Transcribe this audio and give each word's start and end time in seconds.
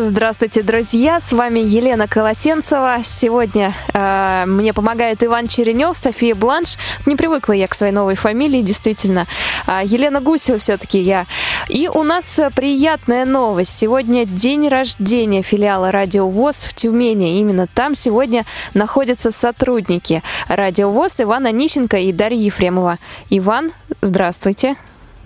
Здравствуйте, 0.00 0.62
друзья! 0.62 1.18
С 1.18 1.32
вами 1.32 1.58
Елена 1.58 2.06
Колосенцева. 2.06 2.98
Сегодня 3.02 3.72
э, 3.92 4.44
мне 4.46 4.72
помогает 4.72 5.24
Иван 5.24 5.48
Черенев, 5.48 5.96
София 5.96 6.36
Бланш. 6.36 6.76
Не 7.04 7.16
привыкла 7.16 7.52
я 7.52 7.66
к 7.66 7.74
своей 7.74 7.92
новой 7.92 8.14
фамилии, 8.14 8.62
действительно. 8.62 9.26
Э, 9.66 9.80
Елена 9.84 10.20
Гусева 10.20 10.58
все-таки 10.58 11.00
я. 11.00 11.26
И 11.68 11.88
у 11.88 12.04
нас 12.04 12.38
приятная 12.54 13.24
новость. 13.24 13.76
Сегодня 13.76 14.24
день 14.24 14.68
рождения 14.68 15.42
филиала 15.42 15.90
Радио 15.90 16.28
ВОЗ 16.28 16.62
в 16.62 16.74
Тюмени. 16.74 17.40
Именно 17.40 17.66
там 17.66 17.96
сегодня 17.96 18.46
находятся 18.74 19.32
сотрудники 19.32 20.22
Радио 20.46 20.92
ВОЗ 20.92 21.22
Иван 21.22 21.46
Онищенко 21.46 21.96
и 21.96 22.12
Дарья 22.12 22.38
Ефремова. 22.38 22.98
Иван, 23.30 23.72
здравствуйте. 24.00 24.76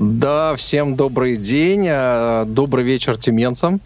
Да, 0.05 0.57
всем 0.57 0.97
добрый 0.97 1.37
день, 1.37 1.87
э, 1.89 2.43
добрый 2.45 2.83
вечер 2.83 3.17
тюменцам. 3.17 3.81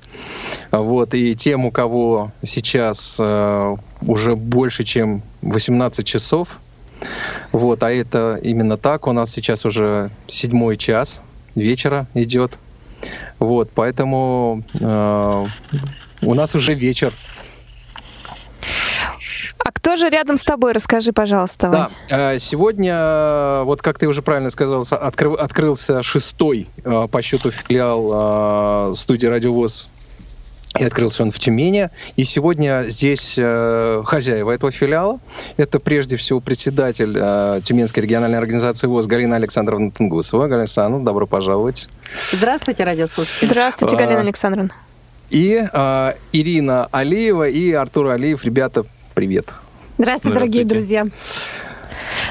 Вот, 0.71 1.13
и 1.13 1.37
тем, 1.37 1.67
у 1.67 1.71
кого 1.71 2.33
сейчас 2.43 3.17
э, 3.19 3.77
уже 4.01 4.35
больше, 4.35 4.85
чем 4.85 5.21
18 5.43 6.07
часов, 6.07 6.59
вот, 7.53 7.83
а 7.83 7.91
это 7.91 8.41
именно 8.43 8.79
так, 8.79 9.09
у 9.09 9.13
нас 9.13 9.31
сейчас 9.31 9.67
уже 9.67 10.11
седьмой 10.27 10.79
час 10.79 11.21
вечера 11.55 12.07
идет, 12.15 12.59
вот, 13.39 13.71
поэтому 13.75 14.63
э, 14.81 15.47
у 16.23 16.35
нас 16.35 16.55
уже 16.55 16.73
вечер. 16.73 17.13
А 19.59 19.73
кто 19.73 19.97
же 19.97 20.09
рядом 20.09 20.39
с 20.39 20.45
тобой? 20.45 20.73
Расскажи, 20.73 21.13
пожалуйста. 21.13 21.71
Вань. 21.71 21.91
Да, 22.09 22.39
сегодня, 22.39 23.63
вот 23.65 23.83
как 23.83 23.99
ты 23.99 24.07
уже 24.07 24.23
правильно 24.23 24.51
сказал, 24.51 24.87
откры, 24.91 25.35
открылся 25.35 26.03
шестой 26.03 26.69
по 26.85 27.23
счету 27.23 27.51
филиал 27.51 28.95
студии 28.95 29.27
«Радиовоз» 29.27 29.89
И 30.79 30.85
открылся 30.85 31.23
он 31.23 31.33
в 31.33 31.39
Тюмени. 31.39 31.91
И 32.17 32.25
сегодня 32.25 32.85
здесь 32.89 33.35
э, 33.39 34.03
хозяева 34.05 34.51
этого 34.51 34.73
филиала. 34.73 35.21
Это 35.57 35.81
прежде 35.81 36.17
всего 36.17 36.41
председатель 36.41 37.17
э, 37.19 37.61
Тюменской 37.65 38.03
региональной 38.03 38.39
организации 38.39 38.87
ВОЗ 38.87 39.07
Галина 39.07 39.37
Александровна 39.37 39.91
Тунгусова. 39.91 40.45
Галина 40.45 40.63
Александровна, 40.63 41.05
добро 41.05 41.27
пожаловать. 41.27 41.89
Здравствуйте, 42.33 42.85
радиослушатели. 42.85 43.49
Здравствуйте, 43.49 43.97
Галина 43.97 44.21
Александровна. 44.21 44.71
И 45.31 45.67
э, 45.73 46.13
Ирина 46.33 46.89
Алиева 46.93 47.49
и 47.49 47.73
Артур 47.73 48.09
Алиев. 48.09 48.45
Ребята, 48.45 48.85
привет. 49.17 49.51
Здравствуйте, 49.97 50.35
дорогие 50.39 50.65
друзья. 50.67 51.07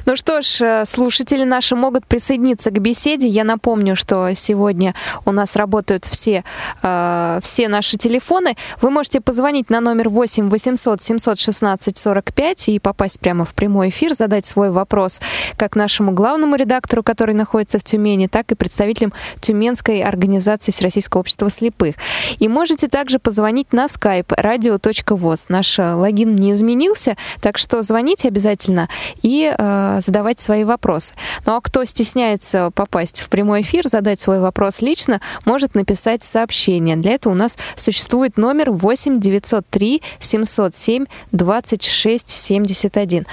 Ну 0.05 0.15
что 0.15 0.41
ж, 0.41 0.61
э, 0.61 0.85
слушатели 0.85 1.43
наши 1.43 1.75
могут 1.75 2.05
присоединиться 2.05 2.71
к 2.71 2.79
беседе. 2.79 3.27
Я 3.27 3.43
напомню, 3.43 3.95
что 3.95 4.33
сегодня 4.35 4.93
у 5.25 5.31
нас 5.31 5.55
работают 5.55 6.05
все, 6.05 6.43
э, 6.81 7.39
все 7.43 7.67
наши 7.67 7.97
телефоны. 7.97 8.55
Вы 8.81 8.91
можете 8.91 9.21
позвонить 9.21 9.69
на 9.69 9.79
номер 9.79 10.09
8 10.09 10.49
800 10.49 11.01
716 11.01 11.97
45 11.97 12.69
и 12.69 12.79
попасть 12.79 13.19
прямо 13.19 13.45
в 13.45 13.53
прямой 13.53 13.89
эфир, 13.89 14.13
задать 14.13 14.45
свой 14.45 14.69
вопрос 14.69 15.21
как 15.57 15.75
нашему 15.75 16.11
главному 16.11 16.55
редактору, 16.55 17.03
который 17.03 17.35
находится 17.35 17.79
в 17.79 17.83
Тюмени, 17.83 18.27
так 18.27 18.51
и 18.51 18.55
представителям 18.55 19.13
Тюменской 19.39 20.01
организации 20.01 20.71
Всероссийского 20.71 21.21
общества 21.21 21.49
слепых. 21.49 21.95
И 22.39 22.47
можете 22.47 22.87
также 22.87 23.19
позвонить 23.19 23.73
на 23.73 23.85
skype 23.85 24.27
radio.voz. 24.27 25.45
Наш 25.49 25.79
э, 25.79 25.93
логин 25.93 26.35
не 26.35 26.53
изменился, 26.53 27.15
так 27.41 27.57
что 27.57 27.81
звоните 27.81 28.27
обязательно 28.27 28.89
и 29.21 29.54
э, 29.57 29.99
задавать 30.01 30.39
свои 30.39 30.63
вопросы. 30.63 31.15
Ну 31.45 31.55
а 31.55 31.61
кто 31.61 31.85
стесняется 31.85 32.71
попасть 32.73 33.21
в 33.21 33.29
прямой 33.29 33.61
эфир, 33.61 33.87
задать 33.87 34.21
свой 34.21 34.39
вопрос 34.39 34.81
лично, 34.81 35.21
может 35.45 35.75
написать 35.75 36.23
сообщение. 36.23 36.95
Для 36.95 37.13
этого 37.13 37.33
у 37.33 37.35
нас 37.35 37.57
существует 37.75 38.37
номер 38.37 38.71
8 38.71 39.19
903 39.19 40.01
707 40.19 41.05
26 41.31 42.29
71. 42.29 43.25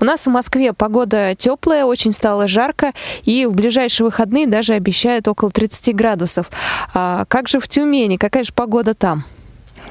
У 0.00 0.04
нас 0.04 0.26
в 0.26 0.30
Москве 0.30 0.72
погода 0.72 1.34
теплая, 1.36 1.84
очень 1.84 2.12
стало 2.12 2.48
жарко, 2.48 2.92
и 3.24 3.46
в 3.46 3.52
ближайшие 3.52 4.04
выходные 4.04 4.46
даже 4.46 4.74
обещают 4.74 5.28
около 5.28 5.50
30 5.50 5.94
градусов. 5.94 6.50
А 6.94 7.24
как 7.26 7.48
же 7.48 7.60
в 7.60 7.68
Тюмени? 7.68 8.16
Какая 8.16 8.44
же 8.44 8.52
погода 8.52 8.94
там? 8.94 9.24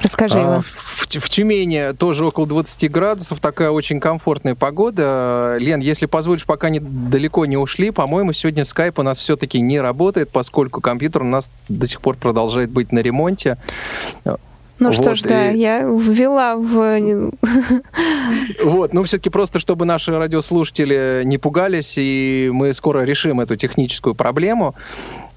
Расскажи, 0.02 0.38
а, 0.38 0.42
Иван. 0.42 0.62
В, 0.62 1.06
в 1.08 1.28
Тюмени 1.28 1.92
тоже 1.92 2.24
около 2.24 2.46
20 2.46 2.90
градусов, 2.90 3.40
такая 3.40 3.70
очень 3.70 4.00
комфортная 4.00 4.54
погода. 4.54 5.56
Лен, 5.58 5.80
если 5.80 6.06
позволишь, 6.06 6.46
пока 6.46 6.70
не, 6.70 6.80
далеко 6.80 7.46
не 7.46 7.56
ушли, 7.56 7.90
по-моему, 7.90 8.32
сегодня 8.32 8.64
скайп 8.64 8.98
у 8.98 9.02
нас 9.02 9.18
все-таки 9.18 9.60
не 9.60 9.80
работает, 9.80 10.30
поскольку 10.30 10.80
компьютер 10.80 11.22
у 11.22 11.26
нас 11.26 11.50
до 11.68 11.86
сих 11.86 12.00
пор 12.00 12.16
продолжает 12.16 12.70
быть 12.70 12.92
на 12.92 13.00
ремонте. 13.00 13.58
Ну 14.80 14.86
вот, 14.86 14.94
что 14.94 15.14
ж, 15.14 15.22
да, 15.22 15.50
я 15.50 15.82
ввела 15.82 16.56
в... 16.56 17.32
Вот, 18.64 18.94
ну 18.94 19.02
все-таки 19.04 19.28
просто, 19.28 19.58
чтобы 19.58 19.84
наши 19.84 20.16
радиослушатели 20.16 21.22
не 21.24 21.36
пугались, 21.36 21.94
и 21.98 22.50
мы 22.52 22.72
скоро 22.72 23.04
решим 23.04 23.40
эту 23.40 23.56
техническую 23.56 24.14
проблему. 24.14 24.74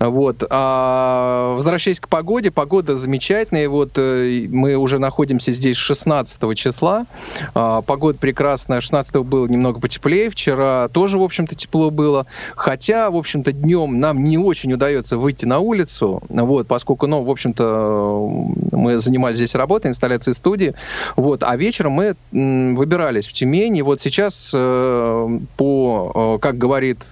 Вот. 0.09 0.43
А 0.49 1.53
возвращаясь 1.55 1.99
к 1.99 2.07
погоде, 2.09 2.51
погода 2.51 2.95
замечательная. 2.95 3.69
Вот 3.69 3.91
э, 3.95 4.47
мы 4.49 4.75
уже 4.75 4.99
находимся 4.99 5.51
здесь 5.51 5.77
16 5.77 6.57
числа. 6.57 7.05
А, 7.53 7.81
погода 7.81 8.17
прекрасная. 8.17 8.81
16 8.81 9.15
было 9.17 9.47
немного 9.47 9.79
потеплее. 9.79 10.29
Вчера 10.29 10.89
тоже, 10.89 11.17
в 11.17 11.23
общем-то, 11.23 11.55
тепло 11.55 11.89
было. 11.89 12.25
Хотя, 12.55 13.09
в 13.09 13.15
общем-то, 13.15 13.51
днем 13.53 13.99
нам 13.99 14.23
не 14.23 14.37
очень 14.37 14.73
удается 14.73 15.17
выйти 15.17 15.45
на 15.45 15.59
улицу, 15.59 16.21
вот, 16.29 16.67
поскольку, 16.67 17.07
ну, 17.07 17.23
в 17.23 17.29
общем-то, 17.29 18.29
мы 18.71 18.97
занимались 18.97 19.37
здесь 19.37 19.55
работой, 19.55 19.87
инсталляцией 19.87 20.35
студии. 20.35 20.73
Вот. 21.15 21.43
А 21.43 21.55
вечером 21.55 21.93
мы 21.93 22.15
выбирались 22.31 23.27
в 23.27 23.33
Тюмень. 23.33 23.77
И 23.77 23.81
вот 23.81 24.01
сейчас 24.01 24.51
э, 24.53 25.39
по, 25.57 26.37
э, 26.37 26.39
как 26.41 26.57
говорит 26.57 27.03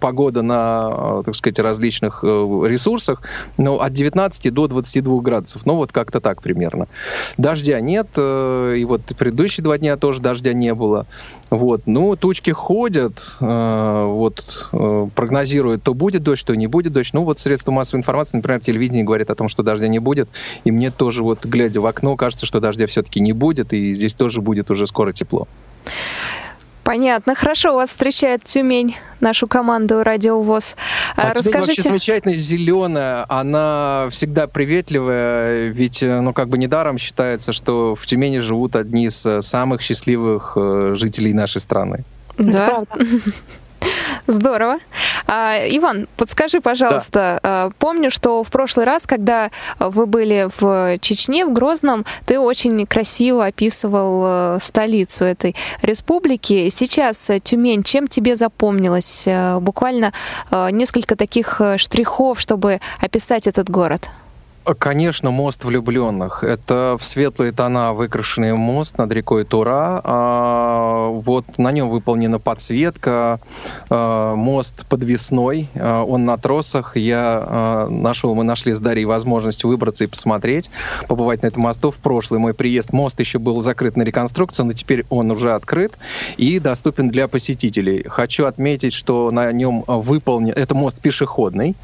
погода 0.00 0.42
на, 0.42 1.22
так 1.24 1.34
сказать, 1.34 1.58
различных 1.58 2.24
ресурсах, 2.66 3.22
ну, 3.56 3.78
от 3.80 3.92
19 3.92 4.52
до 4.52 4.66
22 4.66 5.20
градусов. 5.20 5.66
Ну, 5.66 5.76
вот 5.76 5.92
как-то 5.92 6.20
так 6.20 6.42
примерно. 6.42 6.86
Дождя 7.38 7.80
нет, 7.80 8.08
э, 8.16 8.76
и 8.78 8.84
вот 8.84 9.02
предыдущие 9.18 9.64
два 9.64 9.78
дня 9.78 9.96
тоже 9.96 10.20
дождя 10.20 10.52
не 10.52 10.74
было. 10.74 11.06
Вот, 11.50 11.82
ну, 11.86 12.14
тучки 12.16 12.50
ходят, 12.50 13.36
э, 13.40 14.04
вот, 14.06 14.68
прогнозируют, 15.14 15.82
то 15.82 15.94
будет 15.94 16.22
дождь, 16.22 16.46
то 16.46 16.54
не 16.54 16.66
будет 16.66 16.92
дождь. 16.92 17.12
Ну, 17.12 17.24
вот 17.24 17.38
средства 17.38 17.72
массовой 17.72 18.00
информации, 18.00 18.36
например, 18.36 18.60
телевидение 18.60 19.04
говорит 19.04 19.30
о 19.30 19.34
том, 19.34 19.48
что 19.48 19.62
дождя 19.62 19.88
не 19.88 19.98
будет, 19.98 20.28
и 20.64 20.70
мне 20.70 20.90
тоже, 20.90 21.22
вот, 21.22 21.44
глядя 21.44 21.80
в 21.80 21.86
окно, 21.86 22.16
кажется, 22.16 22.46
что 22.46 22.60
дождя 22.60 22.86
все-таки 22.86 23.20
не 23.20 23.32
будет, 23.32 23.72
и 23.72 23.94
здесь 23.94 24.14
тоже 24.14 24.40
будет 24.40 24.70
уже 24.70 24.86
скоро 24.86 25.12
тепло. 25.12 25.48
Понятно. 26.90 27.36
Хорошо, 27.36 27.70
у 27.70 27.76
вас 27.76 27.90
встречает 27.90 28.42
Тюмень, 28.42 28.96
нашу 29.20 29.46
команду 29.46 30.02
Радио 30.02 30.42
ВОЗ. 30.42 30.74
А, 31.14 31.28
Расскажите... 31.28 31.58
вообще 31.58 31.82
замечательная, 31.82 32.36
зеленая, 32.36 33.26
она 33.28 34.08
всегда 34.10 34.48
приветливая, 34.48 35.68
ведь, 35.68 36.02
э, 36.02 36.20
ну, 36.20 36.32
как 36.32 36.48
бы 36.48 36.58
недаром 36.58 36.98
считается, 36.98 37.52
что 37.52 37.94
в 37.94 38.04
Тюмени 38.06 38.40
живут 38.40 38.74
одни 38.74 39.04
из 39.04 39.24
э, 39.24 39.40
самых 39.40 39.82
счастливых 39.82 40.54
э, 40.56 40.94
жителей 40.96 41.32
нашей 41.32 41.60
страны. 41.60 42.02
Да. 42.38 42.82
Здорово. 44.26 44.78
А, 45.26 45.56
Иван, 45.68 46.08
подскажи, 46.16 46.60
пожалуйста, 46.60 47.40
да. 47.42 47.66
А, 47.66 47.70
помню, 47.78 48.10
что 48.10 48.42
в 48.42 48.50
прошлый 48.50 48.86
раз, 48.86 49.06
когда 49.06 49.50
вы 49.78 50.06
были 50.06 50.48
в 50.58 50.98
Чечне, 50.98 51.44
в 51.44 51.52
Грозном, 51.52 52.04
ты 52.26 52.38
очень 52.38 52.86
красиво 52.86 53.46
описывал 53.46 54.22
э, 54.56 54.58
столицу 54.60 55.24
этой 55.24 55.54
республики. 55.82 56.68
Сейчас 56.70 57.30
э, 57.30 57.40
Тюмень, 57.40 57.82
чем 57.82 58.08
тебе 58.08 58.36
запомнилось? 58.36 59.24
Э, 59.26 59.58
буквально 59.60 60.12
несколько 60.50 61.16
таких 61.16 61.60
штрихов, 61.76 62.40
чтобы 62.40 62.80
описать 63.00 63.46
этот 63.46 63.70
город. 63.70 64.08
Конечно, 64.64 65.30
мост 65.30 65.64
влюбленных. 65.64 66.44
Это 66.44 66.96
в 67.00 67.04
светлые 67.04 67.50
тона 67.50 67.94
выкрашенный 67.94 68.52
мост 68.52 68.98
над 68.98 69.10
рекой 69.10 69.44
Тура. 69.44 70.02
А, 70.04 71.08
вот 71.08 71.56
на 71.56 71.72
нем 71.72 71.88
выполнена 71.88 72.38
подсветка. 72.38 73.40
А, 73.88 74.34
мост 74.34 74.86
подвесной. 74.86 75.70
А, 75.74 76.04
он 76.04 76.26
на 76.26 76.36
тросах. 76.36 76.98
Я 76.98 77.86
нашел, 77.88 78.34
мы 78.34 78.44
нашли 78.44 78.74
с 78.74 78.80
Дарьей 78.80 79.06
возможность 79.06 79.64
выбраться 79.64 80.04
и 80.04 80.06
посмотреть, 80.06 80.70
побывать 81.08 81.42
на 81.42 81.46
этом 81.46 81.62
мосту. 81.62 81.90
В 81.90 81.96
прошлый 81.96 82.38
мой 82.38 82.52
приезд 82.52 82.92
мост 82.92 83.18
еще 83.18 83.38
был 83.38 83.62
закрыт 83.62 83.96
на 83.96 84.02
реконструкцию, 84.02 84.66
но 84.66 84.72
теперь 84.72 85.06
он 85.08 85.30
уже 85.30 85.54
открыт 85.54 85.96
и 86.36 86.58
доступен 86.58 87.08
для 87.08 87.28
посетителей. 87.28 88.04
Хочу 88.06 88.44
отметить, 88.44 88.92
что 88.92 89.30
на 89.30 89.50
нем 89.52 89.84
выполнен... 89.86 90.52
Это 90.54 90.74
мост 90.74 91.00
пешеходный. 91.00 91.74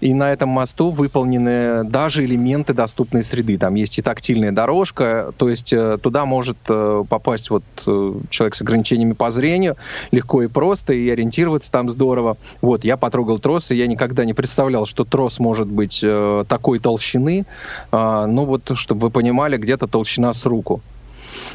И 0.00 0.12
на 0.12 0.30
этом 0.30 0.50
мосту 0.50 0.90
выполнены 0.90 1.84
даже 1.84 2.09
даже 2.10 2.24
элементы 2.24 2.74
доступной 2.74 3.22
среды. 3.22 3.56
Там 3.56 3.76
есть 3.76 3.96
и 3.98 4.02
тактильная 4.02 4.50
дорожка, 4.50 5.32
то 5.38 5.48
есть 5.48 5.72
э, 5.72 5.96
туда 6.02 6.26
может 6.26 6.56
э, 6.68 7.04
попасть 7.08 7.50
вот 7.50 7.62
э, 7.86 8.14
человек 8.30 8.56
с 8.56 8.62
ограничениями 8.62 9.12
по 9.12 9.30
зрению 9.30 9.76
легко 10.10 10.42
и 10.42 10.48
просто, 10.48 10.92
и 10.92 11.08
ориентироваться 11.08 11.70
там 11.70 11.88
здорово. 11.88 12.36
Вот, 12.62 12.84
я 12.84 12.96
потрогал 12.96 13.38
трос, 13.38 13.70
и 13.70 13.76
я 13.76 13.86
никогда 13.86 14.24
не 14.24 14.34
представлял, 14.34 14.86
что 14.86 15.04
трос 15.04 15.38
может 15.38 15.68
быть 15.68 16.04
такой 16.48 16.80
толщины. 16.80 17.46
А, 17.92 18.26
ну 18.26 18.44
вот, 18.44 18.72
чтобы 18.74 19.02
вы 19.02 19.10
понимали, 19.10 19.56
где-то 19.56 19.86
толщина 19.86 20.32
с 20.32 20.44
руку. 20.46 20.80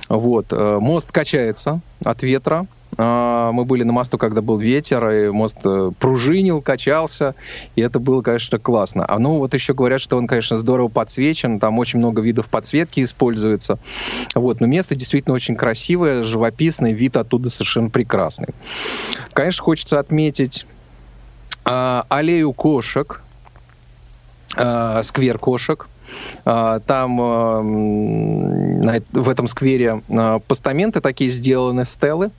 Вот, 0.07 0.51
мост 0.51 1.11
качается 1.11 1.81
от 2.03 2.23
ветра, 2.23 2.65
мы 2.97 3.65
были 3.65 3.83
на 3.83 3.93
мосту, 3.93 4.17
когда 4.17 4.41
был 4.41 4.57
ветер, 4.57 5.09
и 5.09 5.29
мост 5.29 5.57
э, 5.65 5.91
пружинил, 5.99 6.61
качался, 6.61 7.35
и 7.75 7.81
это 7.81 7.99
было, 7.99 8.21
конечно, 8.21 8.57
классно. 8.59 9.05
А 9.07 9.19
ну 9.19 9.37
вот 9.37 9.53
еще 9.53 9.73
говорят, 9.73 9.99
что 10.01 10.17
он, 10.17 10.27
конечно, 10.27 10.57
здорово 10.57 10.87
подсвечен, 10.87 11.59
там 11.59 11.77
очень 11.79 11.99
много 11.99 12.21
видов 12.21 12.47
подсветки 12.47 13.03
используется. 13.03 13.77
Вот, 14.33 14.61
но 14.61 14.67
место 14.67 14.95
действительно 14.95 15.35
очень 15.35 15.55
красивое, 15.55 16.23
живописное, 16.23 16.91
вид 16.91 17.17
оттуда 17.17 17.49
совершенно 17.49 17.89
прекрасный. 17.89 18.49
Конечно, 19.33 19.63
хочется 19.63 19.99
отметить 19.99 20.65
а, 21.65 22.05
аллею 22.09 22.53
кошек, 22.53 23.21
а, 24.55 25.01
сквер 25.03 25.37
кошек, 25.39 25.87
а, 26.45 26.79
там 26.79 27.17
в 29.11 29.29
этом 29.29 29.47
сквере 29.47 30.01
постаменты 30.47 31.01
такие 31.01 31.31
сделаны, 31.31 31.83
стелы, 31.85 32.31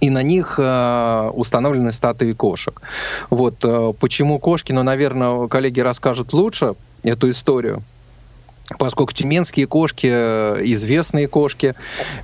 и 0.00 0.10
на 0.10 0.22
них 0.22 0.54
э, 0.58 1.30
установлены 1.34 1.92
статуи 1.92 2.32
кошек. 2.32 2.80
Вот 3.28 3.56
э, 3.64 3.92
почему 3.98 4.38
кошки, 4.38 4.72
ну, 4.72 4.82
наверное, 4.82 5.48
коллеги 5.48 5.80
расскажут 5.80 6.32
лучше 6.32 6.74
эту 7.02 7.30
историю 7.30 7.82
поскольку 8.78 9.12
тюменские 9.12 9.66
кошки 9.66 10.08
э, 10.10 10.62
известные 10.64 11.28
кошки, 11.28 11.74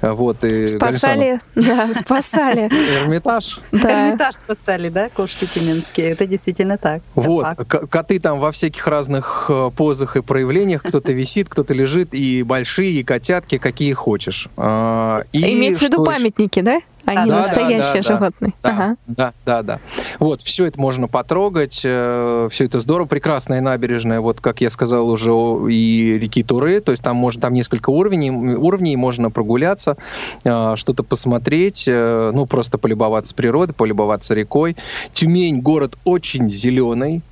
э, 0.00 0.12
вот 0.12 0.44
и 0.44 0.66
спасали, 0.66 1.40
да, 1.54 1.92
спасали. 1.94 2.68
Эрмитаж. 3.02 3.60
Да. 3.72 4.08
Эрмитаж 4.08 4.36
спасали, 4.36 4.88
да, 4.88 5.08
кошки 5.08 5.46
тюменские, 5.46 6.10
это 6.10 6.26
действительно 6.26 6.78
так. 6.78 7.02
Вот 7.14 7.46
коты 7.66 8.18
там 8.18 8.40
во 8.40 8.52
всяких 8.52 8.86
разных 8.86 9.46
э, 9.48 9.70
позах 9.76 10.16
и 10.16 10.22
проявлениях, 10.22 10.82
кто-то 10.82 11.12
висит, 11.12 11.48
кто-то 11.48 11.74
лежит, 11.74 12.14
и 12.14 12.42
большие, 12.42 12.92
и 12.92 13.04
котятки, 13.04 13.58
какие 13.58 13.92
хочешь. 13.92 14.48
А, 14.56 15.24
и 15.32 15.54
Имеется 15.54 15.86
в 15.86 15.88
виду 15.88 16.04
памятники, 16.04 16.60
да? 16.60 16.80
Они 17.06 17.30
да, 17.30 17.38
настоящие 17.38 18.02
да, 18.02 18.08
да, 18.08 18.14
животные. 18.14 18.52
Да, 18.62 18.68
ага. 18.70 18.96
да, 19.06 19.32
да, 19.44 19.62
да. 19.62 19.80
Вот, 20.18 20.42
все 20.42 20.66
это 20.66 20.80
можно 20.80 21.06
потрогать, 21.06 21.82
э, 21.84 22.48
все 22.50 22.64
это 22.64 22.80
здорово, 22.80 23.06
прекрасная 23.06 23.60
набережная, 23.60 24.20
вот, 24.20 24.40
как 24.40 24.60
я 24.60 24.70
сказал 24.70 25.08
уже, 25.08 25.30
и 25.70 26.18
реки 26.18 26.42
Туры, 26.42 26.80
то 26.80 26.90
есть 26.90 27.04
там, 27.04 27.16
можно, 27.16 27.42
там 27.42 27.54
несколько 27.54 27.90
уровней, 27.90 28.30
уровней, 28.30 28.96
можно 28.96 29.30
прогуляться, 29.30 29.96
э, 30.44 30.74
что-то 30.76 31.04
посмотреть, 31.04 31.84
э, 31.86 32.32
ну, 32.34 32.46
просто 32.46 32.76
полюбоваться 32.76 33.34
природой, 33.34 33.74
полюбоваться 33.74 34.34
рекой. 34.34 34.76
Тюмень 35.12 35.60
город 35.60 35.96
очень 36.04 36.50
зеленый, 36.50 37.22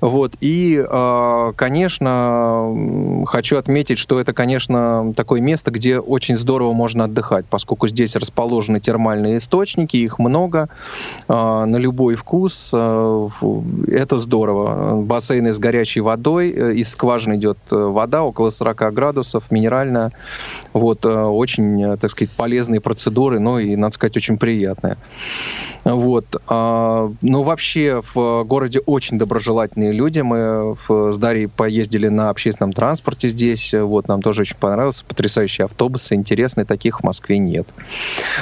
вот. 0.00 0.34
И, 0.40 0.84
а, 0.88 1.52
конечно, 1.52 3.24
хочу 3.26 3.56
отметить, 3.58 3.98
что 3.98 4.20
это, 4.20 4.32
конечно, 4.32 5.12
такое 5.14 5.40
место, 5.40 5.70
где 5.70 5.98
очень 5.98 6.36
здорово 6.36 6.72
можно 6.72 7.04
отдыхать, 7.04 7.46
поскольку 7.48 7.88
здесь 7.88 8.16
расположены 8.16 8.80
термальные 8.80 9.38
источники, 9.38 9.96
их 9.96 10.18
много, 10.18 10.68
а, 11.28 11.66
на 11.66 11.76
любой 11.76 12.14
вкус. 12.14 12.72
А, 12.74 13.28
это 13.88 14.18
здорово. 14.18 15.02
Бассейны 15.02 15.52
с 15.52 15.58
горячей 15.58 16.00
водой, 16.00 16.50
э, 16.50 16.74
из 16.74 16.90
скважины 16.90 17.36
идет 17.36 17.58
э, 17.70 17.76
вода, 17.76 18.22
около 18.22 18.50
40 18.50 18.92
градусов, 18.92 19.50
минеральная. 19.50 20.12
Вот. 20.72 21.04
Э, 21.04 21.24
очень, 21.24 21.96
так 21.98 22.10
сказать, 22.10 22.34
полезные 22.36 22.80
процедуры, 22.80 23.40
но 23.40 23.58
и, 23.58 23.76
надо 23.76 23.94
сказать, 23.94 24.16
очень 24.16 24.38
приятные. 24.38 24.96
Вот. 25.94 26.26
Но 26.48 27.12
вообще 27.22 28.02
в 28.14 28.44
городе 28.44 28.80
очень 28.80 29.18
доброжелательно 29.18 29.86
замечательные 29.86 29.92
люди. 29.92 30.20
Мы 30.20 30.76
с 31.12 31.18
Дарьей 31.18 31.48
поездили 31.48 32.08
на 32.08 32.30
общественном 32.30 32.72
транспорте 32.72 33.28
здесь. 33.28 33.72
Вот, 33.74 34.08
нам 34.08 34.22
тоже 34.22 34.42
очень 34.42 34.56
понравилось. 34.56 35.02
Потрясающие 35.02 35.64
автобусы, 35.64 36.14
интересные. 36.14 36.64
Таких 36.64 37.00
в 37.00 37.04
Москве 37.04 37.38
нет. 37.38 37.66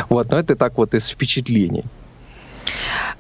Вот, 0.09 0.31
но 0.31 0.39
это 0.39 0.57
так 0.57 0.77
вот 0.77 0.95
из 0.95 1.09
впечатлений. 1.09 1.85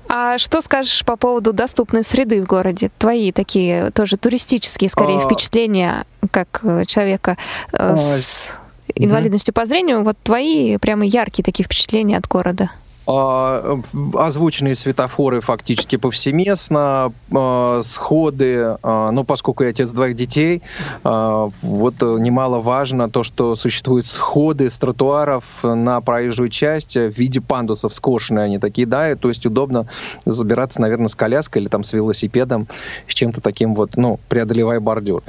А 0.08 0.38
что 0.38 0.62
скажешь 0.62 1.04
по 1.04 1.16
поводу 1.16 1.52
доступной 1.52 2.04
среды 2.04 2.42
в 2.42 2.46
городе? 2.46 2.90
Твои 2.98 3.32
такие 3.32 3.90
тоже 3.90 4.16
туристические, 4.16 4.88
скорее, 4.88 5.18
а... 5.18 5.20
впечатления, 5.20 6.04
как 6.30 6.60
э, 6.62 6.84
человека 6.86 7.36
э, 7.72 7.76
а... 7.78 7.96
с 7.96 8.54
инвалидностью 8.94 9.52
угу. 9.52 9.60
по 9.60 9.66
зрению. 9.66 10.04
Вот 10.04 10.16
твои 10.22 10.78
прямо 10.78 11.04
яркие 11.04 11.44
такие 11.44 11.64
впечатления 11.64 12.16
от 12.16 12.26
города. 12.28 12.70
А, 13.06 13.80
озвученные 14.14 14.74
светофоры 14.74 15.42
фактически 15.42 15.96
повсеместно, 15.96 17.12
а, 17.34 17.80
сходы, 17.82 18.76
а, 18.82 19.10
но 19.10 19.24
поскольку 19.24 19.62
я 19.62 19.70
отец 19.70 19.92
двоих 19.92 20.16
детей, 20.16 20.62
вот 21.02 21.94
немаловажно 22.00 23.10
то, 23.10 23.22
что 23.22 23.56
существуют 23.56 24.06
сходы 24.06 24.70
с 24.70 24.78
тротуаров 24.78 25.62
на 25.62 26.00
проезжую 26.00 26.48
часть 26.48 26.96
в 26.96 27.10
виде 27.10 27.40
пандусов, 27.40 27.92
скошенные 27.92 28.44
они 28.44 28.58
такие, 28.58 28.86
да, 28.86 29.14
то 29.16 29.28
есть 29.28 29.44
удобно 29.44 29.86
забираться, 30.24 30.80
наверное, 30.80 31.08
с 31.08 31.14
коляской 31.14 31.62
или 31.62 31.68
там 31.68 31.82
с 31.82 31.92
велосипедом, 31.92 32.68
с 33.06 33.14
чем-то 33.14 33.40
таким 33.40 33.74
вот, 33.74 33.96
ну, 33.96 34.18
преодолевая 34.28 34.80
бордюр. 34.80 35.22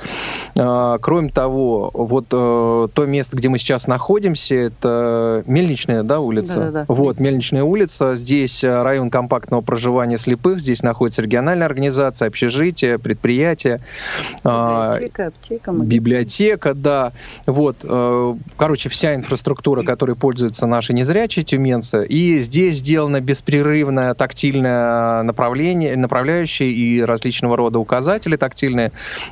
Кроме 0.54 1.30
того, 1.30 1.92
вот 1.94 2.28
то 2.30 2.90
место, 2.98 3.36
где 3.36 3.50
мы 3.50 3.58
сейчас 3.58 3.88
находимся, 3.88 4.56
это 4.56 5.44
Мельничная, 5.46 6.04
да, 6.04 6.20
улица? 6.20 6.60
Да-да-да. 6.60 6.86
Вот, 6.88 7.20
Мельничная 7.20 7.65
улица. 7.66 8.16
Здесь 8.16 8.64
э, 8.64 8.84
район 8.84 9.10
компактного 9.10 9.62
проживания 9.62 10.18
слепых. 10.18 10.60
Здесь 10.60 10.84
находится 10.84 11.22
региональная 11.22 11.66
организация, 11.66 12.28
общежитие, 12.28 13.00
предприятие. 13.00 13.82
А, 14.44 14.94
библиотека, 14.94 15.28
аптека. 15.28 15.72
Магазин. 15.72 15.90
Библиотека, 15.90 16.74
да. 16.74 17.12
Вот. 17.48 17.78
Э, 17.84 18.36
короче, 18.58 18.90
вся 18.90 19.16
инфраструктура, 19.16 19.84
которой 19.84 20.16
пользуются 20.16 20.68
наши 20.68 20.94
незрячие 20.94 21.44
тюменцы. 21.44 22.06
И 22.06 22.42
здесь 22.42 22.78
сделано 22.78 23.22
беспрерывное 23.22 24.14
тактильное 24.14 25.24
направление, 25.24 25.96
направляющее 25.96 26.72
и 26.72 27.02
различного 27.02 27.58
рода 27.58 27.80
указатели 27.80 28.36
тактильные 28.36 28.92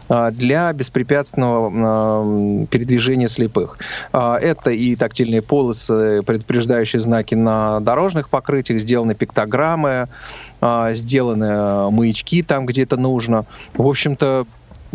э, 0.09 0.31
для 0.31 0.73
беспрепятственного 0.73 2.65
передвижения 2.67 3.27
слепых. 3.27 3.77
Это 4.11 4.71
и 4.71 4.95
тактильные 4.95 5.41
полосы, 5.41 6.21
предупреждающие 6.23 6.99
знаки 6.99 7.35
на 7.35 7.79
дорожных 7.79 8.22
дорожных 8.23 8.29
покрытиях 8.29 8.81
сделаны 8.81 9.15
пиктограммы, 9.15 10.07
а, 10.61 10.93
сделаны 10.93 11.49
а, 11.49 11.89
маячки 11.89 12.43
там, 12.43 12.65
где 12.65 12.83
это 12.83 12.97
нужно. 12.97 13.45
В 13.75 13.87
общем-то, 13.87 14.45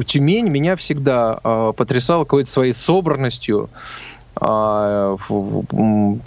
Тюмень 0.07 0.49
меня 0.49 0.77
всегда 0.77 1.41
э, 1.43 1.73
потрясала 1.77 2.23
какой-то 2.23 2.49
своей 2.49 2.73
собранностью, 2.73 3.69
э, 4.41 5.17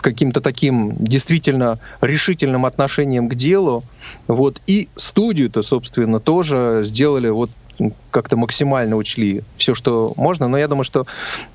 каким-то 0.02 0.42
таким 0.42 0.98
действительно 0.98 1.80
решительным 2.02 2.66
отношением 2.66 3.30
к 3.30 3.36
делу. 3.36 3.84
Вот. 4.28 4.60
И 4.68 4.90
студию-то, 4.98 5.62
собственно, 5.62 6.20
тоже 6.20 6.82
сделали 6.84 7.30
вот 7.30 7.50
как-то 8.12 8.38
максимально 8.38 8.96
учли 8.96 9.44
все, 9.58 9.74
что 9.74 10.14
можно, 10.18 10.48
но 10.48 10.58
я 10.58 10.68
думаю, 10.68 10.84
что 10.84 11.06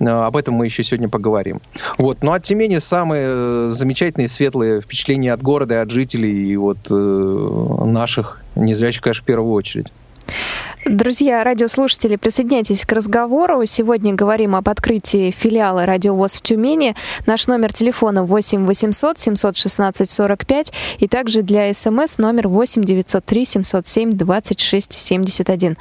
э, 0.01 0.05
об 0.07 0.37
этом 0.37 0.55
мы 0.55 0.67
еще 0.67 0.83
сегодня 0.83 1.09
поговорим. 1.09 1.61
Вот. 1.99 2.19
А 2.23 2.41
тем 2.41 2.59
не 2.59 2.65
менее, 2.65 2.81
самые 2.81 3.25
э, 3.27 3.67
замечательные, 3.69 4.29
светлые 4.29 4.81
впечатления 4.81 5.33
от 5.33 5.43
города 5.43 5.83
от 5.83 5.91
жителей, 5.91 6.49
и 6.53 6.57
вот 6.57 6.79
э, 6.91 7.85
наших 7.85 8.41
незрячих, 8.55 9.03
конечно, 9.03 9.23
в 9.23 9.27
первую 9.27 9.53
очередь. 9.53 9.89
Друзья, 10.89 11.43
радиослушатели, 11.43 12.15
присоединяйтесь 12.15 12.87
к 12.87 12.93
разговору. 12.93 13.67
Сегодня 13.67 14.15
говорим 14.15 14.55
об 14.55 14.69
открытии 14.69 15.33
филиала 15.33 15.85
«Радио 15.85 16.15
ВОЗ» 16.15 16.35
в 16.35 16.43
Тюмени. 16.43 16.95
Наш 17.27 17.49
номер 17.49 17.73
телефона 17.73 18.23
8 18.23 18.65
800 18.65 19.19
716 19.19 20.09
45 20.09 20.73
и 21.01 21.09
также 21.09 21.43
для 21.43 21.75
СМС 21.75 22.19
номер 22.19 22.47
8 22.47 22.85
903 22.85 23.45
707 23.45 24.13
26 24.13 24.93
71. 24.93 25.77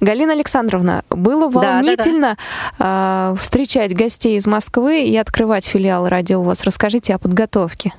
Галина 0.00 0.34
Александровна, 0.34 1.04
было 1.08 1.48
волнительно 1.48 2.36
да, 2.78 2.84
да, 2.84 3.30
да. 3.30 3.36
встречать 3.36 3.94
гостей 3.94 4.36
из 4.36 4.46
Москвы 4.46 5.04
и 5.04 5.16
открывать 5.16 5.64
филиал 5.64 6.06
«Радио 6.06 6.42
ВОЗ». 6.42 6.64
Расскажите 6.64 7.14
о 7.14 7.18
подготовке. 7.18 7.94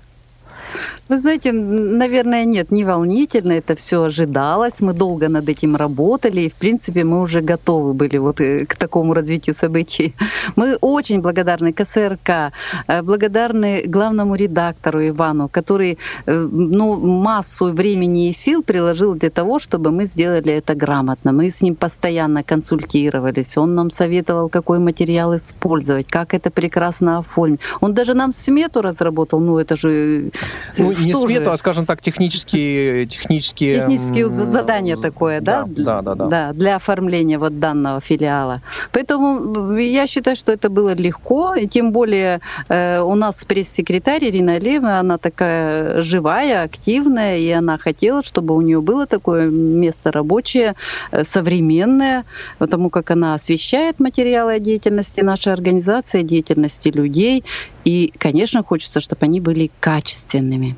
Вы 1.10 1.18
знаете, 1.18 1.51
наверное, 1.51 2.46
нет, 2.46 2.72
не 2.72 2.86
волнительно, 2.86 3.54
это 3.54 3.75
все 3.75 4.04
ожидалось, 4.04 4.82
мы 4.82 4.94
долго 4.94 5.30
над 5.30 5.50
этим 5.50 5.75
работали, 5.75 6.42
и, 6.42 6.50
в 6.50 6.54
принципе, 6.54 7.04
мы 7.04 7.22
уже 7.22 7.42
готовы 7.42 7.94
были 7.94 8.18
вот 8.18 8.42
э, 8.42 8.66
к 8.66 8.75
такому 8.75 9.13
развитию 9.13 9.56
событий. 9.56 10.16
Мы 10.56 10.78
очень 10.82 11.22
благодарны 11.22 11.74
КСРК, 11.74 12.54
э, 12.88 13.01
благодарны 13.01 13.84
главному 13.88 14.36
редактору 14.36 15.00
Ивану, 15.01 15.50
который 15.50 15.98
э, 16.25 16.50
ну, 16.51 16.96
массу 17.00 17.74
времени 17.74 18.30
и 18.30 18.34
сил 18.34 18.63
приложил 18.63 19.16
для 19.16 19.30
того, 19.30 19.60
чтобы 19.60 19.92
мы 19.92 20.06
сделали 20.06 20.54
это 20.54 20.75
грамотно. 20.75 21.32
Мы 21.32 21.51
с 21.51 21.62
ним 21.62 21.75
постоянно 21.75 22.44
консультировались, 22.44 23.58
он 23.58 23.75
нам 23.75 23.92
советовал, 23.92 24.50
какой 24.50 24.80
материал 24.80 25.36
использовать, 25.36 26.08
как 26.08 26.34
это 26.34 26.50
прекрасно 26.50 27.18
оформить. 27.18 27.60
Он 27.82 27.94
даже 27.94 28.13
нам 28.13 28.34
смету 28.34 28.82
разработал, 28.82 29.40
ну 29.40 29.58
это 29.58 29.75
же 29.75 30.32
ну, 30.77 30.91
не 30.91 31.13
смету, 31.13 31.46
же? 31.46 31.51
а, 31.51 31.58
скажем 31.58 31.86
так, 31.86 32.01
технические... 32.01 33.06
Технические, 33.06 33.80
технические 33.80 34.30
задания 34.30 34.96
такое, 34.98 35.41
да? 35.41 35.65
Да, 35.68 36.01
да, 36.01 36.15
да, 36.15 36.25
да. 36.25 36.53
для 36.53 36.75
оформления 36.75 37.38
вот 37.38 37.60
данного 37.60 38.01
филиала. 38.01 38.62
Поэтому 38.91 39.77
я 39.77 40.08
считаю, 40.08 40.36
что 40.36 40.51
это 40.51 40.70
было 40.70 40.94
легко, 40.94 41.56
и 41.56 41.68
тем 41.68 41.91
более 41.91 42.39
э, 42.70 43.01
у 43.01 43.15
нас 43.15 43.44
пресс-секретарь 43.46 44.25
Ирина 44.25 44.58
Лева, 44.58 45.00
она 45.00 45.18
такая 45.18 46.01
живая, 46.01 46.63
активная, 46.63 47.38
и 47.38 47.50
она 47.51 47.77
хотела, 47.77 48.24
чтобы 48.24 48.56
у 48.56 48.62
нее 48.62 48.82
было 48.82 49.06
такое 49.06 49.50
место 49.50 50.12
рабочее, 50.12 50.75
э, 51.12 51.24
современное, 51.24 52.24
потому 52.58 52.89
как 52.89 53.12
она 53.12 53.34
освещает 53.34 54.00
материалы 54.00 54.53
о 54.53 54.60
деятельности 54.60 55.22
нашей 55.22 55.53
организации, 55.53 56.22
деятельности 56.22 56.89
людей, 56.89 57.44
и, 57.83 58.13
конечно, 58.17 58.63
хочется, 58.63 59.00
чтобы 59.00 59.25
они 59.25 59.39
были 59.39 59.71
качественными. 59.79 60.75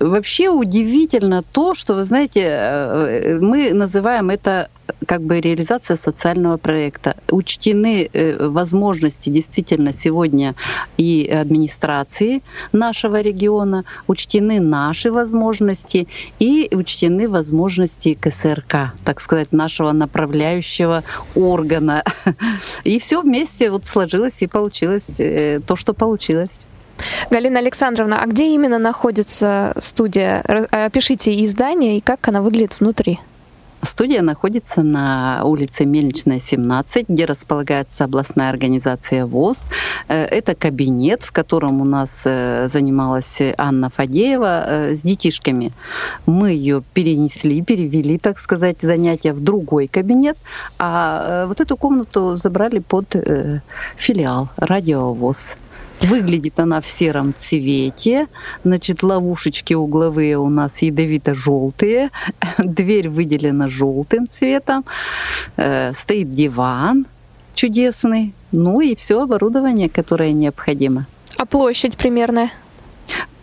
Вообще 0.00 0.48
удивительно 0.48 1.42
то, 1.42 1.74
что, 1.74 1.94
вы 1.94 2.04
знаете, 2.04 2.40
э, 2.42 3.38
мы 3.40 3.74
называем 3.74 4.30
это 4.30 4.68
как 5.06 5.22
бы 5.22 5.40
реализация 5.40 5.96
социального 5.96 6.56
проекта. 6.56 7.16
Учтены 7.30 8.08
э, 8.12 8.48
возможности 8.48 9.30
действительно 9.30 9.92
сегодня 9.92 10.54
и 10.96 11.26
администрации 11.26 12.42
нашего 12.72 13.20
региона, 13.20 13.84
учтены 14.06 14.60
наши 14.60 15.10
возможности 15.10 16.08
и 16.38 16.68
учтены 16.72 17.28
возможности 17.28 18.14
КСРК, 18.14 18.94
так 19.04 19.20
сказать, 19.20 19.52
нашего 19.52 19.92
направляющего 19.92 21.04
органа. 21.34 22.04
И 22.84 22.98
все 22.98 23.20
вместе 23.20 23.70
вот 23.70 23.84
сложилось 23.84 24.42
и 24.42 24.46
получилось 24.46 25.20
э, 25.20 25.60
то, 25.66 25.76
что 25.76 25.94
получилось. 25.94 26.66
Галина 27.30 27.58
Александровна, 27.58 28.20
а 28.22 28.26
где 28.26 28.54
именно 28.54 28.78
находится 28.78 29.74
студия? 29.78 30.40
Опишите 30.70 31.44
издание 31.44 31.98
и 31.98 32.00
как 32.00 32.28
она 32.28 32.42
выглядит 32.42 32.80
внутри. 32.80 33.20
Студия 33.84 34.22
находится 34.22 34.82
на 34.82 35.42
улице 35.44 35.84
Мельничная, 35.84 36.40
17, 36.40 37.06
где 37.08 37.26
располагается 37.26 38.04
областная 38.04 38.50
организация 38.50 39.26
ВОЗ. 39.26 39.72
Э, 40.08 40.24
это 40.24 40.54
кабинет, 40.54 41.22
в 41.22 41.32
котором 41.32 41.80
у 41.80 41.84
нас 41.84 42.22
э, 42.24 42.68
занималась 42.68 43.42
Анна 43.58 43.90
Фадеева 43.90 44.64
э, 44.66 44.94
с 44.94 45.02
детишками. 45.02 45.72
Мы 46.26 46.52
ее 46.52 46.82
перенесли, 46.94 47.62
перевели, 47.62 48.18
так 48.18 48.38
сказать, 48.38 48.80
занятия 48.80 49.32
в 49.32 49.40
другой 49.40 49.86
кабинет, 49.86 50.38
а 50.78 51.46
вот 51.46 51.60
эту 51.60 51.76
комнату 51.76 52.36
забрали 52.36 52.78
под 52.78 53.14
филиал 53.96 54.48
радио 54.56 55.12
ВОЗ. 55.12 55.56
Выглядит 56.00 56.60
она 56.60 56.80
в 56.80 56.88
сером 56.88 57.32
цвете. 57.34 58.26
Значит, 58.64 59.02
ловушечки 59.02 59.74
угловые 59.74 60.38
у 60.38 60.48
нас 60.48 60.82
ядовито-желтые. 60.82 62.10
Дверь 62.58 63.08
выделена 63.08 63.68
желтым 63.68 64.28
цветом. 64.28 64.84
Э, 65.56 65.92
стоит 65.92 66.30
диван 66.30 67.06
чудесный. 67.54 68.34
Ну 68.52 68.80
и 68.80 68.94
все 68.94 69.22
оборудование, 69.22 69.88
которое 69.88 70.32
необходимо. 70.32 71.06
А 71.38 71.46
площадь 71.46 71.96
примерная? 71.96 72.50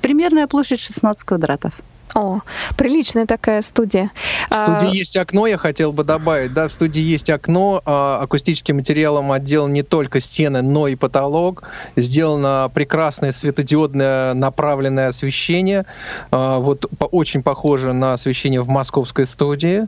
Примерная 0.01 0.47
площадь 0.47 0.79
16 0.79 1.25
квадратов. 1.25 1.73
О, 2.13 2.41
приличная 2.77 3.25
такая 3.25 3.61
студия. 3.61 4.11
В 4.49 4.55
студии 4.55 4.89
а... 4.89 4.93
есть 4.93 5.15
окно, 5.17 5.47
я 5.47 5.57
хотел 5.57 5.93
бы 5.93 6.03
добавить. 6.03 6.53
Да, 6.53 6.67
в 6.67 6.73
студии 6.73 7.01
есть 7.01 7.29
окно. 7.29 7.81
А, 7.85 8.19
акустическим 8.21 8.77
материалом 8.77 9.31
отделан 9.31 9.71
не 9.71 9.83
только 9.83 10.19
стены, 10.19 10.61
но 10.61 10.87
и 10.87 10.95
потолок. 10.95 11.63
Сделано 11.95 12.69
прекрасное 12.73 13.31
светодиодное 13.31 14.33
направленное 14.33 15.09
освещение. 15.09 15.85
А, 16.31 16.59
вот 16.59 16.85
по, 16.97 17.05
очень 17.05 17.43
похоже 17.43 17.93
на 17.93 18.13
освещение 18.13 18.61
в 18.61 18.67
московской 18.67 19.25
студии. 19.25 19.87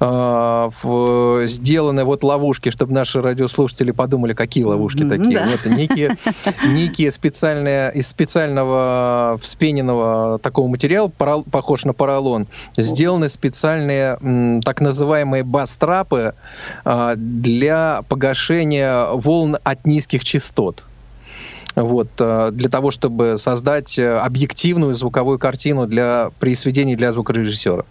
А, 0.00 0.70
в, 0.82 1.46
сделаны 1.46 2.04
вот 2.04 2.22
ловушки, 2.22 2.70
чтобы 2.70 2.92
наши 2.92 3.22
радиослушатели 3.22 3.92
подумали, 3.92 4.34
какие 4.34 4.64
ловушки 4.64 5.02
mm-hmm, 5.02 5.08
такие. 5.08 5.38
Да. 5.38 5.46
Вот 5.50 5.66
некие, 5.66 6.16
некие 6.66 7.10
специальные 7.10 7.92
из 7.94 8.08
специального 8.08 9.38
вспененного 9.40 10.38
такого 10.38 10.68
материала 10.68 11.08
похож 11.50 11.84
на 11.84 11.92
поролон, 11.92 12.46
сделаны 12.76 13.28
специальные 13.28 14.60
так 14.64 14.80
называемые 14.80 15.42
бастрапы 15.44 16.34
а, 16.84 17.14
для 17.16 18.02
погашения 18.08 19.06
волн 19.12 19.58
от 19.62 19.86
низких 19.86 20.24
частот 20.24 20.84
вот, 21.76 22.08
а, 22.18 22.50
для 22.50 22.68
того, 22.68 22.90
чтобы 22.90 23.36
создать 23.38 23.98
э, 23.98 24.16
объективную 24.16 24.94
звуковую 24.94 25.38
картину 25.38 25.86
для, 25.86 26.30
при 26.40 26.54
сведении 26.54 26.96
для 26.96 27.12
звукорежиссера. 27.12 27.84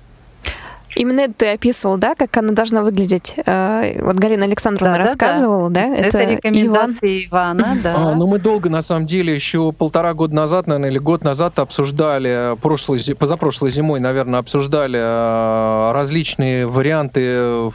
Именно 0.96 1.22
это 1.22 1.34
ты 1.34 1.48
описывал, 1.52 1.98
да, 1.98 2.16
как 2.16 2.36
она 2.38 2.54
должна 2.54 2.82
выглядеть? 2.82 3.36
Э, 3.46 4.02
вот 4.02 4.16
Галина 4.16 4.46
Александровна 4.46 4.96
да, 4.96 5.00
рассказывала, 5.04 5.70
да? 5.70 5.88
да? 5.88 5.96
Это, 5.96 6.18
это 6.18 6.32
рекомендации 6.32 7.25
Иван. 7.25 7.62
Ивана, 7.62 7.80
да. 7.84 7.96
А, 7.98 8.16
ну, 8.16 8.28
мы 8.28 8.40
долго, 8.40 8.70
на 8.70 8.82
самом 8.82 9.06
деле, 9.06 9.34
еще 9.34 9.74
полтора 9.74 10.14
года 10.14 10.34
назад, 10.34 10.68
наверное, 10.68 10.90
или 10.90 10.98
год 10.98 11.24
назад 11.24 11.60
обсуждали, 11.60 12.58
прошлой, 12.62 13.02
позапрошлой 13.16 13.72
зимой, 13.72 14.00
наверное, 14.00 14.40
обсуждали 14.40 15.00
э, 15.00 15.92
различные 15.92 16.68
варианты 16.68 17.72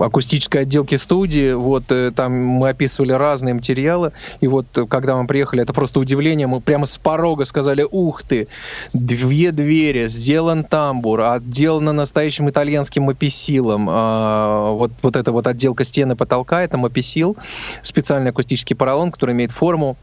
акустической 0.00 0.62
отделки 0.62 0.96
студии. 0.96 1.52
Вот 1.52 1.84
э, 1.90 2.12
там 2.14 2.32
мы 2.32 2.70
описывали 2.70 3.12
разные 3.12 3.54
материалы. 3.54 4.12
И 4.40 4.46
вот 4.46 4.66
когда 4.88 5.16
мы 5.16 5.26
приехали, 5.26 5.62
это 5.62 5.72
просто 5.72 6.00
удивление. 6.00 6.46
Мы 6.46 6.60
прямо 6.60 6.86
с 6.86 6.98
порога 6.98 7.44
сказали, 7.44 7.86
ух 7.90 8.22
ты, 8.22 8.48
две 8.92 9.52
двери, 9.52 10.08
сделан 10.08 10.64
тамбур, 10.64 11.20
отделано 11.62 11.92
настоящим 11.92 12.50
итальянским 12.50 13.04
маписилом. 13.04 13.86
А, 13.88 14.72
вот, 14.72 14.90
вот 15.00 15.14
эта 15.14 15.30
вот 15.30 15.46
отделка 15.46 15.84
стены 15.84 16.16
потолка, 16.16 16.60
это 16.62 16.76
маписил, 16.76 17.36
специальный 17.84 18.30
акустический 18.30 18.74
поролон, 18.74 19.12
который 19.12 19.32
имеет 19.32 19.52
форму 19.52 19.96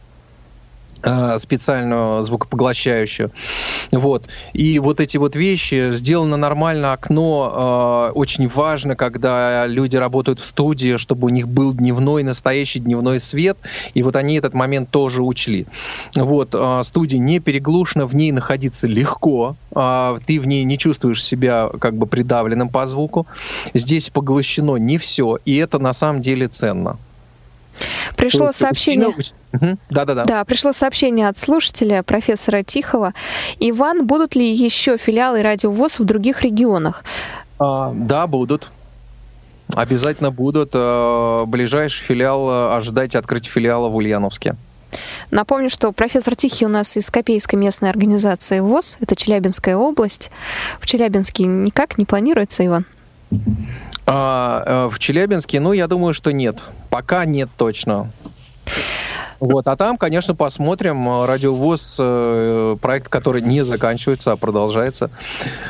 специальную 1.37 2.23
звукопоглощающую. 2.23 3.31
Вот. 3.91 4.25
И 4.53 4.79
вот 4.79 4.99
эти 4.99 5.17
вот 5.17 5.35
вещи, 5.35 5.91
сделано 5.91 6.37
нормально 6.37 6.93
окно, 6.93 8.09
э, 8.11 8.11
очень 8.13 8.47
важно, 8.47 8.95
когда 8.95 9.65
люди 9.67 9.95
работают 9.95 10.39
в 10.39 10.45
студии, 10.45 10.97
чтобы 10.97 11.27
у 11.27 11.29
них 11.29 11.47
был 11.47 11.73
дневной, 11.73 12.23
настоящий 12.23 12.79
дневной 12.79 13.19
свет, 13.19 13.57
и 13.93 14.03
вот 14.03 14.15
они 14.15 14.35
этот 14.35 14.53
момент 14.53 14.89
тоже 14.89 15.23
учли. 15.23 15.65
Вот. 16.15 16.49
Э, 16.53 16.81
студия 16.83 17.19
не 17.19 17.39
переглушена, 17.39 18.05
в 18.05 18.15
ней 18.15 18.31
находиться 18.31 18.87
легко, 18.87 19.55
ты 19.71 20.39
в 20.39 20.47
ней 20.47 20.63
не 20.63 20.77
чувствуешь 20.77 21.23
себя 21.23 21.69
как 21.79 21.95
бы 21.95 22.07
придавленным 22.07 22.69
по 22.69 22.87
звуку. 22.87 23.27
Здесь 23.73 24.09
поглощено 24.09 24.77
не 24.77 24.97
все, 24.97 25.37
и 25.45 25.55
это 25.57 25.79
на 25.79 25.93
самом 25.93 26.21
деле 26.21 26.47
ценно. 26.47 26.97
Пришло 28.15 28.47
есть, 28.47 28.59
сообщение. 28.59 29.13
Да, 29.89 30.05
да, 30.05 30.13
да. 30.13 30.23
Да, 30.23 30.45
пришло 30.45 30.73
сообщение 30.73 31.27
от 31.27 31.37
слушателя 31.39 32.03
профессора 32.03 32.63
Тихова. 32.63 33.13
Иван, 33.59 34.05
будут 34.05 34.35
ли 34.35 34.51
еще 34.51 34.97
филиалы 34.97 35.41
радиовоз 35.41 35.99
в 35.99 36.03
других 36.03 36.43
регионах? 36.43 37.03
А, 37.59 37.91
да, 37.95 38.27
будут. 38.27 38.71
Обязательно 39.73 40.31
будут. 40.31 40.71
А, 40.73 41.45
ближайший 41.45 42.03
филиал, 42.03 42.49
а, 42.49 42.77
ожидайте 42.77 43.17
открытия 43.17 43.49
филиала 43.49 43.89
в 43.89 43.95
Ульяновске. 43.95 44.55
Напомню, 45.31 45.69
что 45.69 45.91
профессор 45.91 46.35
Тихий 46.35 46.65
у 46.65 46.69
нас 46.69 46.97
из 46.97 47.09
Копейской 47.09 47.59
местной 47.59 47.89
организации 47.89 48.59
ВОЗ, 48.59 48.97
это 48.99 49.15
Челябинская 49.15 49.75
область. 49.75 50.31
В 50.79 50.87
Челябинске 50.87 51.43
никак 51.43 51.97
не 51.97 52.05
планируется, 52.05 52.65
Иван? 52.65 52.85
А, 54.11 54.63
э, 54.65 54.89
в 54.89 54.97
Челябинске, 54.97 55.59
ну, 55.59 55.71
я 55.71 55.87
думаю, 55.87 56.15
что 56.15 56.31
нет. 56.31 56.57
Пока 56.89 57.25
нет 57.25 57.47
точно. 57.55 58.11
Вот, 59.39 59.67
а 59.67 59.75
там, 59.75 59.97
конечно, 59.97 60.33
посмотрим. 60.33 61.25
Радиовоз 61.25 61.97
э, 62.01 62.77
проект, 62.81 63.07
который 63.07 63.43
не 63.43 63.63
заканчивается, 63.63 64.31
а 64.31 64.35
продолжается. 64.35 65.11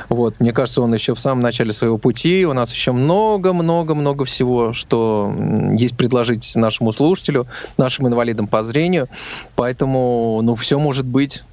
Вот, 0.08 0.40
мне 0.40 0.54
кажется, 0.54 0.82
он 0.82 0.94
еще 0.94 1.14
в 1.16 1.20
самом 1.20 1.42
начале 1.42 1.74
своего 1.74 1.98
пути. 1.98 2.46
У 2.46 2.54
нас 2.54 2.72
еще 2.74 2.94
много-много-много 2.94 4.24
всего, 4.24 4.72
что 4.72 5.34
есть 5.74 5.98
предложить 5.98 6.56
нашему 6.56 6.94
слушателю, 6.94 7.46
нашим 7.76 8.08
инвалидам 8.08 8.48
по 8.48 8.64
зрению. 8.64 9.10
Поэтому, 9.56 10.40
ну, 10.44 10.56
все 10.56 10.80
может 10.80 11.06
быть 11.06 11.44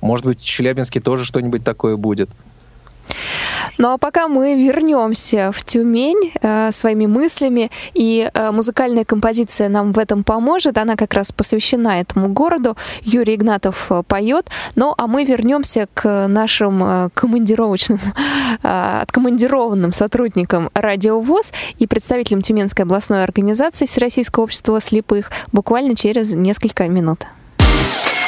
Может 0.00 0.24
быть, 0.24 0.40
в 0.40 0.44
Челябинске 0.46 1.00
тоже 1.00 1.26
что-нибудь 1.26 1.64
такое 1.64 1.96
будет. 1.98 2.30
Ну 3.78 3.92
а 3.92 3.98
пока 3.98 4.28
мы 4.28 4.54
вернемся 4.54 5.52
в 5.52 5.64
Тюмень 5.64 6.32
э, 6.42 6.72
своими 6.72 7.06
мыслями, 7.06 7.70
и 7.94 8.30
э, 8.32 8.50
музыкальная 8.50 9.04
композиция 9.04 9.68
нам 9.68 9.92
в 9.92 9.98
этом 9.98 10.24
поможет. 10.24 10.78
Она 10.78 10.96
как 10.96 11.14
раз 11.14 11.32
посвящена 11.32 12.00
этому 12.00 12.28
городу. 12.28 12.76
Юрий 13.02 13.34
Игнатов 13.36 13.86
э, 13.90 14.02
поет. 14.06 14.48
Ну 14.74 14.94
а 14.96 15.06
мы 15.06 15.24
вернемся 15.24 15.88
к 15.94 16.26
нашим 16.28 16.84
э, 16.84 17.08
командировочным, 17.14 18.00
э, 18.62 19.00
откомандированным 19.02 19.92
сотрудникам 19.92 20.70
Радио 20.74 21.20
ВОЗ 21.20 21.52
и 21.78 21.86
представителям 21.86 22.42
Тюменской 22.42 22.84
областной 22.84 23.24
организации 23.24 23.86
Всероссийского 23.86 24.44
общества 24.44 24.80
слепых 24.80 25.30
буквально 25.52 25.96
через 25.96 26.34
несколько 26.34 26.88
минут. 26.88 27.24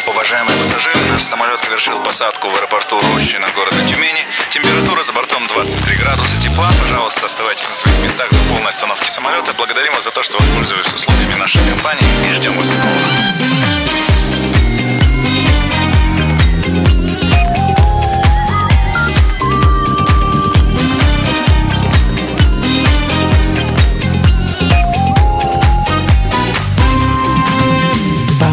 Уважаемые 0.07 0.57
пассажиры, 0.59 0.99
наш 1.11 1.23
самолет 1.23 1.61
совершил 1.61 2.03
посадку 2.03 2.49
в 2.49 2.57
аэропорту 2.57 3.01
Рощино 3.15 3.47
города 3.55 3.77
Тюмени. 3.89 4.27
Температура 4.51 5.03
за 5.05 5.13
бортом 5.13 5.47
23 5.47 5.97
градуса 5.97 6.37
тепла. 6.43 6.71
Пожалуйста, 6.81 7.27
оставайтесь 7.27 7.69
на 7.69 7.75
своих 7.77 7.99
местах 8.01 8.29
до 8.31 8.39
полной 8.53 8.71
остановки 8.71 9.09
самолета. 9.09 9.53
Благодарим 9.57 9.93
вас 9.93 10.05
за 10.05 10.11
то, 10.11 10.23
что 10.25 10.39
воспользовались 10.39 10.93
условиями 10.93 11.35
нашей 11.35 11.61
компании 11.71 12.05
и 12.29 12.35
ждем 12.35 12.53
вас 12.55 12.67
снова. 12.67 13.52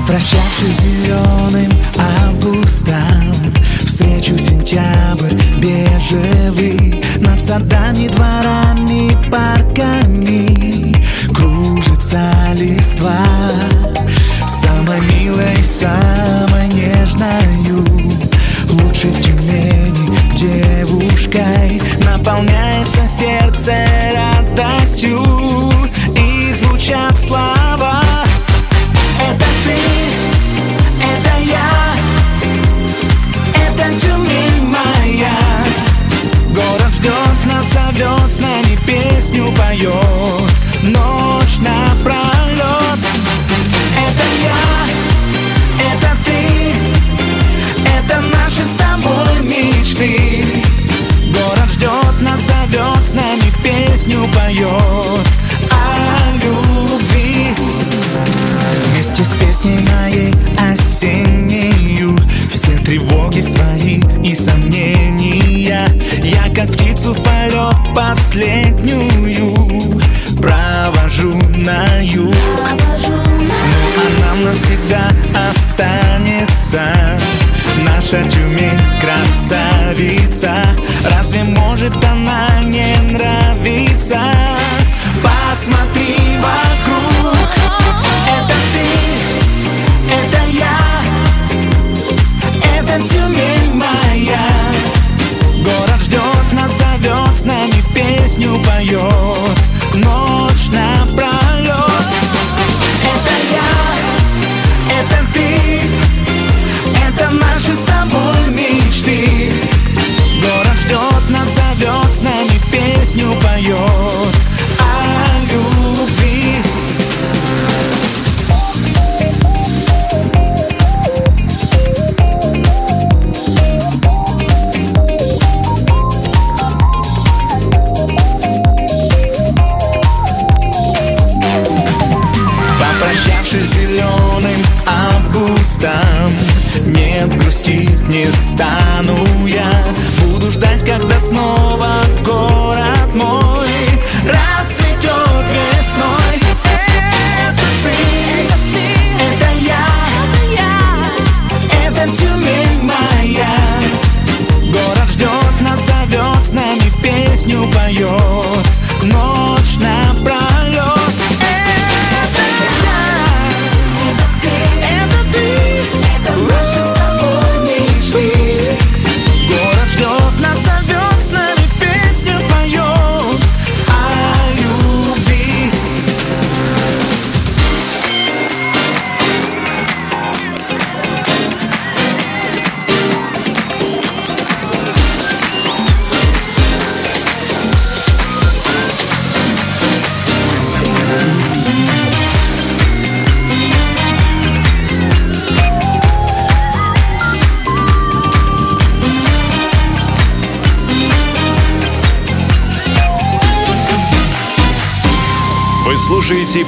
Попрощавшись 0.09 0.75
с 0.75 0.81
зеленым 0.81 1.71
августом. 1.99 3.53
Встречу 3.85 4.39
сентябрь 4.39 5.35
бежевый. 5.59 6.99
Над 7.17 7.39
садами, 7.39 8.07
дворами, 8.07 9.15
парками 9.29 10.95
Кружится 11.31 12.31
листва. 12.55 13.23
Самой 14.47 14.99
милой, 15.01 15.63
самой 15.63 16.69
нежною. 16.69 17.85
Лучше 18.67 19.09
в 19.09 19.21
Тюмени 19.21 20.09
девушкой 20.33 21.79
Наполняется 22.03 23.07
сердце 23.07 23.75
радостью 24.15 25.38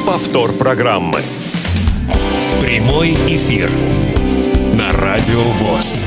повтор 0.05 0.53
программы. 0.53 1.21
Прямой 2.61 3.11
эфир 3.27 3.69
на 4.73 4.91
Радио 4.91 5.41
ВОЗ. 5.41 6.05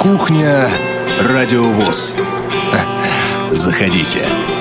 Кухня 0.00 0.68
Радио 1.20 1.62
ВОЗ. 1.62 2.16
Заходите. 3.52 4.20
А 4.24 4.55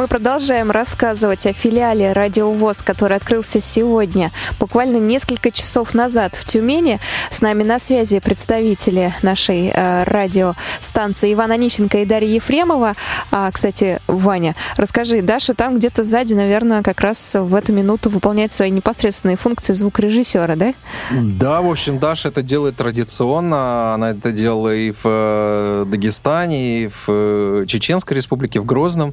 мы 0.00 0.08
продолжаем 0.08 0.70
рассказывать 0.70 1.46
о 1.46 1.52
филиале 1.52 2.14
«Радио 2.14 2.50
ВОЗ», 2.50 2.80
который 2.80 3.18
открылся 3.18 3.60
сегодня, 3.60 4.30
буквально 4.58 4.96
несколько 4.96 5.50
часов 5.50 5.92
назад 5.92 6.36
в 6.36 6.46
Тюмени. 6.46 6.98
С 7.28 7.42
нами 7.42 7.64
на 7.64 7.78
связи 7.78 8.18
представители 8.18 9.12
нашей 9.20 9.66
э, 9.68 10.04
радиостанции 10.04 11.34
Ивана 11.34 11.58
Нищенко 11.58 11.98
и 11.98 12.06
Дарья 12.06 12.36
Ефремова. 12.36 12.94
А, 13.30 13.50
кстати, 13.50 14.00
Ваня, 14.06 14.56
расскажи, 14.78 15.20
Даша 15.20 15.52
там 15.52 15.76
где-то 15.76 16.02
сзади, 16.02 16.32
наверное, 16.32 16.82
как 16.82 17.02
раз 17.02 17.34
в 17.34 17.54
эту 17.54 17.74
минуту 17.74 18.08
выполняет 18.08 18.54
свои 18.54 18.70
непосредственные 18.70 19.36
функции 19.36 19.74
звукорежиссера, 19.74 20.56
да? 20.56 20.72
Да, 21.10 21.60
в 21.60 21.70
общем, 21.70 21.98
Даша 21.98 22.28
это 22.28 22.40
делает 22.40 22.76
традиционно. 22.76 23.92
Она 23.92 24.12
это 24.12 24.32
делала 24.32 24.74
и 24.74 24.92
в 24.92 25.02
э, 25.04 25.84
Дагестане, 25.86 26.84
и 26.84 26.88
в 26.88 27.04
э, 27.08 27.64
Чеченской 27.68 28.16
республике, 28.16 28.60
в 28.60 28.64
Грозном. 28.64 29.12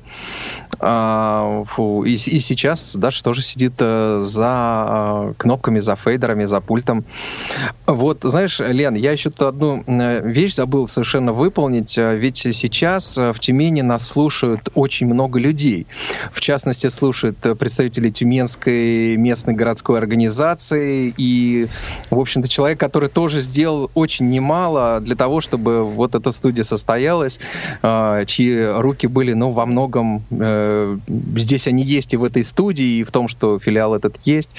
А, 0.80 1.64
и, 2.06 2.14
и 2.14 2.40
сейчас 2.40 2.96
Даша 2.96 3.24
тоже 3.24 3.42
сидит 3.42 3.74
э, 3.80 4.20
за 4.22 5.34
кнопками, 5.38 5.80
за 5.80 5.96
фейдерами, 5.96 6.46
за 6.46 6.62
пультом. 6.62 7.04
Вот, 7.86 8.20
знаешь, 8.22 8.60
Лен, 8.60 8.96
я 8.96 9.12
еще 9.12 9.30
тут 9.30 9.42
одну 9.44 9.84
вещь 9.88 10.54
забыл 10.54 10.88
совершенно 10.88 11.34
выполнить. 11.34 11.98
Ведь 11.98 12.38
сейчас 12.38 13.18
в 13.18 13.36
Тюмени 13.40 13.82
нас 13.82 14.08
слушают 14.08 14.70
очень 14.76 15.08
много 15.08 15.40
людей. 15.40 15.88
В 16.32 16.42
частности, 16.42 16.88
слушают 16.88 17.40
представители 17.40 18.10
Тюменской 18.10 19.16
местной 19.18 19.54
городской 19.54 19.98
организации 19.98 21.14
и, 21.18 21.68
в 22.10 22.20
общем-то, 22.20 22.48
человек, 22.48 22.80
который 22.80 23.10
тоже 23.10 23.40
сделал 23.40 23.90
очень 23.94 24.30
немало 24.30 25.00
для 25.00 25.16
того, 25.16 25.42
чтобы 25.42 25.86
вот 25.86 26.16
эта 26.16 26.32
студия 26.32 26.64
состоялась, 26.64 27.40
чьи 27.82 28.66
руки 28.80 29.08
были, 29.08 29.34
ну, 29.34 29.52
во 29.52 29.66
многом 29.66 30.24
э, 30.30 30.67
здесь 31.36 31.68
они 31.68 31.84
есть 31.84 32.14
и 32.14 32.18
в 32.18 32.24
этой 32.24 32.44
студии, 32.44 33.00
и 33.00 33.04
в 33.04 33.12
том, 33.12 33.28
что 33.28 33.60
филиал 33.60 33.96
этот 33.96 34.18
есть. 34.24 34.50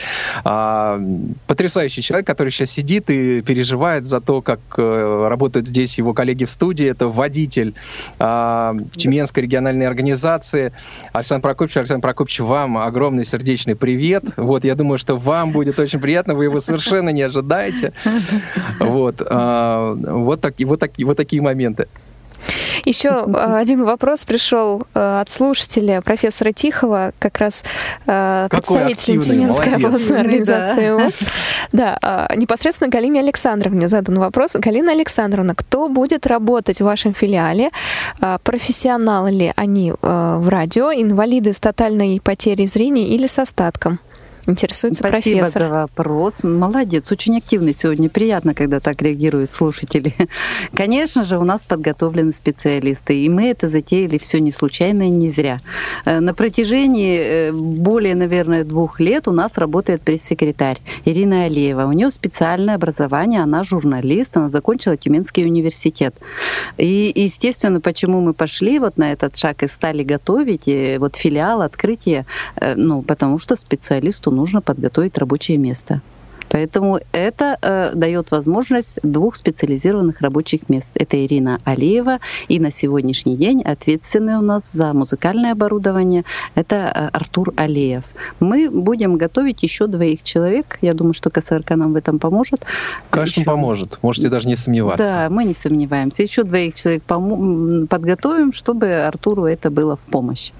А, 0.44 1.00
потрясающий 1.46 2.02
человек, 2.02 2.26
который 2.26 2.50
сейчас 2.50 2.70
сидит 2.70 3.10
и 3.10 3.42
переживает 3.42 4.06
за 4.06 4.20
то, 4.20 4.42
как 4.42 4.60
э, 4.76 5.26
работают 5.28 5.68
здесь 5.68 5.98
его 5.98 6.14
коллеги 6.14 6.44
в 6.44 6.50
студии. 6.50 6.86
Это 6.86 7.08
водитель 7.08 7.74
а, 8.18 8.74
Тюменской 8.90 9.42
региональной 9.42 9.86
организации. 9.86 10.72
Александр 11.12 11.42
Прокопьевич, 11.42 11.76
Александр 11.78 12.02
Прокопьевич, 12.02 12.40
вам 12.40 12.78
огромный 12.78 13.24
сердечный 13.24 13.76
привет. 13.76 14.24
Вот, 14.36 14.64
я 14.64 14.74
думаю, 14.74 14.98
что 14.98 15.16
вам 15.16 15.52
будет 15.52 15.78
очень 15.78 16.00
приятно, 16.00 16.34
вы 16.34 16.44
его 16.44 16.60
совершенно 16.60 17.10
не 17.10 17.22
ожидаете. 17.22 17.92
Вот, 18.80 19.22
а, 19.24 19.94
вот, 19.94 20.40
так, 20.40 20.54
вот, 20.60 20.80
так, 20.80 20.92
вот 20.98 21.16
такие 21.16 21.42
моменты. 21.42 21.88
Еще 22.84 23.08
э, 23.08 23.56
один 23.58 23.84
вопрос 23.84 24.24
пришел 24.24 24.82
э, 24.94 25.20
от 25.20 25.30
слушателя 25.30 26.00
профессора 26.02 26.52
Тихова, 26.52 27.12
как 27.18 27.38
раз 27.38 27.64
э, 28.06 28.48
представитель 28.50 29.20
Тюменской 29.20 29.74
областной 29.74 30.20
организации 30.20 30.90
ВОЗ. 30.90 31.14
Да, 31.72 32.28
непосредственно 32.36 32.90
Галине 32.90 33.20
Александровне 33.20 33.88
задан 33.88 34.18
вопрос. 34.18 34.54
Галина 34.54 34.92
Александровна, 34.92 35.54
кто 35.54 35.88
будет 35.88 36.26
работать 36.26 36.80
в 36.80 36.84
вашем 36.84 37.14
филиале? 37.14 37.70
Профессионалы 38.42 39.30
ли 39.30 39.52
они 39.56 39.92
в 40.00 40.48
радио, 40.48 40.92
инвалиды 40.92 41.52
с 41.52 41.60
тотальной 41.60 42.20
потерей 42.22 42.66
зрения 42.66 43.08
или 43.08 43.26
с 43.26 43.38
остатком? 43.38 44.00
Интересуется 44.48 45.06
Спасибо 45.06 45.40
профессор. 45.40 45.62
за 45.62 45.68
вопрос. 45.68 46.42
Молодец, 46.42 47.12
очень 47.12 47.36
активный 47.36 47.74
сегодня. 47.74 48.08
Приятно, 48.08 48.54
когда 48.54 48.80
так 48.80 49.02
реагируют 49.02 49.52
слушатели. 49.52 50.14
Конечно 50.74 51.22
же, 51.22 51.36
у 51.36 51.44
нас 51.44 51.66
подготовлены 51.66 52.32
специалисты, 52.32 53.14
и 53.22 53.28
мы 53.28 53.50
это 53.50 53.68
затеяли 53.68 54.16
все 54.16 54.40
не 54.40 54.50
случайно 54.50 55.02
и 55.02 55.10
не 55.10 55.28
зря. 55.28 55.60
Э, 56.06 56.20
на 56.20 56.32
протяжении 56.32 57.18
э, 57.18 57.52
более, 57.52 58.14
наверное, 58.14 58.64
двух 58.64 59.00
лет 59.00 59.28
у 59.28 59.32
нас 59.32 59.58
работает 59.58 60.00
пресс-секретарь 60.00 60.78
Ирина 61.04 61.44
Алиева. 61.44 61.84
У 61.84 61.92
нее 61.92 62.10
специальное 62.10 62.76
образование, 62.76 63.42
она 63.42 63.64
журналист, 63.64 64.38
она 64.38 64.48
закончила 64.48 64.96
Тюменский 64.96 65.44
университет. 65.44 66.14
И, 66.78 67.12
естественно, 67.14 67.82
почему 67.82 68.22
мы 68.22 68.32
пошли 68.32 68.78
вот 68.78 68.96
на 68.96 69.12
этот 69.12 69.36
шаг 69.36 69.62
и 69.62 69.68
стали 69.68 70.02
готовить 70.04 70.68
и 70.68 70.96
вот 70.98 71.16
филиал, 71.16 71.60
открытие, 71.60 72.24
э, 72.56 72.76
ну, 72.76 73.02
потому 73.02 73.38
что 73.38 73.54
специалисту 73.54 74.37
нужно 74.38 74.62
подготовить 74.62 75.18
рабочее 75.18 75.58
место. 75.58 76.00
Поэтому 76.48 77.00
это 77.12 77.58
э, 77.60 77.92
дает 77.94 78.30
возможность 78.30 78.98
двух 79.02 79.36
специализированных 79.36 80.20
рабочих 80.20 80.68
мест. 80.68 80.92
Это 80.94 81.24
Ирина 81.24 81.60
Алиева 81.64 82.18
и 82.48 82.58
на 82.60 82.70
сегодняшний 82.70 83.36
день 83.36 83.62
ответственный 83.62 84.36
у 84.36 84.42
нас 84.42 84.72
за 84.72 84.92
музыкальное 84.92 85.52
оборудование 85.52 86.24
это 86.54 86.76
э, 86.76 87.08
Артур 87.12 87.52
Алиев. 87.56 88.04
Мы 88.40 88.70
будем 88.70 89.16
готовить 89.16 89.62
еще 89.62 89.86
двоих 89.86 90.22
человек. 90.22 90.78
Я 90.80 90.94
думаю, 90.94 91.14
что 91.14 91.30
КСРК 91.30 91.70
нам 91.70 91.92
в 91.92 91.96
этом 91.96 92.18
поможет. 92.18 92.64
Конечно, 93.10 93.40
еще... 93.40 93.46
поможет. 93.46 93.98
Можете 94.02 94.28
даже 94.28 94.48
не 94.48 94.56
сомневаться. 94.56 95.04
Да, 95.04 95.28
мы 95.30 95.44
не 95.44 95.54
сомневаемся. 95.54 96.22
Еще 96.22 96.42
двоих 96.42 96.74
человек 96.74 97.02
пом... 97.02 97.86
подготовим, 97.86 98.52
чтобы 98.52 98.92
Артуру 98.92 99.44
это 99.44 99.70
было 99.70 99.96
в 99.96 100.06
помощь. 100.10 100.52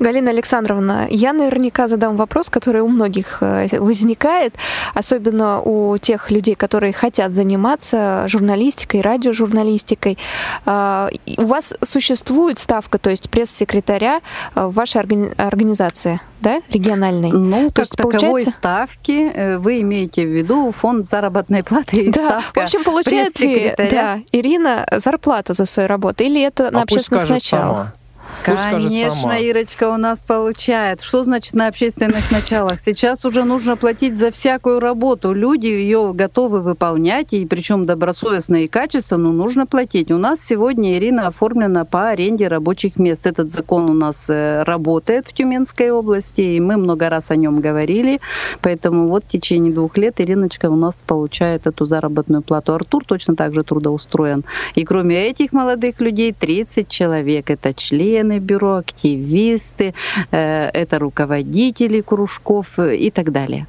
Галина 0.00 0.30
Александровна, 0.30 1.06
я 1.10 1.32
наверняка 1.32 1.88
задам 1.88 2.16
вопрос, 2.16 2.48
который 2.48 2.80
у 2.80 2.88
многих 2.88 3.42
э, 3.42 3.78
возникает, 3.78 4.54
особенно 4.94 5.35
особенно 5.36 5.60
у 5.60 5.98
тех 5.98 6.30
людей, 6.30 6.54
которые 6.54 6.92
хотят 6.92 7.32
заниматься 7.32 8.24
журналистикой, 8.28 9.00
радиожурналистикой. 9.00 10.18
А, 10.64 11.08
у 11.36 11.44
вас 11.44 11.74
существует 11.82 12.58
ставка, 12.58 12.98
то 12.98 13.10
есть 13.10 13.30
пресс-секретаря 13.30 14.20
в 14.54 14.72
вашей 14.72 15.00
организации, 15.00 16.20
да, 16.40 16.60
региональной? 16.70 17.32
Ну, 17.32 17.68
то 17.68 17.74
как 17.74 17.84
есть, 17.84 17.96
таковой 17.96 18.18
получается... 18.18 18.50
ставки 18.50 19.30
э, 19.32 19.58
вы 19.58 19.80
имеете 19.80 20.26
в 20.26 20.30
виду 20.30 20.70
фонд 20.72 21.08
заработной 21.08 21.62
платы 21.62 21.96
и 21.96 22.10
да, 22.10 22.40
ставка 22.40 22.60
в 22.60 22.64
общем, 22.64 22.84
получает 22.84 23.38
ли 23.40 23.74
да, 23.76 24.20
Ирина 24.32 24.86
зарплату 24.92 25.54
за 25.54 25.66
свою 25.66 25.88
работу 25.88 26.24
или 26.24 26.42
это 26.42 26.68
а 26.68 26.70
на 26.70 26.82
общественных 26.82 27.28
началах? 27.28 27.95
Конечно, 28.44 29.10
сама. 29.10 29.38
Ирочка 29.38 29.90
у 29.90 29.96
нас 29.96 30.22
получает. 30.22 31.02
Что 31.02 31.24
значит 31.24 31.54
на 31.54 31.66
общественных 31.68 32.30
началах? 32.30 32.80
Сейчас 32.80 33.24
уже 33.24 33.44
нужно 33.44 33.76
платить 33.76 34.16
за 34.16 34.30
всякую 34.30 34.80
работу. 34.80 35.32
Люди 35.32 35.66
ее 35.66 36.12
готовы 36.14 36.60
выполнять, 36.60 37.32
и 37.32 37.44
причем 37.46 37.86
добросовестно 37.86 38.56
и 38.64 38.68
качественно, 38.68 39.24
но 39.24 39.32
нужно 39.32 39.66
платить. 39.66 40.10
У 40.10 40.18
нас 40.18 40.40
сегодня 40.40 40.96
Ирина 40.96 41.26
оформлена 41.26 41.84
по 41.84 42.08
аренде 42.08 42.48
рабочих 42.48 42.98
мест. 42.98 43.26
Этот 43.26 43.50
закон 43.50 43.90
у 43.90 43.94
нас 43.94 44.30
э, 44.30 44.62
работает 44.62 45.26
в 45.26 45.32
Тюменской 45.32 45.90
области, 45.90 46.40
и 46.40 46.60
мы 46.60 46.76
много 46.76 47.08
раз 47.08 47.30
о 47.30 47.36
нем 47.36 47.60
говорили. 47.60 48.20
Поэтому 48.62 49.08
вот 49.08 49.24
в 49.24 49.26
течение 49.26 49.72
двух 49.72 49.96
лет 49.96 50.20
Ириночка 50.20 50.70
у 50.70 50.76
нас 50.76 50.96
получает 51.06 51.66
эту 51.66 51.84
заработную 51.84 52.42
плату. 52.42 52.74
Артур 52.74 53.04
точно 53.04 53.34
так 53.34 53.52
же 53.54 53.62
трудоустроен. 53.62 54.44
И 54.74 54.84
кроме 54.84 55.26
этих 55.26 55.52
молодых 55.52 56.00
людей 56.00 56.32
30 56.32 56.88
человек. 56.88 57.50
Это 57.50 57.74
члены 57.74 58.25
члены 58.26 58.40
бюро, 58.40 58.76
активисты, 58.76 59.94
э, 60.32 60.70
это 60.74 60.98
руководители 60.98 62.02
кружков 62.02 62.78
э, 62.78 62.96
и 62.96 63.10
так 63.10 63.30
далее. 63.30 63.66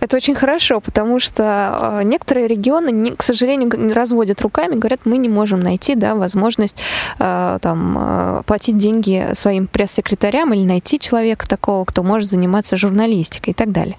Это 0.00 0.16
очень 0.16 0.34
хорошо, 0.34 0.80
потому 0.80 1.18
что 1.20 2.00
э, 2.00 2.02
некоторые 2.04 2.46
регионы, 2.46 3.16
к 3.16 3.22
сожалению, 3.22 3.94
разводят 3.94 4.40
руками, 4.40 4.74
говорят, 4.74 5.00
мы 5.04 5.18
не 5.18 5.28
можем 5.28 5.60
найти 5.60 5.94
да, 5.94 6.14
возможность 6.14 6.76
э, 7.18 7.58
там, 7.60 7.98
э, 7.98 8.42
платить 8.46 8.78
деньги 8.78 9.30
своим 9.34 9.66
пресс-секретарям 9.66 10.52
или 10.52 10.64
найти 10.64 10.98
человека 10.98 11.48
такого, 11.48 11.84
кто 11.84 12.02
может 12.02 12.28
заниматься 12.28 12.76
журналистикой 12.76 13.52
и 13.52 13.54
так 13.54 13.72
далее. 13.72 13.96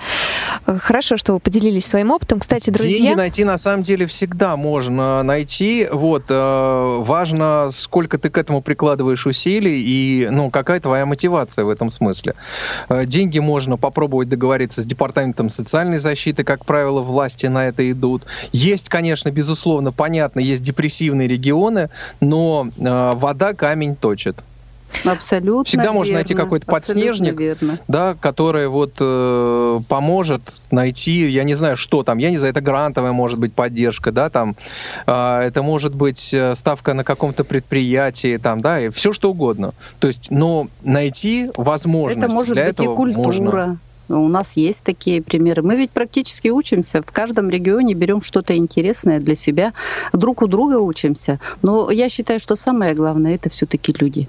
Хорошо, 0.66 1.18
что 1.18 1.34
вы 1.34 1.40
поделились 1.40 1.86
своим 1.86 2.12
опытом. 2.12 2.40
Кстати, 2.40 2.70
друзья... 2.70 3.00
Деньги 3.00 3.18
найти 3.18 3.44
на 3.44 3.58
самом 3.58 3.84
деле 3.84 4.06
всегда 4.06 4.56
можно 4.56 5.24
найти. 5.24 5.88
Вот, 5.92 6.26
важно, 6.30 7.70
сколько 7.72 8.18
ты 8.18 8.30
к 8.30 8.38
этому 8.38 8.62
прикладываешь 8.62 9.26
усилий 9.26 9.82
и 9.82 10.28
ну, 10.30 10.50
какая 10.50 10.80
твоя 10.80 11.06
мотивация 11.06 11.66
в 11.66 11.70
этом 11.70 11.90
смысле. 11.90 12.36
Деньги 12.90 13.40
можно 13.40 13.78
попробовать 13.78 14.30
договориться 14.30 14.82
с 14.82 14.86
департаментом 14.86 15.50
социальной 15.50 15.89
социальной 15.90 15.98
защиты, 15.98 16.44
как 16.44 16.66
правило, 16.66 17.02
власти 17.02 17.48
на 17.48 17.68
это 17.68 17.90
идут. 17.92 18.24
Есть, 18.52 18.90
конечно, 18.90 19.32
безусловно, 19.32 19.92
понятно, 19.92 20.40
есть 20.40 20.62
депрессивные 20.62 21.28
регионы, 21.28 21.90
но 22.22 22.68
э, 22.78 23.14
вода 23.16 23.54
камень 23.54 23.96
точит. 23.96 24.36
Абсолютно. 25.06 25.66
Всегда 25.66 25.84
верно, 25.84 25.98
можно 25.98 26.16
найти 26.16 26.34
какой-то 26.34 26.66
подснежник, 26.66 27.40
верно. 27.40 27.78
да, 27.88 28.16
который 28.20 28.68
вот 28.68 28.94
э, 29.00 29.80
поможет 29.88 30.42
найти, 30.72 31.30
я 31.30 31.44
не 31.44 31.54
знаю, 31.56 31.78
что 31.78 32.04
там, 32.04 32.18
я 32.18 32.32
не 32.32 32.38
знаю, 32.38 32.54
это 32.54 32.62
грантовая 32.62 33.12
может 33.12 33.38
быть 33.38 33.54
поддержка, 33.54 34.12
да, 34.12 34.30
там, 34.30 34.56
э, 35.06 35.42
это 35.42 35.62
может 35.62 35.94
быть 35.94 36.34
э, 36.34 36.56
ставка 36.56 36.94
на 36.94 37.04
каком-то 37.04 37.44
предприятии, 37.44 38.38
там, 38.38 38.62
да, 38.62 38.80
и 38.82 38.90
все 38.90 39.14
что 39.14 39.30
угодно. 39.30 39.74
То 40.00 40.08
есть, 40.08 40.32
но 40.32 40.68
найти 40.82 41.52
возможность 41.56 42.26
это 42.26 42.34
может 42.34 42.56
для 42.56 42.66
быть 42.66 42.74
этого 42.74 42.94
и 42.94 42.96
культура. 42.96 43.24
можно. 43.24 43.80
У 44.10 44.28
нас 44.28 44.58
есть 44.58 44.84
такие 44.84 45.22
примеры. 45.22 45.62
Мы 45.62 45.76
ведь 45.76 45.92
практически 45.92 46.50
учимся. 46.50 47.02
В 47.02 47.12
каждом 47.12 47.50
регионе 47.50 47.94
берем 47.94 48.22
что-то 48.22 48.58
интересное 48.58 49.20
для 49.20 49.36
себя. 49.36 49.74
Друг 50.14 50.42
у 50.42 50.48
друга 50.48 50.80
учимся. 50.80 51.40
Но 51.62 51.92
я 51.92 52.10
считаю, 52.10 52.40
что 52.40 52.56
самое 52.56 52.94
главное 52.96 53.36
это 53.36 53.50
все-таки 53.50 53.96
люди. 54.00 54.28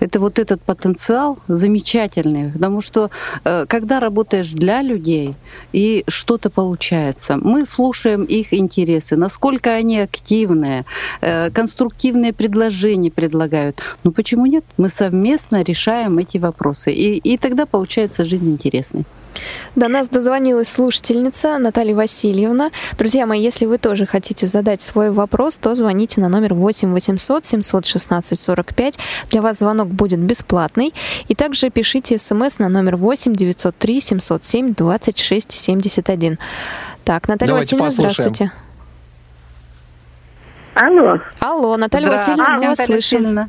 Это 0.00 0.20
вот 0.20 0.38
этот 0.38 0.60
потенциал 0.62 1.38
замечательный, 1.48 2.52
потому 2.52 2.80
что 2.80 3.10
э, 3.44 3.66
когда 3.68 4.00
работаешь 4.00 4.52
для 4.52 4.82
людей 4.82 5.34
и 5.72 6.04
что-то 6.08 6.50
получается, 6.50 7.36
мы 7.36 7.66
слушаем 7.66 8.24
их 8.24 8.52
интересы, 8.52 9.16
насколько 9.16 9.70
они 9.70 9.98
активные, 10.00 10.84
э, 11.20 11.50
конструктивные 11.50 12.32
предложения 12.32 13.10
предлагают. 13.10 13.82
Ну 14.04 14.12
почему 14.12 14.46
нет? 14.46 14.64
Мы 14.76 14.88
совместно 14.88 15.62
решаем 15.62 16.18
эти 16.18 16.38
вопросы, 16.38 16.92
и, 16.92 17.16
и 17.16 17.38
тогда 17.38 17.66
получается 17.66 18.24
жизнь 18.24 18.50
интересной. 18.50 19.04
До 19.76 19.88
нас 19.88 20.08
дозвонилась 20.08 20.68
слушательница 20.68 21.58
Наталья 21.58 21.94
Васильевна. 21.94 22.70
Друзья 22.98 23.26
мои, 23.26 23.40
если 23.40 23.66
вы 23.66 23.78
тоже 23.78 24.06
хотите 24.06 24.46
задать 24.46 24.82
свой 24.82 25.10
вопрос, 25.10 25.56
то 25.56 25.74
звоните 25.74 26.20
на 26.20 26.28
номер 26.28 26.54
8 26.54 26.92
800 26.92 27.46
716 27.46 28.38
45. 28.38 28.98
Для 29.30 29.42
вас 29.42 29.58
звонок 29.58 29.88
будет 29.88 30.18
бесплатный. 30.20 30.94
И 31.28 31.34
также 31.34 31.70
пишите 31.70 32.18
смс 32.18 32.58
на 32.58 32.68
номер 32.68 32.96
8 32.96 33.34
903 33.34 34.00
707 34.00 34.74
26 34.74 35.52
71. 35.52 36.38
Так, 37.04 37.28
Наталья 37.28 37.52
Давайте 37.52 37.76
Васильевна, 37.76 37.86
послушаем. 37.86 38.34
здравствуйте. 38.34 38.52
Алло, 40.74 41.20
Алло, 41.40 41.76
Наталья 41.76 42.10
Васильевна, 42.10 42.58
мы 42.58 42.68
вас 42.68 42.78
слышим. 42.78 43.48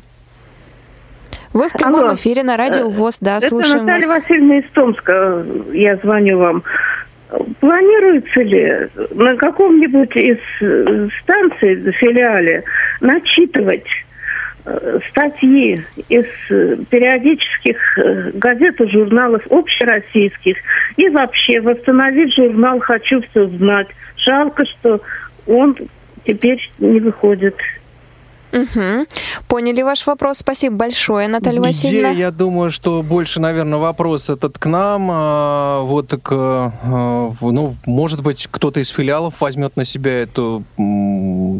Вы 1.52 1.68
в 1.68 1.72
прямом 1.72 2.04
Алло. 2.04 2.14
эфире 2.14 2.44
на 2.44 2.56
радио 2.56 2.88
ВОЗ, 2.88 3.18
да, 3.20 3.38
это 3.38 3.48
слушаем 3.48 3.84
Наталья 3.84 4.06
вас. 4.06 4.22
Васильевна 4.22 4.58
из 4.58 4.70
Томска. 4.72 5.44
Я 5.72 5.96
звоню 5.96 6.38
вам. 6.38 6.62
Планируется 7.60 8.42
ли 8.42 8.88
на 9.14 9.36
каком-нибудь 9.36 10.16
из 10.16 10.38
э, 10.60 11.08
станций, 11.22 11.92
филиале, 11.92 12.64
начитывать 13.00 13.86
э, 14.64 14.98
статьи 15.08 15.84
из 16.08 16.26
э, 16.50 16.76
периодических 16.88 17.98
э, 17.98 18.30
газет 18.34 18.80
и 18.80 18.88
журналов 18.88 19.42
общероссийских 19.50 20.56
и 20.96 21.08
вообще 21.08 21.60
восстановить 21.60 22.34
журнал 22.34 22.78
«Хочу 22.80 23.22
все 23.22 23.46
знать». 23.48 23.88
Жалко, 24.16 24.64
что 24.66 25.00
он 25.46 25.76
теперь 26.24 26.70
не 26.78 27.00
выходит. 27.00 27.56
Мгм. 28.52 29.06
Поняли 29.48 29.82
ваш 29.82 30.06
вопрос. 30.06 30.38
Спасибо 30.38 30.76
большое, 30.76 31.28
Наталья 31.28 31.60
Васильевна. 31.60 32.12
Идея, 32.12 32.26
я 32.26 32.30
думаю, 32.30 32.70
что 32.70 33.02
больше, 33.02 33.40
наверное, 33.40 33.78
вопрос 33.78 34.30
этот 34.30 34.58
к 34.58 34.66
нам. 34.66 35.08
а, 35.10 35.82
Вот 35.82 36.14
к, 36.22 36.32
а, 36.32 37.32
ну, 37.40 37.74
может 37.86 38.22
быть, 38.22 38.48
кто-то 38.50 38.80
из 38.80 38.88
филиалов 38.88 39.40
возьмет 39.40 39.76
на 39.76 39.84
себя 39.84 40.22
эту, 40.22 40.64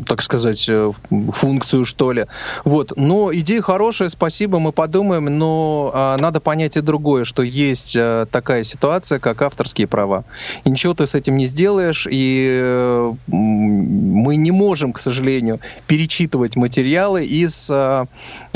так 0.06 0.22
сказать, 0.22 0.66
э, 0.68 0.92
функцию, 1.32 1.84
что 1.84 2.12
ли. 2.12 2.26
Вот. 2.64 2.92
Но 2.96 3.32
идея 3.34 3.62
хорошая, 3.62 4.08
спасибо, 4.08 4.58
мы 4.58 4.72
подумаем, 4.72 5.26
но 5.26 5.90
а, 5.94 6.16
надо 6.18 6.40
понять 6.40 6.76
и 6.76 6.80
другое, 6.80 7.24
что 7.24 7.42
есть 7.42 7.96
а, 7.96 8.26
такая 8.26 8.64
ситуация, 8.64 9.18
как 9.18 9.42
авторские 9.42 9.86
права. 9.86 10.24
И 10.64 10.70
ничего 10.70 10.94
ты 10.94 11.06
с 11.06 11.14
этим 11.14 11.36
не 11.36 11.46
сделаешь, 11.46 12.06
и 12.10 12.60
м, 12.62 13.18
мы 13.28 14.36
не 14.36 14.50
можем, 14.50 14.92
к 14.92 14.98
сожалению, 14.98 15.60
перечитывать 15.86 16.56
материалы 16.56 17.24
из 17.24 17.68
а, 17.70 18.06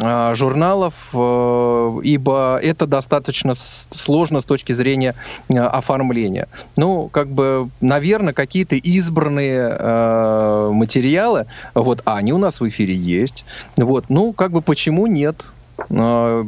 а, 0.03 0.35
журналов, 0.35 1.11
э, 1.13 2.01
ибо 2.03 2.59
это 2.63 2.87
достаточно 2.87 3.55
сложно 3.55 4.41
с 4.41 4.45
точки 4.45 4.73
зрения 4.73 5.15
э, 5.49 5.59
оформления. 5.59 6.49
Ну, 6.77 7.09
как 7.09 7.29
бы, 7.29 7.71
наверное, 7.81 8.35
какие-то 8.35 8.75
избранные 8.75 9.77
э, 9.79 10.71
материалы, 10.73 11.34
вот, 11.75 12.03
а 12.05 12.17
они 12.17 12.33
у 12.33 12.39
нас 12.39 12.61
в 12.61 12.69
эфире 12.69 12.95
есть. 12.95 13.45
Вот, 13.77 14.07
ну, 14.09 14.33
как 14.33 14.51
бы, 14.53 14.63
почему 14.63 15.07
нет? 15.07 15.45
Э, 15.91 16.45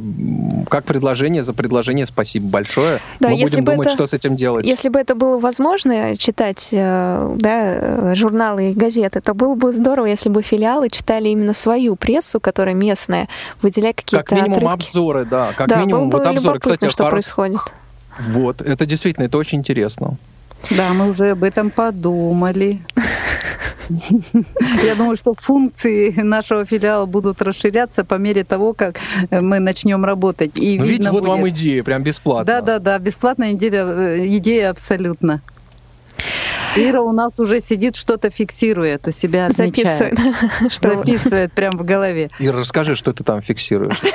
Как 0.69 0.85
предложение 0.85 1.43
за 1.43 1.53
предложение, 1.53 2.05
спасибо 2.07 2.47
большое. 2.47 2.99
Да, 3.19 3.27
Мы 3.29 3.35
если 3.35 3.55
будем 3.57 3.65
бы 3.65 3.71
думать, 3.73 3.87
это- 3.87 3.95
что 3.97 4.07
с 4.07 4.13
этим 4.13 4.37
делать. 4.37 4.65
Если 4.65 4.87
бы 4.87 4.99
это 4.99 5.15
было 5.15 5.37
возможно, 5.37 6.15
читать 6.15 6.69
э, 6.71 7.35
да, 7.37 7.73
э, 8.11 8.15
журналы 8.15 8.71
и 8.71 8.73
газеты, 8.73 9.19
то 9.19 9.33
было 9.33 9.55
бы 9.55 9.73
здорово, 9.73 10.05
если 10.05 10.29
бы 10.29 10.41
филиалы 10.43 10.89
читали 10.89 11.27
именно 11.29 11.53
свою 11.53 11.97
прессу, 11.97 12.39
которая 12.39 12.73
местная, 12.73 13.27
выделяя 13.61 13.93
какие-то 13.93 14.23
Как 14.23 14.31
минимум 14.31 14.59
отрывки. 14.59 14.73
обзоры, 14.75 15.25
да. 15.25 15.51
Как 15.57 15.67
да, 15.67 15.81
минимум 15.81 16.09
было 16.09 16.19
бы 16.19 16.23
вот 16.23 16.27
обзоры, 16.27 16.59
кстати, 16.59 16.89
что 16.89 17.03
хор- 17.03 17.11
происходит. 17.11 17.59
Вот, 18.29 18.61
это 18.61 18.85
действительно, 18.85 19.25
это 19.25 19.37
очень 19.37 19.59
интересно. 19.59 20.15
Да, 20.71 20.93
мы 20.93 21.09
уже 21.09 21.31
об 21.31 21.43
этом 21.43 21.69
подумали. 21.69 22.79
Я 23.89 24.95
думаю, 24.95 25.15
что 25.15 25.33
функции 25.37 26.11
нашего 26.21 26.65
филиала 26.65 27.05
будут 27.05 27.41
расширяться 27.41 28.03
по 28.03 28.15
мере 28.15 28.43
того, 28.43 28.73
как 28.73 28.99
мы 29.31 29.59
начнем 29.59 30.03
работать. 30.05 30.51
И 30.55 30.77
Ну, 30.77 30.85
видите, 30.85 30.91
видно 30.91 31.11
вот 31.11 31.25
вам 31.25 31.41
будет. 31.41 31.53
идея, 31.53 31.83
прям 31.83 32.03
бесплатно. 32.03 32.45
Да, 32.45 32.61
да, 32.61 32.79
да, 32.79 32.99
бесплатная 32.99 33.53
идея, 33.53 33.85
э, 33.85 34.27
идея 34.37 34.69
абсолютно. 34.71 35.41
Ира 36.75 37.01
у 37.01 37.11
нас 37.11 37.39
уже 37.39 37.61
сидит, 37.61 37.95
что-то 37.95 38.29
фиксирует 38.29 39.07
у 39.07 39.11
себя, 39.11 39.47
отмечает. 39.47 40.19
Записывает. 40.19 40.71
что 40.73 40.95
Записывает 40.95 41.51
прямо 41.53 41.77
в 41.77 41.85
голове. 41.85 42.29
Ира, 42.39 42.59
расскажи, 42.59 42.95
что 42.95 43.13
ты 43.13 43.23
там 43.23 43.41
фиксируешь. 43.41 44.01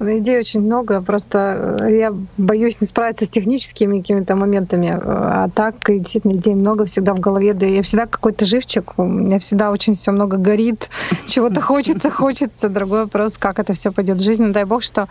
Идей 0.00 0.38
очень 0.38 0.60
много, 0.60 1.00
просто 1.00 1.78
э, 1.80 1.96
я 1.96 2.14
боюсь 2.36 2.80
не 2.80 2.88
справиться 2.88 3.24
с 3.24 3.28
техническими 3.28 4.00
какими-то 4.00 4.34
моментами. 4.34 4.88
Э, 4.88 5.00
А 5.44 5.48
так, 5.48 5.88
и 5.88 6.00
действительно, 6.00 6.32
идей 6.32 6.54
много 6.54 6.86
всегда 6.86 7.14
в 7.14 7.20
голове. 7.20 7.54
Да 7.54 7.66
я 7.66 7.82
всегда 7.82 8.06
какой-то 8.06 8.44
живчик, 8.44 8.98
у 8.98 9.04
меня 9.04 9.38
всегда 9.38 9.70
очень 9.70 9.94
все 9.94 10.10
много 10.10 10.38
горит, 10.38 10.90
чего-то 11.28 11.60
хочется, 11.60 12.10
хочется. 12.10 12.68
Другой 12.68 13.04
вопрос, 13.04 13.38
как 13.38 13.58
это 13.60 13.74
все 13.74 13.92
пойдет 13.92 14.18
в 14.18 14.24
жизнь. 14.24 14.44
Ну, 14.44 14.52
дай 14.52 14.64
бог, 14.64 14.82
что 14.82 15.08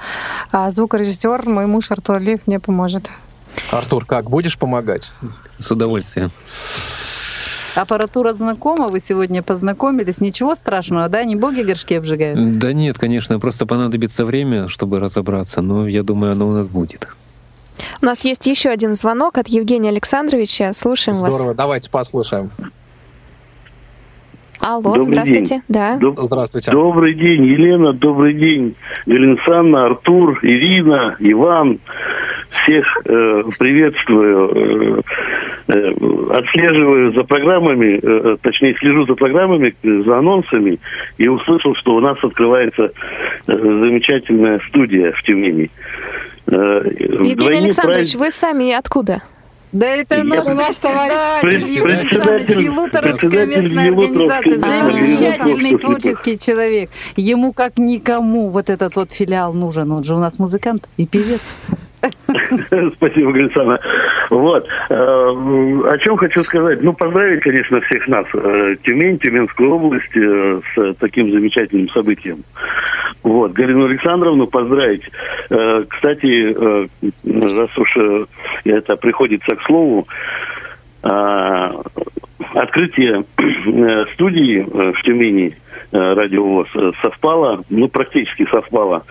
а, 0.52 0.72
звукорежиссер, 0.72 1.48
мой 1.48 1.68
муж 1.68 1.90
Артур 1.92 2.18
Алиев 2.18 2.42
мне 2.46 2.60
поможет. 2.60 3.10
Артур, 3.72 4.06
как, 4.06 4.30
будешь 4.30 4.58
помогать? 4.58 5.12
С 5.60 5.72
удовольствием. 5.72 6.30
Аппаратура 7.76 8.34
знакома, 8.34 8.90
вы 8.90 9.00
сегодня 9.00 9.42
познакомились. 9.42 10.20
Ничего 10.20 10.56
страшного, 10.56 11.08
да? 11.08 11.24
Не 11.24 11.38
боги 11.38 11.62
горшки 11.62 11.94
обжигают? 11.94 12.58
Да 12.60 12.74
нет, 12.74 12.98
конечно, 13.00 13.40
просто 13.40 13.66
понадобится 13.66 14.26
время, 14.26 14.68
чтобы 14.68 15.00
разобраться, 15.00 15.62
но 15.62 15.88
я 15.88 16.04
думаю, 16.04 16.34
оно 16.34 16.50
у 16.50 16.54
нас 16.54 16.68
будет. 16.68 17.08
У 18.02 18.06
нас 18.06 18.26
есть 18.26 18.46
еще 18.46 18.70
один 18.70 18.96
звонок 18.96 19.38
от 19.38 19.48
Евгения 19.48 19.90
Александровича. 19.90 20.74
Слушаем 20.74 21.16
Здорово, 21.18 21.46
вас. 21.48 21.56
давайте 21.56 21.90
послушаем. 21.90 22.52
Алло, 24.60 24.82
Добрый 24.82 25.06
здравствуйте. 25.06 25.64
Да. 25.70 25.98
Доб- 25.98 26.20
Здравствуйте. 26.22 26.72
Добрый 26.72 27.16
день, 27.16 27.44
Елена, 27.46 27.94
добрый 27.94 28.36
день, 28.36 28.76
Галинсанна, 29.08 29.88
Артур, 29.88 30.38
Ирина, 30.44 31.16
Иван. 31.20 31.80
Всех 32.52 32.86
э, 33.06 33.44
приветствую. 33.60 35.04
Э, 35.68 35.74
э, 35.74 35.92
отслеживаю 36.34 37.14
за 37.14 37.24
программами, 37.24 37.98
э, 38.04 38.38
точнее, 38.42 38.76
слежу 38.76 39.06
за 39.06 39.16
программами, 39.16 39.74
э, 39.84 40.04
за 40.06 40.18
анонсами, 40.18 40.78
и 41.18 41.28
услышал, 41.30 41.74
что 41.76 41.96
у 41.96 42.02
нас 42.02 42.18
открывается 42.22 42.92
э, 43.48 43.54
замечательная 43.54 44.60
студия 44.68 45.14
в 45.14 45.24
Тюмени. 45.24 45.70
Э, 46.48 46.52
Евгений 47.00 47.58
Александрович, 47.60 48.12
праздник- 48.14 48.20
вы 48.20 48.32
сами 48.32 48.72
откуда? 48.74 49.22
Да 49.72 49.88
это 49.88 50.16
Я- 50.18 50.24
наш, 50.26 50.46
наш 50.48 50.76
товарищ 50.78 51.82
председатель- 51.82 52.62
Елуторовской 52.64 53.44
организация. 53.44 53.92
местной 53.92 54.58
Замечательный 54.58 54.80
организации 54.82 55.78
творческий 55.78 56.38
человек. 56.38 56.90
Ему 57.16 57.54
как 57.54 57.78
никому 57.78 58.50
вот 58.50 58.70
этот 58.70 58.98
вот 58.98 59.14
филиал 59.14 59.54
нужен. 59.54 59.90
Он 59.94 60.04
же 60.04 60.16
у 60.16 60.20
нас 60.20 60.38
музыкант 60.38 60.90
и 60.98 61.08
певец. 61.08 61.40
Спасибо, 62.96 63.32
Галисана. 63.32 63.80
Вот. 64.30 64.68
э, 64.90 64.94
О 64.94 65.98
чем 66.00 66.18
хочу 66.18 66.42
сказать. 66.42 66.82
Ну, 66.82 66.94
поздравить, 66.94 67.42
конечно, 67.42 67.80
всех 67.82 68.08
нас. 68.08 68.26
э, 68.34 68.76
Тюмень, 68.84 69.20
Тюменскую 69.20 69.72
область 69.72 70.16
э, 70.16 70.62
с 70.76 70.96
таким 70.96 71.32
замечательным 71.32 71.90
событием. 71.90 72.44
Вот. 73.24 73.54
Галину 73.54 73.86
Александровну 73.86 74.48
поздравить. 74.48 75.04
Кстати, 75.50 76.56
раз 77.56 77.78
уж 77.78 77.98
это 78.64 78.96
приходится 78.96 79.56
к 79.56 79.62
слову, 79.64 80.08
открытие 82.54 83.26
студии 84.14 84.62
в 84.64 85.02
Тюмени 85.04 85.56
радиовоз 85.92 86.68
э, 86.76 86.92
совпало, 87.02 87.64
ну 87.70 87.88
практически 87.88 88.48
совпало, 88.50 89.04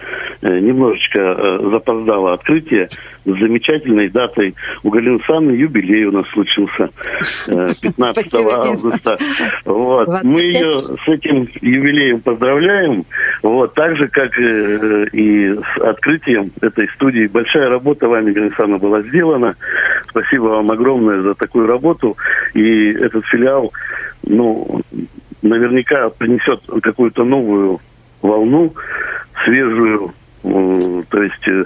э, 0.42 0.58
немножечко 0.58 1.20
э, 1.20 1.58
запоздало 1.70 2.34
открытие 2.34 2.88
с 2.88 3.04
замечательной 3.24 4.08
датой. 4.08 4.54
У 4.82 4.90
Галины 4.90 5.20
Санны 5.26 5.52
юбилей 5.52 6.04
у 6.04 6.12
нас 6.12 6.26
случился 6.28 6.90
э, 7.48 7.72
15 7.82 8.28
Спасибо, 8.28 8.50
Галина 8.50 8.70
августа. 8.70 9.16
Вот. 9.64 10.06
25. 10.06 10.24
Мы 10.24 10.40
ее 10.40 10.78
с 10.78 11.08
этим 11.08 11.48
юбилеем 11.60 12.20
поздравляем. 12.20 13.04
Вот. 13.42 13.74
Так 13.74 13.96
же, 13.96 14.08
как 14.08 14.38
э, 14.38 15.06
и 15.12 15.54
с 15.54 15.80
открытием 15.80 16.50
этой 16.60 16.88
студии. 16.94 17.26
Большая 17.26 17.68
работа 17.68 18.08
вами, 18.08 18.32
Галина 18.32 18.46
Александровна, 18.46 18.78
была 18.78 19.02
сделана. 19.02 19.56
Спасибо 20.08 20.44
вам 20.44 20.70
огромное 20.70 21.20
за 21.20 21.34
такую 21.34 21.66
работу. 21.66 22.16
И 22.54 22.92
этот 22.92 23.24
филиал, 23.26 23.72
ну, 24.24 24.80
наверняка 25.42 26.10
принесет 26.10 26.60
какую-то 26.82 27.24
новую 27.24 27.80
волну 28.22 28.74
свежую, 29.44 30.12
То 30.42 31.22
есть 31.22 31.48
э, 31.48 31.64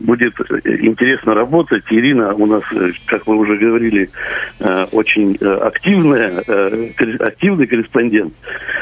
будет 0.00 0.34
интересно 0.64 1.34
работать. 1.34 1.84
Ирина 1.90 2.34
у 2.34 2.46
нас, 2.46 2.62
э, 2.72 2.90
как 3.06 3.26
вы 3.26 3.36
уже 3.36 3.56
говорили, 3.56 4.10
э, 4.58 4.86
очень 4.90 5.36
активная, 5.36 6.40
активный 7.20 7.66
корреспондент. 7.66 8.34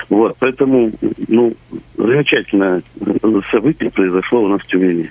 Вот, 0.09 0.37
поэтому, 0.39 0.93
ну, 1.29 1.55
замечательное 1.97 2.83
событие 3.51 3.91
произошло 3.91 4.45
у 4.45 4.49
нас 4.49 4.63
в 4.63 4.67
Тюмени. 4.67 5.11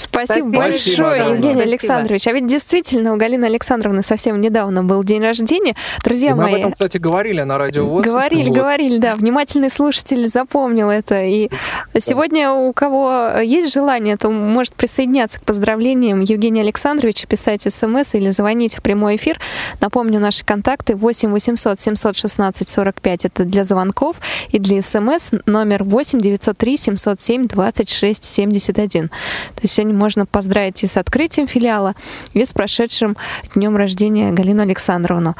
Спасибо, 0.00 0.48
Спасибо. 0.50 0.58
большое, 0.58 1.18
Галина. 1.22 1.34
Евгений. 1.34 1.62
Александрович. 1.62 2.26
А 2.26 2.32
ведь 2.32 2.46
действительно 2.46 3.12
у 3.12 3.16
Галины 3.16 3.44
Александровны 3.44 4.02
совсем 4.02 4.40
недавно 4.40 4.82
был 4.82 5.04
день 5.04 5.22
рождения. 5.22 5.74
Друзья 6.02 6.30
И 6.30 6.34
мы 6.34 6.44
об 6.44 6.50
мои, 6.50 6.60
этом, 6.60 6.72
кстати, 6.72 6.96
говорили 6.96 7.42
на 7.42 7.58
радио 7.58 7.86
ВОЗ. 7.86 8.04
Говорили, 8.06 8.48
Вот. 8.48 8.58
говорили, 8.58 8.96
да. 8.98 9.14
Внимательный 9.16 9.70
слушатель 9.70 10.26
запомнил 10.26 10.88
это. 10.90 11.22
И 11.22 11.50
сегодня 11.98 12.50
у 12.50 12.72
кого 12.72 13.40
есть 13.42 13.72
желание, 13.72 14.16
то 14.16 14.30
может 14.30 14.74
присоединяться 14.74 15.38
к 15.38 15.44
поздравлениям 15.44 16.20
Евгения 16.20 16.62
Александровича, 16.62 17.26
писать 17.26 17.62
смс 17.62 18.14
или 18.14 18.30
звонить 18.30 18.76
в 18.76 18.82
прямой 18.82 19.16
эфир. 19.16 19.38
Напомню, 19.80 20.18
наши 20.18 20.44
контакты 20.44 20.96
8 20.96 21.30
800 21.30 21.78
716 21.78 22.68
45 22.68 23.24
это 23.26 23.44
для 23.44 23.64
звонков 23.64 24.16
и 24.48 24.58
для 24.58 24.80
смс 24.82 25.32
номер 25.46 25.84
8 25.84 26.20
903 26.20 26.76
707 26.76 27.46
26 27.46 28.24
71. 28.24 29.08
То 29.08 29.14
есть 29.62 29.74
сегодня 29.74 29.89
можно 29.92 30.26
поздравить 30.26 30.82
и 30.82 30.86
с 30.86 30.96
открытием 30.96 31.46
филиала, 31.46 31.94
и 32.34 32.44
с 32.44 32.52
прошедшим 32.52 33.16
днем 33.54 33.76
рождения 33.76 34.32
Галину 34.32 34.62
Александровну. 34.62 35.34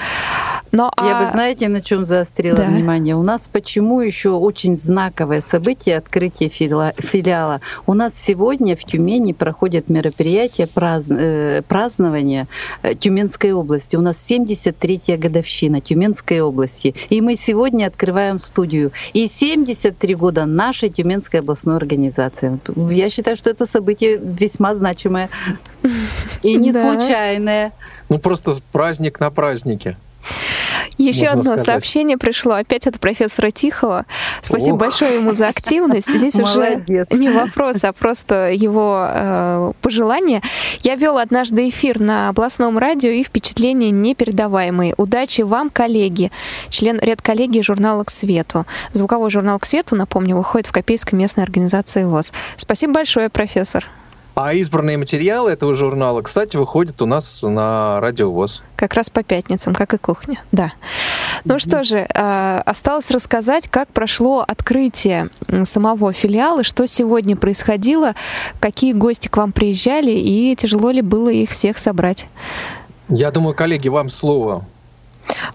Но, 0.73 0.93
Я 1.01 1.19
а- 1.19 1.25
бы, 1.25 1.31
знаете, 1.31 1.69
на 1.69 1.81
чем 1.81 2.05
заострила 2.07 2.57
Да. 2.59 2.65
внимание? 2.67 3.17
У 3.17 3.23
нас 3.23 3.49
почему 3.49 4.01
еще 4.01 4.31
очень 4.31 4.79
знаковое 4.79 5.41
событие 5.43 5.97
открытия 5.97 6.49
фила- 6.49 6.95
филиала? 6.99 7.61
У 7.87 7.95
нас 7.95 8.13
сегодня 8.15 8.77
в 8.77 8.85
Тюмени 8.85 9.33
проходит 9.33 9.89
мероприятие 9.89 10.67
празн- 10.69 11.17
э, 11.19 11.63
празднования 11.67 12.47
э, 12.83 12.95
Тюменской 12.95 13.53
области. 13.53 13.97
У 13.97 14.01
нас 14.01 14.17
73-я 14.19 15.17
годовщина 15.17 15.81
Тюменской 15.81 16.41
области. 16.41 16.95
И 17.09 17.21
мы 17.21 17.35
сегодня 17.37 17.87
открываем 17.87 18.39
студию. 18.39 18.93
И 19.13 19.27
73 19.27 20.15
года 20.15 20.47
нашей 20.47 20.89
Тюменской 20.91 21.41
областной 21.41 21.77
организации. 21.77 22.59
Я 22.93 23.09
считаю, 23.09 23.37
что 23.37 23.51
это 23.51 23.67
событие 23.67 24.19
весьма 24.41 24.75
значимое 24.75 25.29
и 26.43 26.57
не 26.57 26.73
случайное. 26.73 27.73
Ну, 28.09 28.19
просто 28.19 28.55
праздник 28.73 29.21
на 29.21 29.31
празднике. 29.31 29.97
Еще 30.99 31.21
можно 31.21 31.31
одно 31.31 31.43
сказать. 31.43 31.67
сообщение 31.67 32.19
пришло 32.19 32.55
опять 32.55 32.87
от 32.87 33.01
профессора 33.01 33.51
Тихого. 33.51 34.05
Спасибо 34.43 34.75
Ох. 34.75 34.81
большое 34.81 35.17
ему 35.17 35.33
за 35.33 35.49
активность. 35.49 36.13
Здесь 36.13 36.35
Молодец. 36.35 37.09
уже 37.11 37.19
не 37.19 37.31
вопрос, 37.31 37.85
а 37.85 37.93
просто 37.93 38.51
его 38.53 39.07
э, 39.09 39.73
пожелание. 39.81 40.43
Я 40.83 40.97
вел 40.97 41.17
однажды 41.17 41.69
эфир 41.69 42.01
на 42.01 42.29
областном 42.29 42.77
радио 42.77 43.11
и 43.11 43.25
впечатления 43.25 43.91
непередаваемые. 43.91 44.95
Удачи 44.97 45.41
вам, 45.41 45.71
коллеги. 45.71 46.31
Член 46.69 46.99
редколлегии 47.01 47.63
журнала 47.63 48.05
«К 48.05 48.11
свету». 48.11 48.67
Звуковой 48.93 49.31
журнал 49.31 49.59
«К 49.59 49.65
свету», 49.65 49.97
напомню, 49.97 50.37
выходит 50.37 50.67
в 50.67 50.73
Копейской 50.73 51.19
местной 51.19 51.45
организации 51.45 52.05
ВОЗ. 52.05 52.33
Спасибо 52.57 52.95
большое, 52.95 53.31
профессор. 53.31 53.89
А 54.35 54.55
избранные 54.55 54.97
материалы 54.97 55.51
этого 55.51 55.75
журнала, 55.75 56.23
кстати, 56.23 56.57
выходят 56.57 57.03
у 57.03 57.07
нас 57.07 57.43
на 57.43 58.01
радио 58.01 58.31
ВОЗ. 58.31 58.63
Как 58.77 58.95
раз 58.95 59.11
по 59.11 59.23
пятницам, 59.23 59.75
как 59.75 59.93
и 59.93 59.99
кухня. 59.99 60.43
Да. 60.53 60.73
Ну 61.45 61.59
что 61.59 61.85
же, 61.85 61.99
э, 61.99 62.63
осталось 62.65 63.11
рассказать, 63.11 63.69
как 63.69 63.89
прошло 63.89 64.45
открытие 64.47 65.29
самого 65.65 66.13
филиала, 66.13 66.65
что 66.65 66.87
сегодня 66.87 67.37
происходило, 67.37 68.15
какие 68.61 68.93
гости 68.93 69.29
к 69.29 69.37
вам 69.37 69.53
приезжали 69.53 70.13
и 70.13 70.55
тяжело 70.57 70.91
ли 70.91 71.03
было 71.03 71.29
их 71.29 71.51
всех 71.51 71.79
собрать. 71.79 72.29
Я 73.09 73.31
думаю, 73.31 73.55
коллеги, 73.55 73.89
вам 73.89 74.09
слово. 74.09 74.65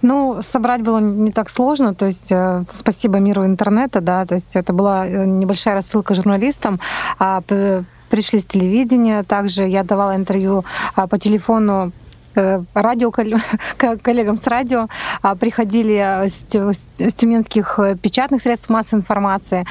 Ну, 0.01 0.41
собрать 0.41 0.81
было 0.81 0.99
не 0.99 1.31
так 1.31 1.49
сложно, 1.49 1.95
то 1.95 2.05
есть 2.05 2.31
э, 2.31 2.63
спасибо 2.69 3.17
миру 3.19 3.45
интернета, 3.45 3.99
да, 3.99 4.25
то 4.25 4.35
есть 4.35 4.55
это 4.55 4.73
была 4.73 5.07
э, 5.07 5.25
небольшая 5.25 5.75
рассылка 5.75 6.13
журналистам, 6.13 6.79
а, 7.19 7.41
п- 7.41 7.83
пришли 8.09 8.39
с 8.39 8.45
телевидения, 8.45 9.23
также 9.23 9.63
я 9.63 9.83
давала 9.83 10.15
интервью 10.15 10.63
а, 10.95 11.07
по 11.07 11.17
телефону 11.17 11.91
э, 12.35 12.61
радио 12.73 13.11
кол- 13.11 13.39
ко- 13.77 13.97
коллегам 13.97 14.37
с 14.37 14.47
радио 14.47 14.87
а, 15.21 15.35
приходили 15.35 15.95
э, 15.95 16.27
с 16.27 16.39
тю- 16.43 16.73
с 16.73 17.13
тюменских 17.15 17.79
э, 17.79 17.95
печатных 17.95 18.41
средств 18.41 18.69
массовой 18.69 19.01
информации. 19.01 19.65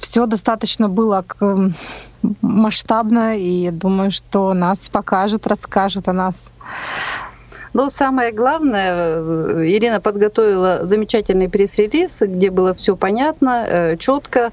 Все 0.00 0.24
достаточно 0.26 0.88
было 0.88 1.24
масштабно, 2.40 3.36
и 3.38 3.70
думаю, 3.70 4.10
что 4.10 4.54
нас 4.54 4.88
покажут, 4.88 5.46
расскажут 5.46 6.08
о 6.08 6.14
нас. 6.14 6.52
Но 7.72 7.88
самое 7.88 8.32
главное, 8.32 8.92
э, 8.94 9.64
Ирина 9.66 10.00
подготовила 10.00 10.80
замечательный 10.82 11.48
пресс-релиз, 11.48 12.22
где 12.26 12.50
было 12.50 12.74
все 12.74 12.96
понятно, 12.96 13.96
четко, 13.98 14.50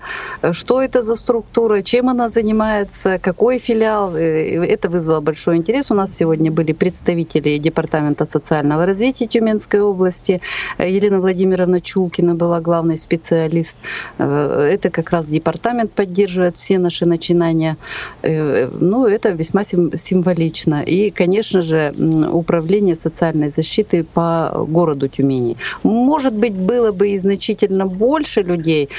что 0.51 0.81
это 0.81 1.01
за 1.01 1.15
структура, 1.15 1.81
чем 1.81 2.09
она 2.09 2.29
занимается, 2.29 3.17
какой 3.19 3.59
филиал. 3.59 4.15
Э, 4.15 4.63
Это 4.67 4.89
вызвало 4.89 5.21
большой 5.21 5.57
интерес. 5.57 5.91
У 5.91 5.95
нас 5.95 6.15
сегодня 6.15 6.51
были 6.51 6.73
представители 6.73 7.57
Департамента 7.57 8.25
социального 8.25 8.85
развития 8.85 9.25
Тюменской 9.27 9.79
области. 9.81 10.41
Э, 10.77 10.89
Елена 10.89 11.19
Владимировна 11.19 11.81
Чулкина 11.81 12.35
была 12.35 12.59
главный 12.61 12.97
специалист. 12.97 13.77
Э, 14.19 14.69
Это 14.73 14.89
как 14.91 15.09
раз 15.11 15.25
департамент 15.27 15.91
поддерживает 15.91 16.55
все 16.57 16.77
наши 16.77 17.05
начинания. 17.05 17.77
Э, 18.21 18.67
Ну, 18.79 19.05
это 19.07 19.29
весьма 19.29 19.63
сим- 19.63 19.91
символично. 19.97 20.83
И, 20.83 21.09
конечно 21.09 21.61
же, 21.61 21.93
управление 22.31 22.95
социальной 23.07 23.49
защиты 23.49 24.03
по 24.03 24.65
городу 24.67 25.07
Тюмени. 25.07 25.55
Может 25.83 26.33
быть, 26.33 26.53
было 26.53 26.91
бы 26.91 27.09
и 27.09 27.19
значительно 27.19 27.85
больше 27.85 28.41
людей. 28.43 28.89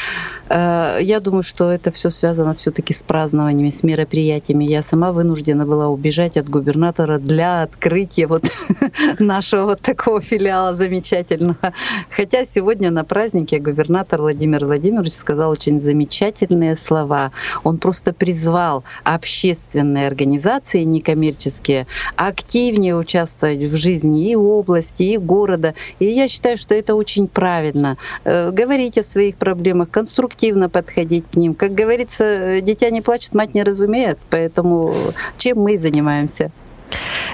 Э, 0.48 0.98
Я 1.02 1.20
думаю, 1.20 1.42
что 1.42 1.70
это 1.70 1.90
все 1.90 2.10
связано 2.10 2.52
все-таки 2.54 2.92
с 2.94 3.02
празднованиями, 3.02 3.70
с 3.70 3.82
мероприятиями. 3.82 4.64
Я 4.64 4.82
сама 4.82 5.12
вынуждена 5.12 5.66
была 5.66 5.88
убежать 5.88 6.36
от 6.36 6.48
губернатора 6.48 7.18
для 7.18 7.62
открытия 7.62 8.26
вот 8.26 8.44
нашего 9.18 9.64
вот 9.66 9.80
такого 9.80 10.20
филиала 10.20 10.76
замечательного. 10.76 11.72
Хотя 12.10 12.44
сегодня 12.46 12.90
на 12.90 13.04
празднике 13.04 13.58
губернатор 13.58 14.20
Владимир 14.20 14.64
Владимирович 14.64 15.12
сказал 15.12 15.50
очень 15.50 15.80
замечательные 15.80 16.76
слова. 16.76 17.30
Он 17.64 17.78
просто 17.78 18.12
призвал 18.12 18.84
общественные 19.04 20.06
организации 20.06 20.84
некоммерческие 20.84 21.86
активнее 22.16 22.96
участвовать 22.96 23.62
в 23.62 23.76
жизни 23.76 23.97
и 24.04 24.36
области, 24.36 25.02
и 25.02 25.16
города. 25.18 25.74
И 25.98 26.06
я 26.06 26.28
считаю, 26.28 26.56
что 26.56 26.74
это 26.74 26.94
очень 26.94 27.28
правильно. 27.28 27.96
Э, 28.24 28.50
Говорить 28.50 28.98
о 28.98 29.02
своих 29.02 29.36
проблемах, 29.36 29.90
конструктивно 29.90 30.68
подходить 30.68 31.24
к 31.30 31.36
ним. 31.36 31.54
Как 31.54 31.74
говорится, 31.74 32.24
э, 32.24 32.60
дитя 32.60 32.90
не 32.90 33.00
плачет, 33.00 33.34
мать 33.34 33.54
не 33.54 33.62
разумеет. 33.62 34.18
Поэтому 34.30 34.94
чем 35.36 35.58
мы 35.58 35.78
занимаемся. 35.78 36.50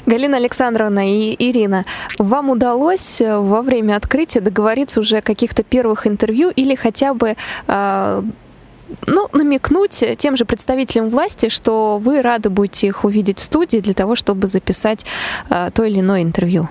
Галина 0.07 0.37
Александровна 0.37 1.11
и 1.11 1.35
Ирина, 1.39 1.85
вам 2.19 2.51
удалось 2.51 3.21
э, 3.21 3.39
во 3.39 3.63
время 3.63 3.97
открытия 3.97 4.41
договориться 4.41 5.01
уже 5.01 5.19
о 5.19 5.23
каких-то 5.23 5.63
первых 5.63 6.07
интервью 6.07 6.51
или 6.51 6.75
хотя 6.75 7.15
бы 7.15 7.37
э, 7.67 8.23
ну, 9.07 9.29
намекнуть 9.33 10.05
тем 10.19 10.37
же 10.37 10.45
представителям 10.45 11.09
власти, 11.09 11.49
что 11.49 11.99
вы 11.99 12.23
рады 12.23 12.51
будете 12.51 12.87
их 12.87 13.05
увидеть 13.05 13.39
в 13.39 13.43
студии 13.43 13.79
для 13.79 13.95
того, 13.95 14.15
чтобы 14.17 14.47
записать 14.47 15.05
э, 15.51 15.71
то 15.73 15.85
или 15.85 16.01
иное 16.01 16.23
интервью? 16.23 16.69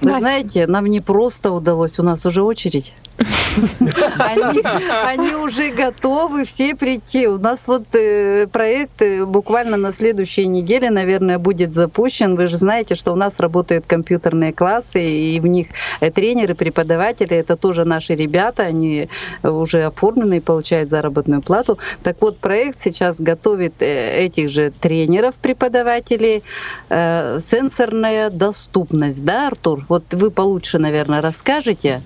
Вы 0.00 0.10
Настя. 0.10 0.20
знаете, 0.20 0.66
нам 0.66 0.86
не 0.86 1.00
просто 1.00 1.50
удалось, 1.50 1.98
у 1.98 2.02
нас 2.02 2.26
уже 2.26 2.42
очередь. 2.42 2.92
Они, 4.18 4.62
они 5.06 5.34
уже 5.34 5.70
готовы 5.70 6.44
все 6.44 6.74
прийти. 6.74 7.28
У 7.28 7.38
нас 7.38 7.68
вот 7.68 7.84
э, 7.94 8.46
проект 8.48 9.02
э, 9.02 9.24
буквально 9.24 9.76
на 9.76 9.92
следующей 9.92 10.46
неделе, 10.46 10.90
наверное, 10.90 11.38
будет 11.38 11.74
запущен. 11.74 12.34
Вы 12.34 12.48
же 12.48 12.56
знаете, 12.56 12.94
что 12.96 13.12
у 13.12 13.16
нас 13.16 13.38
работают 13.38 13.86
компьютерные 13.86 14.52
классы, 14.52 15.06
и 15.06 15.38
в 15.38 15.46
них 15.46 15.68
э, 16.00 16.10
тренеры, 16.10 16.54
преподаватели, 16.54 17.36
это 17.36 17.56
тоже 17.56 17.84
наши 17.84 18.14
ребята, 18.16 18.64
они 18.64 19.08
уже 19.42 19.84
оформлены 19.84 20.38
и 20.38 20.40
получают 20.40 20.88
заработную 20.88 21.40
плату. 21.40 21.78
Так 22.02 22.16
вот, 22.20 22.38
проект 22.38 22.82
сейчас 22.82 23.20
готовит 23.20 23.74
э, 23.80 24.24
этих 24.24 24.50
же 24.50 24.72
тренеров, 24.80 25.36
преподавателей, 25.36 26.42
э, 26.88 27.38
сенсорная 27.40 28.30
доступность, 28.30 29.24
да, 29.24 29.46
Артур? 29.46 29.84
Вот 29.88 30.04
вы 30.12 30.30
получше, 30.30 30.78
наверное, 30.78 31.20
расскажете. 31.20 32.02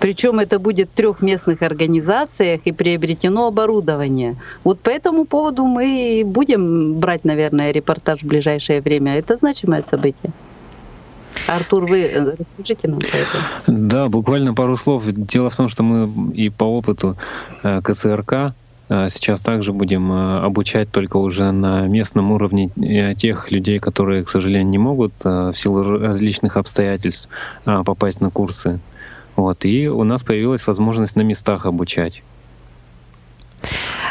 Причем 0.00 0.38
это 0.38 0.58
будет 0.58 0.88
в 0.90 0.96
трех 0.96 1.22
местных 1.22 1.62
организациях 1.62 2.60
и 2.64 2.72
приобретено 2.72 3.46
оборудование. 3.46 4.36
Вот 4.64 4.80
по 4.80 4.90
этому 4.90 5.24
поводу 5.24 5.64
мы 5.64 6.22
будем 6.24 6.94
брать, 6.94 7.24
наверное, 7.24 7.72
репортаж 7.72 8.22
в 8.22 8.26
ближайшее 8.26 8.80
время. 8.80 9.18
Это 9.18 9.36
значимое 9.36 9.82
событие. 9.82 10.32
Артур, 11.46 11.86
вы 11.86 12.02
э, 12.02 12.34
расскажите 12.38 12.88
нам 12.88 13.00
про 13.00 13.18
это. 13.18 13.38
Да, 13.66 14.08
буквально 14.08 14.54
пару 14.54 14.76
слов. 14.76 15.04
Дело 15.06 15.50
в 15.50 15.56
том, 15.56 15.68
что 15.68 15.82
мы 15.82 16.32
и 16.32 16.48
по 16.48 16.64
опыту 16.64 17.16
э, 17.62 17.80
КСРК 17.82 18.54
э, 18.88 19.08
сейчас 19.10 19.40
также 19.40 19.72
будем 19.72 20.12
обучать 20.12 20.90
только 20.90 21.16
уже 21.16 21.50
на 21.52 21.86
местном 21.86 22.32
уровне 22.32 22.70
тех 23.16 23.50
людей, 23.50 23.78
которые, 23.78 24.24
к 24.24 24.28
сожалению, 24.28 24.68
не 24.68 24.78
могут 24.78 25.12
в 25.24 25.54
силу 25.54 25.98
различных 25.98 26.56
обстоятельств 26.56 27.28
попасть 27.64 28.20
на 28.20 28.30
курсы. 28.30 28.78
Вот. 29.36 29.64
И 29.64 29.88
у 29.88 30.04
нас 30.04 30.22
появилась 30.22 30.66
возможность 30.66 31.16
на 31.16 31.22
местах 31.22 31.66
обучать. 31.66 32.22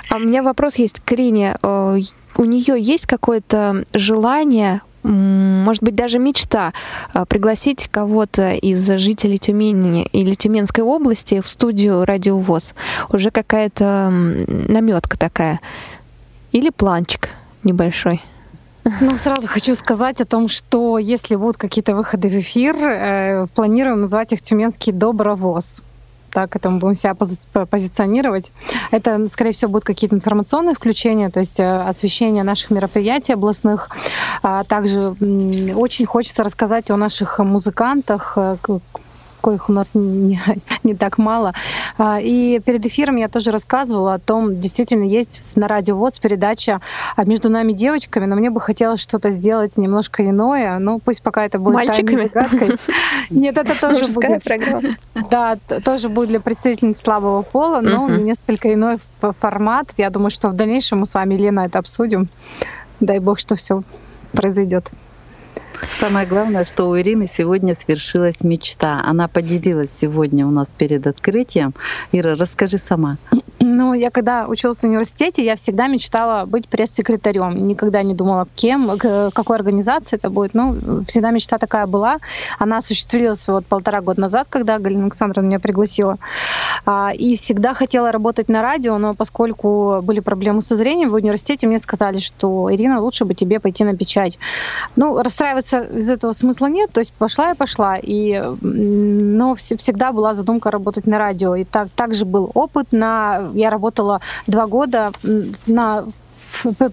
А 0.10 0.18
у 0.18 0.20
меня 0.20 0.44
вопрос 0.44 0.76
есть 0.76 1.00
к 1.00 1.12
Ирине. 1.14 1.58
У 1.62 2.44
нее 2.46 2.76
есть 2.80 3.06
какое-то 3.06 3.86
желание 3.94 4.82
может 5.04 5.84
быть, 5.84 5.96
даже 5.96 6.18
мечта 6.18 6.72
а, 7.14 7.26
пригласить 7.26 7.90
кого-то 7.92 8.54
из 8.54 8.90
жителей 8.90 9.38
Тюмени 9.38 10.06
или 10.14 10.34
Тюменской 10.34 10.84
области 10.84 11.42
в 11.42 11.48
студию 11.50 12.06
«Радиовоз». 12.06 12.74
Уже 13.10 13.30
какая-то 13.30 14.10
наметка 14.10 15.20
такая. 15.20 15.60
Или 16.54 16.70
планчик 16.70 17.30
небольшой. 17.64 18.22
Ну, 19.02 19.18
сразу 19.18 19.48
хочу 19.48 19.76
сказать 19.76 20.20
о 20.22 20.26
том, 20.26 20.48
что 20.48 20.98
если 20.98 21.36
будут 21.36 21.58
какие-то 21.58 21.96
выходы 21.96 22.28
в 22.28 22.34
эфир, 22.40 22.76
э, 22.76 23.48
планируем 23.56 24.02
назвать 24.02 24.34
их 24.34 24.42
«Тюменский 24.42 24.92
добровоз» 24.92 25.82
так 26.34 26.56
это 26.56 26.70
мы 26.70 26.80
будем 26.80 26.96
себя 26.96 27.12
пози- 27.12 27.66
позиционировать. 27.68 28.52
Это, 28.92 29.30
скорее 29.30 29.52
всего, 29.52 29.72
будут 29.72 29.86
какие-то 29.86 30.16
информационные 30.16 30.74
включения, 30.76 31.30
то 31.30 31.40
есть 31.40 31.60
э, 31.60 31.82
освещение 31.82 32.44
наших 32.44 32.72
мероприятий 32.72 33.34
областных. 33.34 33.90
А 34.42 34.64
также 34.64 35.10
очень 35.76 36.06
хочется 36.06 36.44
рассказать 36.44 36.90
о 36.90 36.98
наших 36.98 37.40
музыкантах, 37.40 38.34
э, 38.36 38.58
коих 39.44 39.70
у 39.70 39.74
нас 39.74 39.92
не, 39.94 40.42
не 40.84 40.96
так 40.96 41.18
мало. 41.18 41.54
А, 41.98 42.20
и 42.22 42.60
перед 42.60 42.86
эфиром 42.86 43.18
я 43.18 43.28
тоже 43.28 43.52
рассказывала 43.52 44.14
о 44.16 44.20
том, 44.20 44.60
действительно 44.60 45.04
есть 45.04 45.42
на 45.56 45.68
радио 45.68 45.98
ВОЗ 45.98 46.20
передача 46.20 46.80
«Между 47.18 47.50
нами 47.50 47.74
девочками», 47.74 48.26
но 48.26 48.36
мне 48.36 48.50
бы 48.50 48.62
хотелось 48.62 49.02
что-то 49.02 49.30
сделать 49.30 49.78
немножко 49.78 50.28
иное. 50.28 50.80
Ну, 50.80 51.00
пусть 51.00 51.22
пока 51.22 51.46
это 51.46 51.60
будет 51.60 51.76
Мальчиками? 51.76 52.24
загадкой. 52.24 52.78
Нет, 53.30 53.58
это 53.58 53.80
тоже 53.80 54.12
будет... 54.14 54.44
программа. 54.44 54.82
Да, 55.30 55.58
тоже 55.84 56.10
будет 56.10 56.30
для 56.30 56.40
представительниц 56.40 57.02
слабого 57.02 57.42
пола, 57.42 57.82
но 57.82 58.10
несколько 58.10 58.74
иной 58.74 58.98
формат. 59.40 59.88
Я 59.98 60.10
думаю, 60.10 60.32
что 60.32 60.50
в 60.50 60.54
дальнейшем 60.54 61.00
мы 61.00 61.06
с 61.06 61.14
вами, 61.14 61.36
Лена, 61.36 61.62
это 61.62 61.80
обсудим. 61.80 62.30
Дай 63.00 63.20
бог, 63.20 63.40
что 63.40 63.56
все 63.56 63.84
произойдет. 64.32 64.90
Самое 65.92 66.26
главное, 66.26 66.66
что 66.66 66.90
у 66.90 66.98
Ирины 66.98 67.28
сегодня 67.28 67.76
свершилась 67.76 68.44
мечта. 68.44 69.02
Она 69.06 69.28
поделилась 69.28 69.92
сегодня 69.92 70.46
у 70.48 70.52
нас 70.52 70.72
перед 70.76 71.08
открытием. 71.08 71.74
Ира, 72.12 72.36
расскажи 72.36 72.78
сама. 72.78 73.18
Ну, 73.60 73.94
я 73.94 74.12
когда 74.12 74.48
училась 74.48 74.80
в 74.80 74.84
университете, 74.84 75.44
я 75.46 75.56
всегда 75.56 75.88
мечтала 75.88 76.46
быть 76.46 76.68
пресс-секретарем. 76.68 77.66
Никогда 77.66 78.04
не 78.04 78.14
думала, 78.14 78.48
кем, 78.56 78.98
какой 78.98 79.56
организации 79.56 80.18
это 80.18 80.30
будет. 80.30 80.54
Ну, 80.54 81.04
всегда 81.08 81.32
мечта 81.32 81.58
такая 81.58 81.88
была. 81.88 82.18
Она 82.60 82.78
осуществилась 82.78 83.48
вот 83.48 83.66
полтора 83.66 84.02
года 84.02 84.22
назад, 84.22 84.48
когда 84.50 84.80
Галина 84.80 85.04
Александровна 85.04 85.48
меня 85.48 85.60
пригласила. 85.60 86.18
А, 86.86 87.12
и 87.14 87.38
всегда 87.38 87.74
хотела 87.74 88.12
работать 88.12 88.50
на 88.50 88.62
радио, 88.62 88.98
но 88.98 89.14
поскольку 89.14 90.02
были 90.04 90.20
проблемы 90.20 90.62
со 90.62 90.76
зрением 90.76 91.10
в 91.10 91.14
университете, 91.14 91.68
мне 91.68 91.80
сказали, 91.80 92.18
что 92.18 92.68
Ирина, 92.74 93.00
лучше 93.00 93.24
бы 93.26 93.34
тебе 93.34 93.60
пойти 93.60 93.84
на 93.86 93.96
печать. 93.96 94.38
Ну, 94.96 95.22
расстраиваться 95.22 95.63
из 95.72 96.10
этого 96.10 96.34
смысла 96.34 96.66
нет, 96.66 96.92
то 96.92 97.00
есть 97.00 97.14
пошла 97.14 97.52
и 97.52 97.56
пошла. 97.56 97.98
И, 98.02 98.42
но 98.62 99.56
всегда 99.56 100.12
была 100.12 100.34
задумка 100.34 100.72
работать 100.72 101.08
на 101.08 101.18
радио. 101.18 101.56
И 101.56 101.64
так, 101.64 101.90
также 101.90 102.26
был 102.26 102.52
опыт 102.54 102.92
на... 102.92 103.50
Я 103.54 103.70
работала 103.70 104.20
два 104.48 104.68
года 104.68 105.12
на 105.68 106.06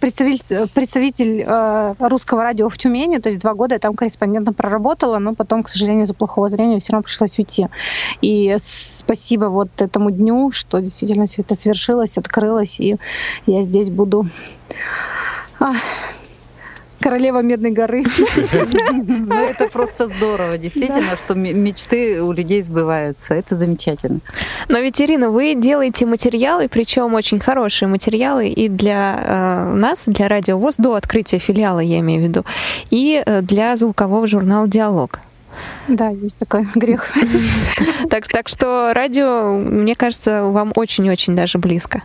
представитель, 0.00 0.68
представитель 0.68 1.44
э, 1.46 1.94
русского 1.98 2.42
радио 2.42 2.68
в 2.68 2.78
Тюмени, 2.78 3.18
то 3.18 3.28
есть 3.28 3.40
два 3.40 3.54
года 3.54 3.74
я 3.74 3.78
там 3.78 3.94
корреспондентом 3.94 4.54
проработала, 4.54 5.18
но 5.18 5.34
потом, 5.34 5.62
к 5.62 5.68
сожалению, 5.68 6.04
из-за 6.04 6.14
плохого 6.14 6.48
зрения 6.48 6.78
все 6.78 6.92
равно 6.92 7.04
пришлось 7.04 7.38
уйти. 7.38 7.68
И 8.20 8.56
спасибо 8.60 9.46
вот 9.46 9.68
этому 9.78 10.10
дню, 10.10 10.50
что 10.52 10.78
действительно 10.80 11.26
все 11.26 11.42
это 11.42 11.54
свершилось, 11.54 12.18
открылось, 12.18 12.80
и 12.80 12.96
я 13.46 13.62
здесь 13.62 13.90
буду 13.90 14.26
королева 17.00 17.42
Медной 17.42 17.70
горы. 17.70 18.04
Ну, 19.30 19.34
это 19.34 19.68
просто 19.68 20.08
здорово, 20.08 20.58
действительно, 20.58 21.16
что 21.16 21.34
мечты 21.34 22.22
у 22.22 22.32
людей 22.32 22.62
сбываются. 22.62 23.34
Это 23.34 23.56
замечательно. 23.56 24.20
Но 24.68 24.78
ведь, 24.78 25.00
Ирина, 25.00 25.30
вы 25.30 25.54
делаете 25.54 26.06
материалы, 26.06 26.68
причем 26.68 27.14
очень 27.14 27.40
хорошие 27.40 27.88
материалы 27.88 28.48
и 28.48 28.68
для 28.68 29.22
э, 29.22 29.74
нас, 29.74 30.04
для 30.06 30.28
Радио 30.28 30.58
ВОЗ, 30.58 30.76
до 30.78 30.94
открытия 30.94 31.38
филиала, 31.38 31.80
я 31.80 32.00
имею 32.00 32.20
в 32.20 32.24
виду, 32.24 32.44
и 32.90 33.22
э, 33.24 33.42
для 33.42 33.76
звукового 33.76 34.26
журнала 34.26 34.68
«Диалог». 34.68 35.20
Да, 35.90 36.08
есть 36.08 36.38
такой 36.38 36.66
грех. 36.74 37.12
Так, 38.08 38.26
так 38.26 38.48
что 38.48 38.92
радио, 38.94 39.56
мне 39.56 39.94
кажется, 39.94 40.44
вам 40.44 40.72
очень-очень 40.74 41.36
даже 41.36 41.58
близко. 41.58 42.02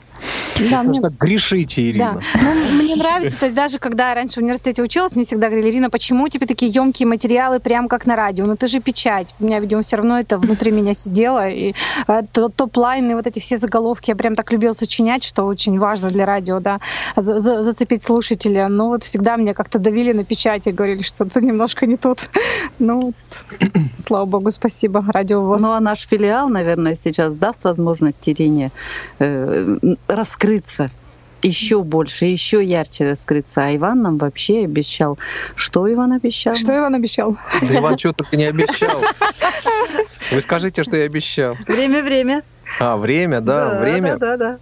Да, 0.69 0.83
мне... 0.83 0.99
так 1.01 1.13
грешите, 1.17 1.89
Ирина. 1.89 2.21
Да. 2.33 2.41
Ну, 2.41 2.83
мне 2.83 2.95
нравится, 2.95 3.37
то 3.37 3.45
есть 3.45 3.55
даже 3.55 3.79
когда 3.79 4.09
я 4.09 4.15
раньше 4.15 4.39
в 4.39 4.43
университете 4.43 4.81
училась, 4.81 5.15
мне 5.15 5.25
всегда 5.25 5.47
говорили, 5.47 5.69
Ирина, 5.69 5.89
почему 5.89 6.25
у 6.25 6.27
тебя 6.27 6.47
такие 6.47 6.71
емкие 6.71 7.07
материалы, 7.07 7.59
прям 7.59 7.87
как 7.87 8.05
на 8.05 8.15
радио? 8.15 8.45
Ну 8.45 8.55
ты 8.55 8.67
же 8.67 8.79
печать. 8.79 9.33
У 9.39 9.45
меня, 9.45 9.59
видимо, 9.59 9.81
все 9.81 9.97
равно 9.97 10.19
это 10.19 10.37
внутри 10.37 10.71
меня 10.71 10.93
сидело. 10.93 11.47
И 11.49 11.73
э, 12.07 12.21
топ-лайны, 12.31 13.15
вот 13.15 13.27
эти 13.27 13.39
все 13.39 13.57
заголовки, 13.57 14.09
я 14.11 14.15
прям 14.15 14.35
так 14.35 14.51
любила 14.51 14.73
сочинять, 14.73 15.23
что 15.23 15.43
очень 15.43 15.77
важно 15.79 16.09
для 16.09 16.25
радио, 16.25 16.59
да, 16.59 16.79
за 17.15 17.35
-за 17.35 17.61
зацепить 17.61 18.03
слушателя. 18.03 18.67
Но 18.67 18.87
вот 18.87 19.03
всегда 19.03 19.37
мне 19.37 19.53
как-то 19.53 19.79
давили 19.79 20.13
на 20.13 20.23
печать 20.23 20.67
и 20.67 20.71
говорили, 20.71 21.03
что 21.03 21.25
ты 21.25 21.41
немножко 21.41 21.85
не 21.85 21.97
тут. 21.97 22.29
Ну, 22.79 23.13
слава 23.97 24.25
богу, 24.25 24.51
спасибо, 24.51 25.05
радио 25.07 25.41
ВОЗ. 25.41 25.61
Ну, 25.61 25.71
а 25.71 25.79
наш 25.79 26.07
филиал, 26.07 26.49
наверное, 26.49 26.97
сейчас 27.01 27.35
даст 27.35 27.63
возможность 27.63 28.27
Ирине 28.29 28.71
э, 29.19 29.77
раскрыться 30.07 30.89
еще 31.41 31.83
больше, 31.83 32.25
еще 32.25 32.63
ярче 32.63 33.07
раскрыться. 33.07 33.65
А 33.65 33.75
Иван 33.75 34.01
нам 34.01 34.17
вообще 34.17 34.63
обещал. 34.65 35.19
Что 35.55 35.91
Иван 35.91 36.13
обещал? 36.13 36.55
Что 36.55 36.75
Иван 36.75 36.95
обещал? 36.95 37.37
Да 37.61 37.77
Иван 37.77 37.99
что 37.99 38.13
только 38.13 38.35
не 38.35 38.45
обещал. 38.45 39.03
Вы 40.31 40.41
скажите, 40.41 40.81
что 40.83 40.97
я 40.97 41.05
обещал. 41.05 41.55
Время, 41.67 42.03
время. 42.03 42.41
А, 42.79 42.97
время, 42.97 43.41
да, 43.41 43.69
да 43.69 43.79
время. 43.79 44.17
Да, 44.17 44.37
да, 44.37 44.37
да. 44.37 44.59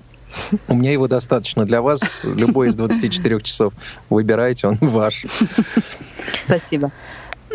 У 0.67 0.75
меня 0.75 0.91
его 0.91 1.07
достаточно 1.07 1.63
для 1.65 1.81
вас. 1.81 2.21
Любой 2.23 2.67
из 2.67 2.75
24 2.75 3.39
часов 3.41 3.73
выбирайте, 4.09 4.67
он 4.67 4.77
ваш. 4.81 5.25
Спасибо. 6.45 6.91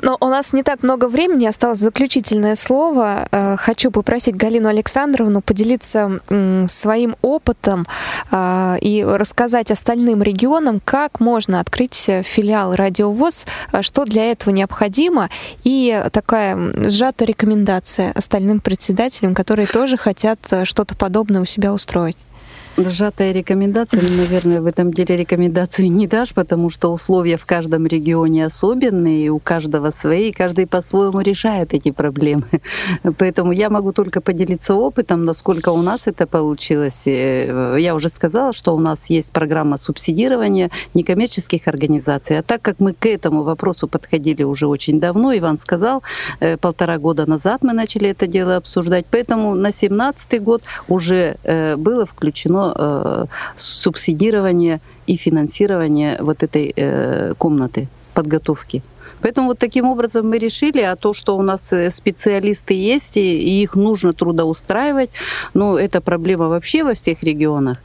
Но 0.03 0.16
у 0.20 0.26
нас 0.26 0.53
не 0.53 0.62
так 0.62 0.82
много 0.82 1.09
времени, 1.09 1.46
осталось 1.46 1.80
заключительное 1.80 2.55
слово. 2.57 3.28
Э, 3.30 3.57
хочу 3.57 3.90
попросить 3.90 4.36
Галину 4.36 4.68
Александровну 4.68 5.40
поделиться 5.40 6.20
своим 6.68 7.16
опытом 7.22 7.86
э, 8.30 8.76
и 8.80 9.05
рассказать 9.05 9.70
остальным 9.70 10.22
регионам, 10.22 10.80
как 10.84 11.20
можно 11.20 11.61
открыть 11.61 12.09
филиал 12.24 12.74
Радиовоз, 12.74 13.46
э, 13.72 13.82
что 13.82 14.05
для 14.05 14.30
этого 14.30 14.55
необходимо, 14.55 15.30
и 15.64 16.05
такая 16.12 16.57
сжатая 16.88 17.28
рекомендация 17.28 18.12
остальным 18.12 18.61
председателям, 18.61 19.34
которые 19.34 19.66
тоже 19.66 19.96
хотят 19.96 20.38
что-то 20.64 20.94
подобное 20.94 21.40
у 21.40 21.44
себя 21.44 21.72
устроить. 21.72 22.16
Сжатая 22.81 23.33
рекомендация, 23.33 24.01
ну, 24.03 24.16
наверное, 24.16 24.61
в 24.61 24.66
этом 24.66 24.93
деле 24.93 25.16
рекомендацию 25.16 25.91
не 25.91 26.07
дашь, 26.07 26.33
потому 26.33 26.70
что 26.70 26.93
условия 26.93 27.37
в 27.37 27.45
каждом 27.45 27.89
регионе 27.89 28.47
особенные, 28.47 29.31
у 29.31 29.41
каждого 29.41 29.91
свои, 29.91 30.29
и 30.29 30.33
каждый 30.33 30.68
по-своему 30.68 31.20
решает 31.20 31.74
эти 31.74 31.91
проблемы. 31.91 32.45
Поэтому 33.18 33.51
я 33.51 33.68
могу 33.68 33.93
только 33.93 34.20
поделиться 34.20 34.74
опытом, 34.74 35.24
насколько 35.24 35.70
у 35.70 35.83
нас 35.83 36.07
это 36.07 36.29
получилось. 36.29 37.03
Э, 37.09 37.76
я 37.81 37.97
уже 37.97 38.09
сказала, 38.09 38.53
что 38.53 38.76
у 38.76 38.79
нас 38.79 39.11
есть 39.11 39.33
программа 39.33 39.76
субсидирования 39.76 40.70
некоммерческих 40.95 41.66
организаций. 41.66 42.39
А 42.39 42.45
так 42.45 42.62
как 42.62 42.79
мы 42.79 42.95
к 42.95 43.07
этому 43.07 43.43
вопросу 43.43 43.89
подходили 43.89 44.45
уже 44.45 44.68
очень 44.68 45.01
давно, 45.01 45.37
Иван 45.37 45.59
сказал, 45.59 46.05
э, 46.39 46.57
полтора 46.57 46.99
года 46.99 47.29
назад 47.29 47.64
мы 47.64 47.72
начали 47.72 48.11
это 48.11 48.29
дело 48.29 48.55
обсуждать, 48.55 49.07
поэтому 49.11 49.57
на 49.57 49.70
2017 49.70 50.41
год 50.41 50.62
уже 50.87 51.39
э, 51.43 51.74
было 51.74 52.07
включено 52.07 52.67
э, 52.74 53.26
субсидирование 53.56 54.80
и 55.06 55.16
финансирование 55.16 56.16
вот 56.20 56.42
этой 56.42 56.72
э, 56.76 57.34
комнаты 57.38 57.88
подготовки. 58.14 58.82
Поэтому 59.22 59.48
вот 59.48 59.58
таким 59.58 59.86
образом 59.86 60.28
мы 60.28 60.38
решили, 60.38 60.80
а 60.80 60.96
то, 60.96 61.14
что 61.14 61.36
у 61.36 61.42
нас 61.42 61.72
э, 61.72 61.90
специалисты 61.90 62.74
есть, 62.74 63.16
и 63.16 63.62
их 63.62 63.74
нужно 63.74 64.12
трудоустраивать, 64.12 65.10
ну, 65.54 65.76
это 65.76 66.00
проблема 66.00 66.48
вообще 66.48 66.84
во 66.84 66.94
всех 66.94 67.22
регионах. 67.22 67.78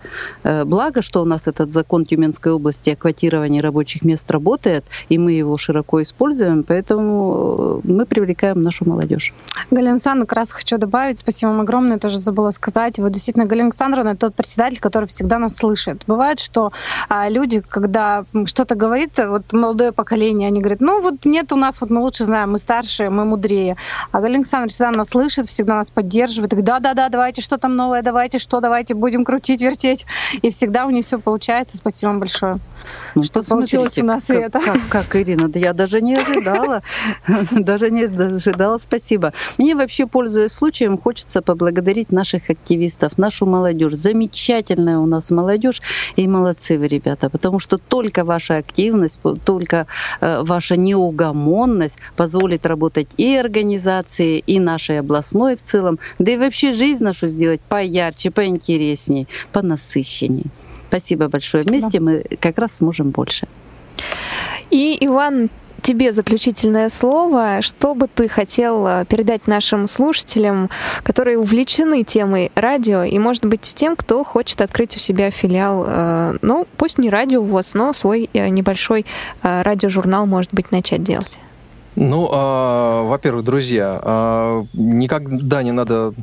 Э, 0.44 0.64
благо, 0.66 1.02
что 1.02 1.22
у 1.22 1.26
нас 1.26 1.48
этот 1.48 1.72
закон 1.72 2.06
Тюменской 2.06 2.52
области 2.52 2.92
о 2.92 2.96
квотировании 2.96 3.62
рабочих 3.62 4.04
мест 4.04 4.30
работает, 4.32 4.84
и 5.10 5.18
мы 5.18 5.34
его 5.34 5.58
широко 5.58 6.02
используем, 6.02 6.64
поэтому 6.64 7.82
э, 7.84 7.88
мы 7.94 8.06
привлекаем 8.06 8.62
нашу 8.62 8.86
молодежь. 8.86 9.34
Галина 9.72 9.94
Александровна, 9.94 10.26
как 10.26 10.38
раз 10.38 10.52
хочу 10.52 10.78
добавить, 10.78 11.20
спасибо 11.20 11.50
вам 11.50 11.62
огромное, 11.62 12.00
тоже 12.00 12.20
забыла 12.20 12.52
сказать. 12.52 13.00
Вот 13.00 13.12
действительно, 13.12 13.46
Галина 13.46 13.68
Александровна 13.68 14.16
тот 14.16 14.36
председатель, 14.36 14.80
который 14.80 15.08
всегда 15.08 15.40
нас 15.40 15.56
слышит. 15.56 16.04
Бывает, 16.08 16.40
что 16.40 16.72
а, 17.10 17.30
люди, 17.30 17.62
когда 17.62 18.26
что-то 18.46 18.76
говорится, 18.76 19.30
вот 19.30 19.54
молодое 19.54 19.92
поколение, 19.92 20.48
они 20.48 20.60
говорят, 20.60 20.82
ну 20.82 21.02
вот 21.02 21.23
нет 21.26 21.52
у 21.52 21.56
нас, 21.56 21.82
вот 21.82 21.90
мы 21.90 22.02
лучше 22.02 22.24
знаем, 22.24 22.52
мы 22.52 22.58
старше, 22.58 23.10
мы 23.10 23.26
мудрее. 23.26 23.78
А 24.12 24.20
Галина 24.20 24.40
Александровна 24.40 24.70
всегда 24.70 24.92
нас 24.92 25.10
слышит, 25.10 25.48
всегда 25.48 25.76
нас 25.76 25.90
поддерживает. 25.90 26.52
Да-да-да, 26.64 27.10
давайте 27.10 27.42
что 27.42 27.58
там 27.58 27.76
новое, 27.76 28.02
давайте 28.02 28.40
что, 28.40 28.60
давайте 28.60 28.94
будем 28.94 29.26
крутить, 29.26 29.62
вертеть. 29.62 30.06
И 30.42 30.50
всегда 30.50 30.86
у 30.86 30.90
нее 30.90 31.04
все 31.04 31.20
получается. 31.20 31.78
Спасибо 31.78 32.10
вам 32.10 32.20
большое. 32.20 32.60
Ну, 33.16 33.24
что 33.24 33.44
получилось 33.44 33.98
у 33.98 34.06
нас 34.06 34.26
как, 34.26 34.36
и 34.36 34.40
это. 34.40 34.60
Как, 34.60 34.80
как, 34.90 35.16
Ирина, 35.16 35.48
да 35.48 35.60
я 35.60 35.74
даже 35.74 36.02
не 36.02 36.16
ожидала. 36.16 36.82
Даже 37.52 37.92
не 37.92 38.04
ожидала, 38.04 38.78
спасибо. 38.78 39.34
Мне 39.58 39.76
вообще, 39.76 40.08
пользуясь 40.08 40.52
случаем, 40.52 40.98
хочется 40.98 41.42
поблагодарить 41.42 42.12
наших 42.12 42.50
активистов, 42.50 43.18
нашу 43.18 43.46
молодежь. 43.46 43.94
Замечательная 43.94 44.98
у 44.98 45.06
нас 45.06 45.32
молодежь, 45.32 45.82
и 46.16 46.28
молодцы 46.28 46.78
вы, 46.78 46.88
ребята, 46.88 47.30
потому 47.30 47.60
что 47.60 47.78
только 47.78 48.26
ваша 48.26 48.58
активность, 48.58 49.20
только 49.46 49.88
э, 50.22 50.42
ваша 50.44 50.76
неугомонность 51.14 52.00
позволит 52.16 52.66
работать 52.66 53.08
и 53.18 53.36
организации, 53.36 54.40
и 54.40 54.60
нашей 54.60 55.00
областной 55.00 55.56
в 55.56 55.62
целом, 55.62 56.00
да 56.20 56.32
и 56.32 56.38
вообще 56.38 56.74
жизнь 56.74 57.04
нашу 57.04 57.28
сделать 57.28 57.62
поярче, 57.62 58.32
поинтереснее, 58.32 59.28
понасыщеннее. 59.52 60.46
Спасибо 60.90 61.28
большое. 61.28 61.64
Спасибо. 61.64 61.82
Вместе 61.82 62.00
мы 62.00 62.24
как 62.40 62.58
раз 62.60 62.78
сможем 62.78 63.12
больше. 63.12 63.48
И, 64.70 64.98
Иван, 65.02 65.50
тебе 65.84 66.12
заключительное 66.12 66.90
слово. 66.90 67.62
Что 67.62 67.94
бы 67.94 68.08
ты 68.08 68.28
хотел 68.28 68.88
э, 68.88 69.06
передать 69.06 69.48
нашим 69.48 69.88
слушателям, 69.88 70.70
которые 71.04 71.38
увлечены 71.38 72.04
темой 72.04 72.52
радио, 72.56 73.04
и, 73.04 73.20
может 73.20 73.46
быть, 73.46 73.62
тем, 73.62 73.96
кто 73.96 74.24
хочет 74.24 74.62
открыть 74.62 74.96
у 74.96 75.00
себя 75.00 75.30
филиал, 75.30 75.86
э, 75.88 76.38
ну, 76.42 76.66
пусть 76.78 76.98
не 76.98 77.10
радио 77.10 77.44
ВОЗ, 77.44 77.74
но 77.76 77.94
свой 77.94 78.30
э, 78.34 78.50
небольшой 78.50 79.06
радиожурнал, 79.42 80.26
может 80.26 80.54
быть, 80.54 80.72
начать 80.72 81.04
делать? 81.04 81.40
Ну, 81.96 82.28
а, 82.32 83.04
во-первых, 83.04 83.46
друзья, 83.46 84.00
а, 84.04 84.66
никогда 84.74 85.62
не 85.62 85.72
надо 85.72 86.14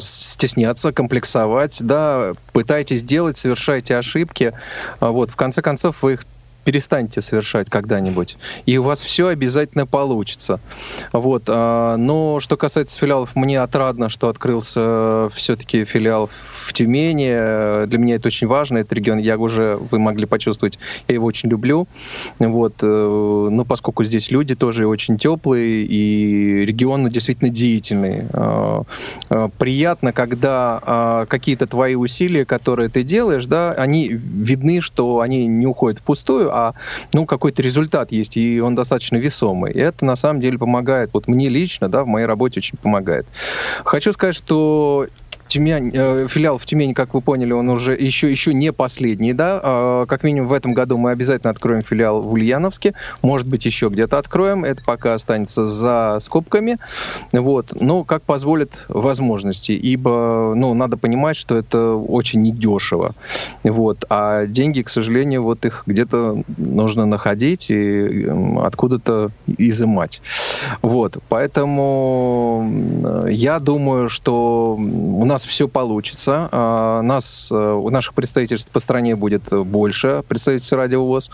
стесняться, 0.00 0.92
комплексовать, 0.92 1.78
да, 1.80 2.32
пытайтесь 2.52 3.02
делать, 3.02 3.38
совершайте 3.38 3.96
ошибки, 3.96 4.52
А 4.98 5.12
вот, 5.12 5.30
в 5.30 5.36
конце 5.36 5.62
концов, 5.62 6.02
вы 6.02 6.14
их 6.14 6.24
перестаньте 6.66 7.22
совершать 7.22 7.70
когда-нибудь, 7.70 8.36
и 8.66 8.76
у 8.76 8.82
вас 8.82 9.00
все 9.04 9.28
обязательно 9.28 9.86
получится. 9.86 10.58
Вот. 11.12 11.44
а, 11.46 11.96
Но 11.96 12.40
что 12.40 12.56
касается 12.56 12.98
филиалов, 12.98 13.36
мне 13.36 13.60
отрадно, 13.60 14.08
что 14.08 14.28
открылся 14.28 15.30
все-таки 15.32 15.84
филиал 15.84 16.28
в 16.28 16.72
Тюмени. 16.72 17.28
Э, 17.30 17.86
Для 17.86 17.98
меня 17.98 18.16
это 18.16 18.26
очень 18.26 18.48
важно. 18.48 18.78
Этот 18.78 18.94
регион, 18.94 19.18
я 19.18 19.38
уже, 19.38 19.78
вы 19.92 20.00
могли 20.00 20.26
почувствовать, 20.26 20.80
я 21.06 21.14
его 21.14 21.26
очень 21.26 21.48
люблю. 21.48 21.86
Вот. 22.40 22.74
э, 22.82 23.48
Но 23.52 23.64
поскольку 23.64 24.02
здесь 24.02 24.32
люди 24.32 24.56
тоже 24.56 24.88
очень 24.88 25.18
теплые, 25.18 25.84
и 25.84 26.66
регион 26.66 27.08
действительно 27.08 27.50
деятельный. 27.50 28.24
А, 28.32 28.82
Приятно, 29.58 30.12
когда 30.12 30.80
а, 30.82 31.26
какие-то 31.26 31.68
твои 31.68 31.94
усилия, 31.94 32.44
которые 32.44 32.88
ты 32.88 33.04
делаешь, 33.04 33.44
да, 33.46 33.70
они 33.72 34.08
видны, 34.08 34.80
что 34.80 35.20
они 35.20 35.46
не 35.46 35.66
уходят 35.66 36.00
впустую, 36.00 36.55
а 36.56 36.74
ну, 37.12 37.26
какой-то 37.26 37.62
результат 37.62 38.12
есть, 38.12 38.36
и 38.36 38.60
он 38.60 38.74
достаточно 38.74 39.16
весомый. 39.16 39.72
И 39.72 39.78
это 39.78 40.04
на 40.04 40.16
самом 40.16 40.40
деле 40.40 40.58
помогает. 40.58 41.10
Вот 41.12 41.28
мне 41.28 41.48
лично, 41.48 41.88
да, 41.88 42.02
в 42.02 42.06
моей 42.06 42.26
работе 42.26 42.60
очень 42.60 42.78
помогает. 42.78 43.26
Хочу 43.84 44.12
сказать, 44.12 44.34
что 44.34 45.06
Тюмень, 45.56 45.90
э, 45.94 46.26
филиал 46.28 46.58
в 46.58 46.66
Тюмени, 46.66 46.92
как 46.92 47.14
вы 47.14 47.22
поняли, 47.22 47.52
он 47.52 47.70
уже 47.70 47.94
еще, 47.94 48.30
еще 48.30 48.52
не 48.52 48.74
последний, 48.74 49.32
да. 49.32 49.58
А, 49.62 50.04
Как 50.04 50.22
минимум 50.22 50.48
в 50.48 50.52
этом 50.52 50.74
году 50.74 50.98
мы 50.98 51.12
обязательно 51.12 51.50
откроем 51.50 51.82
филиал 51.82 52.20
в 52.20 52.34
Ульяновске. 52.34 52.92
Может 53.22 53.48
быть, 53.48 53.64
еще 53.64 53.88
где-то 53.88 54.18
откроем. 54.18 54.66
Это 54.66 54.84
пока 54.84 55.14
останется 55.14 55.64
за 55.64 56.18
скобками. 56.20 56.76
Вот. 57.32 57.68
Но 57.80 58.04
как 58.04 58.22
позволят 58.24 58.84
возможности. 58.88 59.72
Ибо, 59.72 60.52
ну, 60.54 60.74
надо 60.74 60.98
понимать, 60.98 61.36
что 61.36 61.56
это 61.56 61.94
очень 61.94 62.42
недешево. 62.42 63.14
Вот. 63.64 64.04
А 64.10 64.44
деньги, 64.44 64.82
к 64.82 64.90
сожалению, 64.90 65.42
вот 65.42 65.64
их 65.64 65.84
где-то 65.86 66.42
нужно 66.58 67.06
находить 67.06 67.70
и 67.70 68.28
откуда-то 68.62 69.30
изымать. 69.46 70.20
Вот. 70.82 71.16
Поэтому 71.30 72.70
я 73.26 73.58
думаю, 73.58 74.10
что 74.10 74.74
у 74.76 75.24
нас 75.24 75.45
все 75.46 75.68
получится. 75.68 76.48
А, 76.52 77.02
Нас, 77.02 77.50
э, 77.50 77.54
у 77.54 77.88
наших 77.90 78.14
представительств 78.14 78.70
по 78.70 78.80
стране 78.80 79.16
будет 79.16 79.42
больше, 79.50 80.22
представительств 80.28 80.72
Радио 80.72 81.04
ВОЗ. 81.04 81.30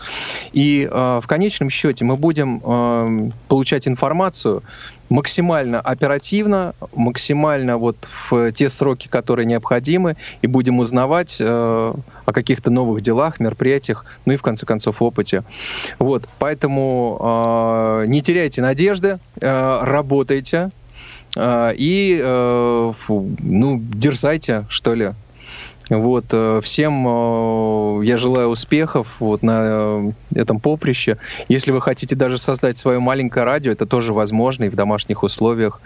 И 0.53 0.87
э, 0.89 1.19
в 1.21 1.27
конечном 1.27 1.69
счете 1.69 2.05
мы 2.05 2.15
будем 2.15 2.61
э, 2.63 3.31
получать 3.47 3.87
информацию 3.87 4.63
максимально 5.09 5.79
оперативно, 5.79 6.73
максимально 6.95 7.77
вот 7.77 7.97
в 8.29 8.51
те 8.51 8.69
сроки, 8.69 9.07
которые 9.07 9.45
необходимы, 9.45 10.15
и 10.41 10.47
будем 10.47 10.79
узнавать 10.79 11.37
э, 11.39 11.45
о 12.25 12.31
каких-то 12.33 12.71
новых 12.71 13.01
делах, 13.01 13.39
мероприятиях, 13.39 14.05
ну 14.25 14.33
и 14.33 14.37
в 14.37 14.41
конце 14.41 14.65
концов 14.65 15.01
опыте. 15.01 15.43
Вот, 15.99 16.27
поэтому 16.39 17.19
э, 17.21 18.05
не 18.07 18.21
теряйте 18.21 18.61
надежды, 18.61 19.19
э, 19.39 19.79
работайте, 19.83 20.57
э, 20.57 20.82
и, 21.37 22.19
э, 22.21 22.93
ну, 23.07 23.81
дерзайте, 23.81 24.65
что 24.69 24.93
ли. 24.93 25.11
Вот, 25.89 26.25
э, 26.31 26.61
всем 26.63 27.05
э, 27.07 28.05
я 28.05 28.17
желаю 28.17 28.47
успехов 28.47 29.15
вот 29.19 29.43
на 29.43 30.13
этом 30.33 30.59
поприще. 30.59 31.17
Если 31.49 31.71
вы 31.71 31.81
хотите 31.81 32.15
даже 32.15 32.37
создать 32.37 32.77
свое 32.77 32.99
маленькое 32.99 33.45
радио, 33.45 33.71
это 33.71 33.85
тоже 33.85 34.13
возможно 34.13 34.65
и 34.65 34.69
в 34.69 34.75
домашних 34.75 35.23
условиях. 35.23 35.81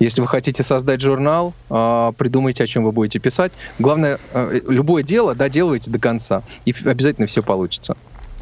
Если 0.00 0.20
вы 0.20 0.28
хотите 0.28 0.62
создать 0.62 1.00
журнал, 1.00 1.54
придумайте, 1.68 2.64
о 2.64 2.66
чем 2.66 2.84
вы 2.84 2.92
будете 2.92 3.20
писать. 3.20 3.52
Главное, 3.78 4.18
любое 4.68 5.02
дело 5.02 5.34
доделывайте 5.34 5.90
до 5.90 5.98
конца, 5.98 6.42
и 6.66 6.74
обязательно 6.84 7.26
все 7.26 7.42
получится. 7.42 7.96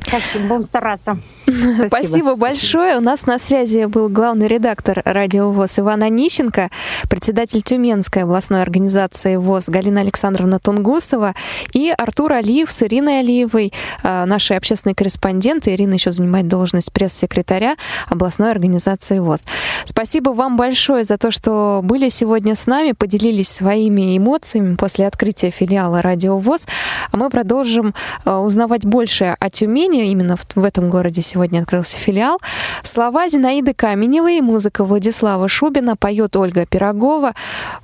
Спасибо, 0.07 0.45
будем 0.47 0.63
стараться. 0.63 1.19
Спасибо, 1.87 2.37
большое. 2.37 2.99
У 2.99 3.01
нас 3.01 3.27
на 3.27 3.39
связи 3.39 3.87
был 3.87 4.09
главный 4.09 4.47
редактор 4.47 5.03
радио 5.05 5.51
ВОЗ 5.51 5.81
Иван 5.81 6.03
Онищенко, 6.05 6.71
председатель 7.11 7.63
Тюменской 7.63 8.23
областной 8.23 8.63
организации 8.63 9.37
ВОЗ 9.37 9.69
Галина 9.69 10.03
Александровна 10.03 10.61
Тунгусова 10.61 11.35
и 11.73 11.93
Артур 11.97 12.35
Алиев 12.35 12.71
с 12.71 12.83
Ириной 12.83 13.21
Алиевой, 13.21 13.73
э, 14.03 14.25
нашей 14.27 14.57
общественной 14.57 14.95
корреспонденты. 14.95 15.75
Ирина 15.75 15.95
еще 15.95 16.13
занимает 16.13 16.47
должность 16.47 16.93
пресс-секретаря 16.93 17.77
областной 18.09 18.53
организации 18.53 19.19
ВОЗ. 19.19 19.45
Спасибо 19.85 20.31
вам 20.31 20.57
большое 20.57 21.03
за 21.03 21.19
то, 21.19 21.33
что 21.33 21.81
были 21.83 22.11
сегодня 22.11 22.55
с 22.55 22.67
нами, 22.67 22.93
поделились 22.93 23.49
своими 23.49 24.17
эмоциями 24.17 24.77
после 24.77 25.07
открытия 25.09 25.51
филиала 25.51 26.01
радио 26.01 26.39
ВОЗ. 26.39 26.69
А 27.11 27.17
мы 27.17 27.29
продолжим 27.29 27.95
э, 28.25 28.33
узнавать 28.33 28.85
больше 28.85 29.37
о 29.39 29.51
Тюмени. 29.51 29.96
Именно 30.05 30.37
в, 30.37 30.47
в 30.55 30.65
этом 30.65 30.91
городе 30.91 31.23
сегодня 31.23 31.61
открылся 31.61 31.97
филиал. 31.97 32.39
Слова 32.83 33.29
Зинаиды 33.29 33.75
Каменевой, 33.75 34.41
музыка 34.41 34.85
Владислава 34.85 35.49
Шубина, 35.49 35.97
поет 35.97 36.37
Ольга 36.37 36.67
Пирогова. 36.67 37.35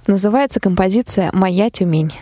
Называется 0.06 0.60
композиция 0.60 1.30
«Моя 1.32 1.70
Тюмень». 1.70 2.12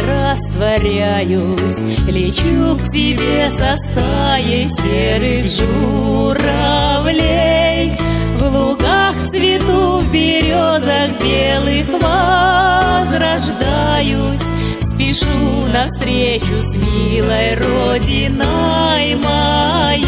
Растворяюсь, 0.00 1.80
Лечу 2.08 2.76
к 2.76 2.90
тебе 2.90 3.48
со 3.48 3.76
стаей 3.76 4.66
серых 4.66 5.46
журавлей. 5.46 7.16
В 8.38 8.42
лугах 8.42 9.14
цвету, 9.28 9.98
в 10.00 10.12
березах 10.12 11.10
белых 11.22 11.88
возрождаюсь, 13.08 13.46
Спешу 14.80 15.26
навстречу 15.72 16.06
встречу 16.06 16.56
с 16.56 16.76
милой 16.76 17.54
родиной 17.54 19.14
моей. 19.16 20.06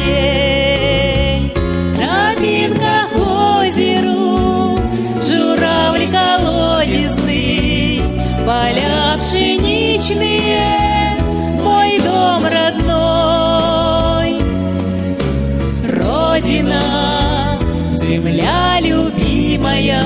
Тропинка 1.97 3.09
к 3.12 3.16
озеру, 3.16 4.78
журавль 5.20 6.07
колодезный, 6.11 8.03
поля 8.45 8.88
пшеничные, 10.09 11.16
мой 11.62 11.98
дом 12.00 12.44
родной. 12.44 14.40
Родина, 15.84 17.59
земля 17.92 18.80
любимая, 18.80 20.02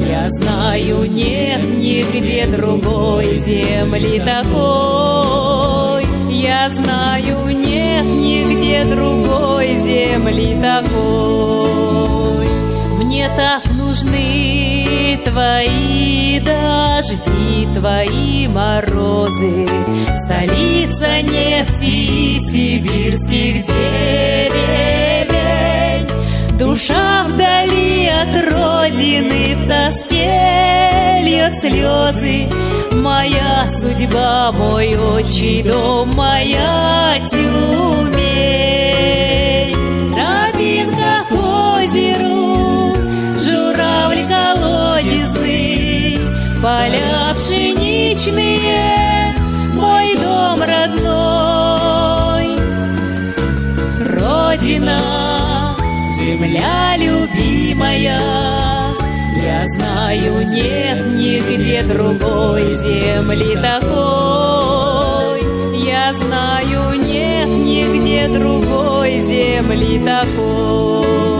я 0.00 0.30
знаю, 0.30 1.10
нет 1.10 1.62
нигде 1.64 2.46
другой 2.46 3.36
земли 3.38 4.20
такой. 4.20 6.06
Я 6.30 6.70
знаю, 6.70 7.46
нет 7.48 8.04
нигде 8.06 8.84
другой 8.84 9.74
земли 9.84 10.56
такой. 10.62 12.48
Мне 12.98 13.28
так 13.36 13.62
нужны 13.76 15.20
твои 15.24 16.40
дожди, 16.98 17.68
твои 17.74 18.48
морозы, 18.48 19.68
столица 20.24 21.22
нефти 21.22 22.38
сибирских 22.38 23.66
деревень. 23.66 25.28
Душа 26.58 27.24
вдали 27.24 28.08
от 28.08 28.36
родины 28.36 29.54
в 29.54 29.68
тоске 29.68 31.20
льет 31.22 31.54
слезы. 31.54 32.48
Моя 32.92 33.66
судьба, 33.68 34.50
мой 34.52 34.96
отчий 34.96 35.62
дом, 35.62 36.10
моя 36.16 37.20
Тюмень. 37.30 38.27
Поля 46.98 47.34
пшеничные, 47.34 49.34
мой 49.74 50.16
дом 50.16 50.62
родной. 50.62 52.56
Родина, 54.00 55.76
земля 56.18 56.96
любимая, 56.96 58.20
я 59.36 59.66
знаю, 59.66 60.48
нет 60.48 61.06
нигде 61.06 61.82
другой 61.82 62.76
земли 62.76 63.56
такой. 63.56 65.42
Я 65.84 66.12
знаю, 66.14 66.94
нет 67.00 67.48
нигде 67.48 68.28
другой 68.28 69.20
земли 69.20 70.00
такой. 70.04 71.37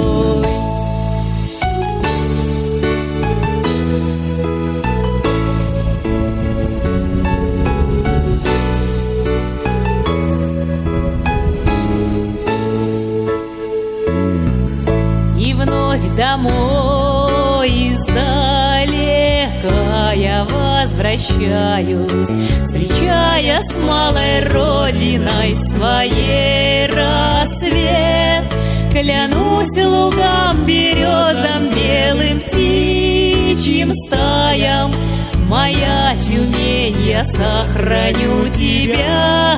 Возвращаюсь, 21.18 22.28
встречая 22.64 23.60
с 23.60 23.74
малой 23.76 24.42
родиной 24.44 25.54
своей 25.56 26.86
рассвет. 26.86 28.52
Клянусь 28.92 29.84
лугам, 29.84 30.64
березам, 30.64 31.70
белым 31.70 32.40
птичьим 32.40 33.92
стаям, 33.92 34.92
Моя 35.48 36.14
Тюмень, 36.14 37.08
я 37.08 37.24
сохраню 37.24 38.48
тебя 38.48 39.54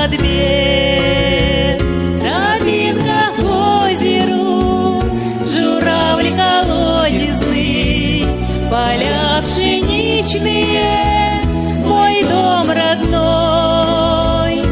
от 0.00 0.10
бед. 0.10 1.78
Тропинка 2.18 3.32
к 3.36 3.40
озеру, 3.84 5.02
журавль 5.44 6.30
колодезный, 6.34 8.24
поля 8.70 9.42
пшеничные, 10.32 11.42
мой 11.84 12.22
дом 12.24 12.70
родной. 12.70 14.62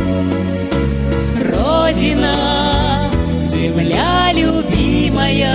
Родина, 1.36 3.10
земля 3.42 4.32
любимая, 4.32 5.54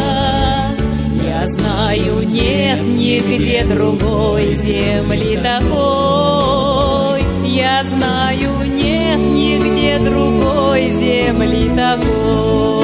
я 1.23 1.47
знаю, 1.47 2.27
нет 2.27 2.81
нигде 2.83 3.65
другой 3.65 4.55
земли 4.55 5.37
такой. 5.37 7.23
Я 7.47 7.83
знаю, 7.83 8.51
нет 8.63 9.19
нигде 9.19 9.97
другой 9.99 10.89
земли 10.89 11.69
такой. 11.75 12.74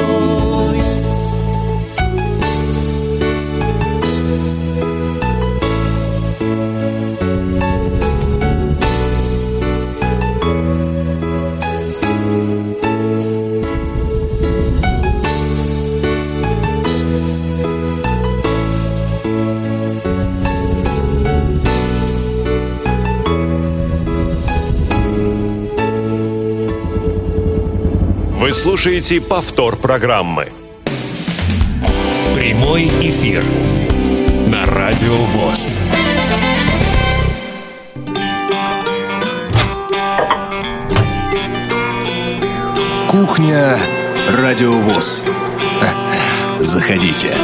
Слушаете 28.62 29.20
повтор 29.20 29.76
программы. 29.76 30.52
Прямой 32.36 32.84
эфир 32.84 33.42
на 34.46 34.64
Радио 34.66 35.16
ВОЗ. 35.16 35.80
Кухня 43.10 43.76
Радиовоз. 44.30 45.24
Заходите. 46.60 47.34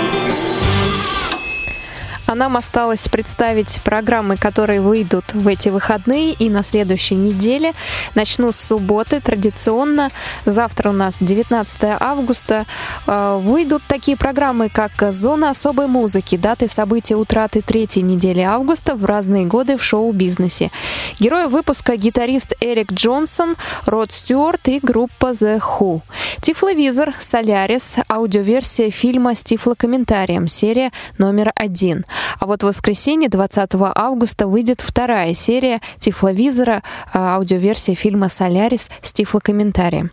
А 2.29 2.35
нам 2.35 2.59
осталось 2.59 3.09
представить 3.09 3.81
программы, 3.83 4.37
которые 4.37 4.83
выйдут 4.83 5.33
в 5.33 5.49
эти 5.49 5.71
выходные 5.71 6.35
и 6.35 6.51
на 6.51 6.63
следующей 6.63 7.15
неделе. 7.15 7.73
Начну 8.19 8.51
с 8.51 8.57
субботы. 8.57 9.21
Традиционно 9.21 10.11
завтра 10.45 10.91
у 10.91 10.93
нас 10.93 11.19
19 11.21 11.79
августа. 12.01 12.67
Э, 13.07 13.39
Выйдут 13.41 13.85
такие 13.87 14.17
программы, 14.17 14.69
как 14.71 15.13
«Зона 15.13 15.51
особой 15.51 15.87
музыки», 15.87 16.37
даты 16.37 16.67
события 16.67 17.15
утраты 17.15 17.63
третьей 17.63 18.03
недели 18.03 18.41
августа 18.41 18.97
в 18.97 19.05
разные 19.05 19.45
годы 19.45 19.77
в 19.77 19.85
шоу-бизнесе. 19.85 20.73
Герои 21.21 21.47
выпуска 21.47 21.95
гитарист 21.97 22.55
Эрик 22.61 22.91
Джонсон, 22.93 23.55
Род 23.87 24.11
Стюарт 24.11 24.67
и 24.67 24.81
группа 24.83 25.27
The 25.27 25.61
Who. 25.61 26.01
Тифловизор, 26.41 27.15
Солярис, 27.21 27.99
аудиоверсия 28.09 28.91
фильма 28.91 29.37
с 29.37 29.45
тифлокомментарием, 29.45 30.49
серия 30.49 30.91
номер 31.19 31.53
один. 31.55 32.05
А 32.41 32.47
вот 32.47 32.65
в 32.65 32.67
воскресенье, 32.67 33.29
20 33.29 33.71
августа, 33.95 34.49
выйдет 34.49 34.81
вторая 34.81 35.35
серия 35.35 35.81
Тифловизора, 36.01 36.83
э, 37.15 37.19
аудиоверсия 37.19 37.95
фильма 37.95 38.08
«Солярис» 38.29 38.91
с 39.03 39.13
тифлокомментарием. 39.13 40.11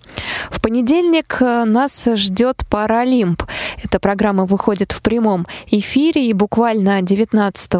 В 0.49 0.61
понедельник 0.61 1.37
э, 1.39 1.63
нас 1.65 2.07
ждет 2.15 2.63
Паралимп. 2.69 3.43
Эта 3.83 3.99
программа 3.99 4.45
выходит 4.45 4.91
в 4.91 5.01
прямом 5.01 5.47
эфире, 5.67 6.27
и 6.27 6.33
буквально 6.33 7.01
19 7.01 7.71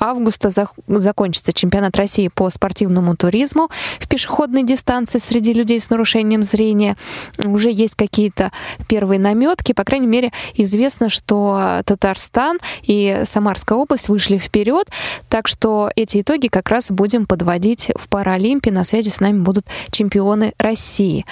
августа 0.00 0.48
зах- 0.48 0.74
закончится 0.86 1.52
чемпионат 1.52 1.96
России 1.96 2.28
по 2.28 2.50
спортивному 2.50 3.16
туризму 3.16 3.68
в 3.98 4.08
пешеходной 4.08 4.62
дистанции 4.62 5.18
среди 5.18 5.52
людей 5.52 5.80
с 5.80 5.90
нарушением 5.90 6.42
зрения. 6.42 6.96
Уже 7.38 7.70
есть 7.70 7.94
какие-то 7.94 8.52
первые 8.88 9.18
наметки, 9.18 9.72
по 9.72 9.84
крайней 9.84 10.06
мере, 10.06 10.32
известно, 10.54 11.10
что 11.10 11.82
Татарстан 11.84 12.58
и 12.82 13.22
Самарская 13.24 13.78
область 13.78 14.08
вышли 14.08 14.38
вперед, 14.38 14.88
так 15.28 15.48
что 15.48 15.90
эти 15.96 16.20
итоги 16.20 16.48
как 16.48 16.68
раз 16.68 16.90
будем 16.90 17.26
подводить 17.26 17.90
в 17.96 18.08
Паралимпе. 18.08 18.70
На 18.70 18.84
связи 18.84 19.10
с 19.10 19.20
нами 19.20 19.38
будут 19.48 19.64
чемпионы 19.90 20.52
России. 20.58 21.24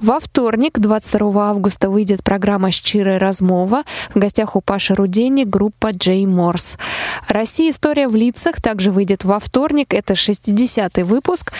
Во 0.00 0.20
вторник, 0.20 0.78
22 0.78 1.50
августа, 1.50 1.90
выйдет 1.90 2.22
программа 2.22 2.70
«Щирая 2.70 3.18
размова». 3.18 3.82
В 4.14 4.18
гостях 4.20 4.54
у 4.54 4.60
Паши 4.60 4.94
Рудени 4.94 5.42
группа 5.42 5.90
«Джей 5.90 6.24
Морс». 6.24 6.78
«Россия. 7.28 7.72
История 7.72 8.06
в 8.06 8.14
лицах» 8.14 8.62
также 8.62 8.92
выйдет 8.92 9.24
во 9.24 9.40
вторник. 9.40 9.92
Это 9.92 10.12
60-й 10.12 11.02
выпуск. 11.02 11.52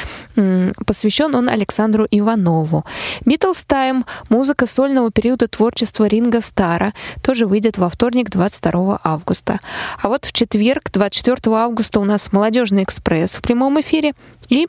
Посвящен 0.86 1.34
он 1.34 1.48
Александру 1.48 2.06
Иванову. 2.08 2.84
«Битлз 3.24 3.64
Тайм»— 3.64 4.04
музыка 4.28 4.66
сольного 4.66 5.10
периода 5.10 5.48
творчества 5.48 6.04
Ринга 6.04 6.42
Стара. 6.42 6.94
Тоже 7.24 7.46
выйдет 7.46 7.76
во 7.76 7.88
вторник, 7.88 8.30
22 8.30 9.00
августа. 9.02 9.58
А 10.00 10.06
вот 10.06 10.26
в 10.26 10.32
четверг, 10.32 10.92
24 10.92 11.56
августа, 11.56 11.98
у 11.98 12.04
нас 12.04 12.30
«Молодежный 12.30 12.84
экспресс» 12.84 13.34
в 13.34 13.42
прямом 13.42 13.80
эфире. 13.80 14.12
И 14.48 14.68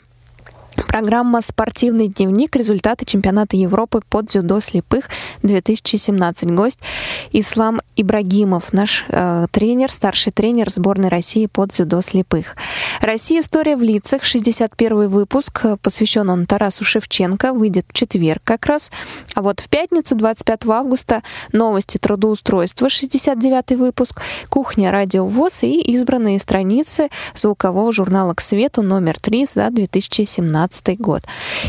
Программа 0.75 1.41
«Спортивный 1.41 2.09
дневник. 2.09 2.55
Результаты 2.55 3.05
чемпионата 3.05 3.55
Европы 3.55 4.01
под 4.09 4.25
дзюдо 4.25 4.59
слепых 4.59 5.09
2017». 5.41 6.53
Гость 6.53 6.79
Ислам 7.31 7.81
Ибрагимов, 7.95 8.73
наш 8.73 9.05
э, 9.09 9.47
тренер, 9.51 9.91
старший 9.91 10.31
тренер 10.33 10.69
сборной 10.69 11.09
России 11.09 11.45
под 11.45 11.69
дзюдо 11.69 12.01
слепых. 12.01 12.55
«Россия. 13.01 13.39
История 13.39 13.77
в 13.77 13.81
лицах». 13.81 14.23
61 14.23 15.07
выпуск. 15.07 15.65
Посвящен 15.81 16.29
он 16.29 16.45
Тарасу 16.45 16.83
Шевченко. 16.83 17.53
Выйдет 17.53 17.85
в 17.89 17.93
четверг 17.93 18.41
как 18.43 18.65
раз. 18.65 18.91
А 19.35 19.41
вот 19.41 19.61
в 19.61 19.69
пятницу, 19.69 20.15
25 20.15 20.65
августа, 20.67 21.23
новости 21.51 21.97
трудоустройства. 21.97 22.89
69 22.89 23.77
выпуск. 23.77 24.21
Кухня 24.49 24.91
Радио 24.91 25.25
ВОЗ 25.25 25.63
и 25.63 25.81
избранные 25.91 26.39
страницы 26.39 27.09
звукового 27.33 27.93
журнала 27.93 28.33
«К 28.33 28.41
свету» 28.41 28.81
номер 28.81 29.19
3 29.19 29.45
за 29.45 29.69
2017 29.69 30.64
2017 30.67 30.99
год. 30.99 31.21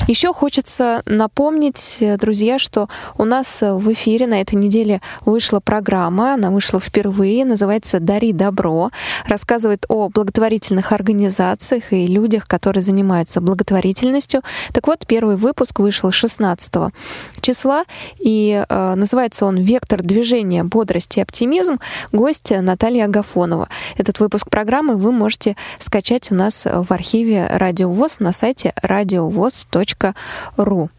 Еще 0.09 0.32
хочется 0.32 1.03
напомнить, 1.07 1.99
э, 2.01 2.16
друзья, 2.16 2.59
что 2.59 2.88
у 3.18 3.24
нас 3.24 3.62
в 3.62 3.92
эфире 3.92 4.26
на 4.26 4.40
этой 4.40 4.55
неделе 4.55 5.01
вышла 5.24 5.61
программа, 5.61 6.34
она 6.34 6.51
вышла 6.51 6.80
впервые, 6.80 7.44
называется 7.44 8.01
«Дари 8.01 8.32
добро», 8.32 8.90
рассказывает 9.26 9.84
о 9.88 10.09
благотворительных 10.09 10.92
организациях 10.92 11.92
и 11.92 12.07
людях, 12.07 12.47
которые 12.47 12.82
занимаются 12.82 13.40
благотворительностью. 13.40 14.42
Так 14.72 14.86
вот, 14.86 15.07
первый 15.07 15.36
выпуск 15.36 15.78
вышел 15.78 16.11
16 16.11 16.92
числа, 17.40 17.84
и 18.18 18.64
э, 18.68 18.94
называется 18.94 19.47
он 19.47 19.59
«Вектор 19.59 20.03
движения, 20.03 20.64
бодрости 20.64 21.18
и 21.18 21.22
оптимизм». 21.22 21.78
Гость 22.12 22.51
Наталья 22.51 23.05
Агафонова. 23.05 23.68
Этот 23.97 24.20
выпуск 24.20 24.49
программы 24.51 24.97
вы 24.97 25.12
можете 25.12 25.57
скачать 25.78 26.32
у 26.32 26.34
нас 26.34 26.64
в 26.64 26.92
архиве 26.92 27.47
Радио 27.51 27.90
ВОЗ 27.90 28.20
на 28.20 28.32
сайте 28.32 28.72
радиовоз.ру. 28.87 30.91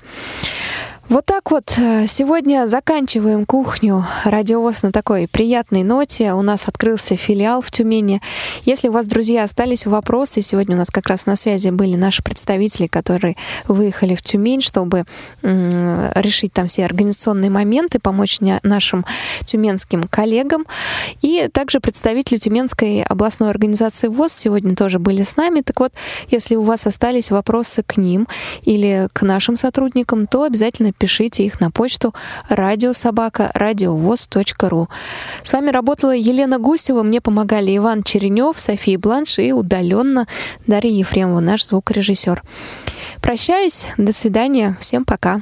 Вот 1.09 1.25
так 1.25 1.51
вот. 1.51 1.73
Э, 1.77 2.05
сегодня 2.05 2.67
заканчиваем 2.67 3.45
кухню 3.45 4.03
радиовоз 4.25 4.83
на 4.83 4.91
такой 4.91 5.29
приятной 5.29 5.83
ноте. 5.83 6.33
У 6.33 6.41
нас 6.41 6.67
открылся 6.67 7.15
филиал 7.15 7.61
в 7.61 7.71
Тюмени. 7.71 8.21
Если 8.65 8.89
у 8.89 8.91
вас, 8.91 9.07
друзья, 9.07 9.45
остались 9.45 9.85
вопросы, 9.85 10.41
сегодня 10.41 10.75
у 10.75 10.79
нас 10.79 10.89
как 10.89 11.07
раз 11.07 11.25
на 11.25 11.37
связи 11.37 11.69
были 11.69 11.95
наши 11.95 12.21
представители, 12.21 12.87
которые 12.87 13.37
выехали 13.69 14.15
в 14.15 14.21
Тюмень, 14.21 14.61
чтобы 14.61 15.05
решить 15.43 16.51
там 16.51 16.67
все 16.67 16.83
организационные 16.83 17.51
моменты, 17.51 17.99
помочь 17.99 18.39
нашим 18.63 19.05
тюменским 19.45 20.03
коллегам. 20.03 20.65
И 21.21 21.47
также 21.53 21.79
представители 21.79 22.37
Тюменской 22.37 23.01
областной 23.01 23.49
организации 23.49 24.09
ВОЗ 24.09 24.33
сегодня 24.33 24.75
тоже 24.75 24.99
были 24.99 25.23
с 25.23 25.37
нами. 25.37 25.61
Так 25.61 25.79
вот, 25.79 25.93
если 26.29 26.55
у 26.55 26.63
вас 26.63 26.85
остались 26.85 27.31
вопросы 27.31 27.81
к 27.81 27.95
ним 27.95 28.27
или 28.63 29.07
к 29.13 29.21
нашим 29.21 29.55
сотрудникам, 29.55 30.27
то 30.27 30.43
обязательно 30.43 30.91
пишите 30.97 31.45
их 31.45 31.59
на 31.59 31.71
почту 31.71 32.13
радиособака 32.49 33.51
радиовоз.ру. 33.53 34.89
С 35.43 35.53
вами 35.53 35.69
работала 35.69 36.15
Елена 36.15 36.59
Гусева, 36.59 37.03
мне 37.03 37.21
помогали 37.21 37.75
Иван 37.75 38.03
Черенев, 38.03 38.59
София 38.59 38.97
Бланш 38.97 39.39
и 39.39 39.51
удаленно 39.51 40.27
Дарья 40.65 40.91
Ефремова, 40.91 41.39
наш 41.39 41.65
звукорежиссер. 41.65 42.43
Прощаюсь, 43.21 43.87
до 43.97 44.11
свидания, 44.11 44.77
всем 44.79 45.05
пока. 45.05 45.41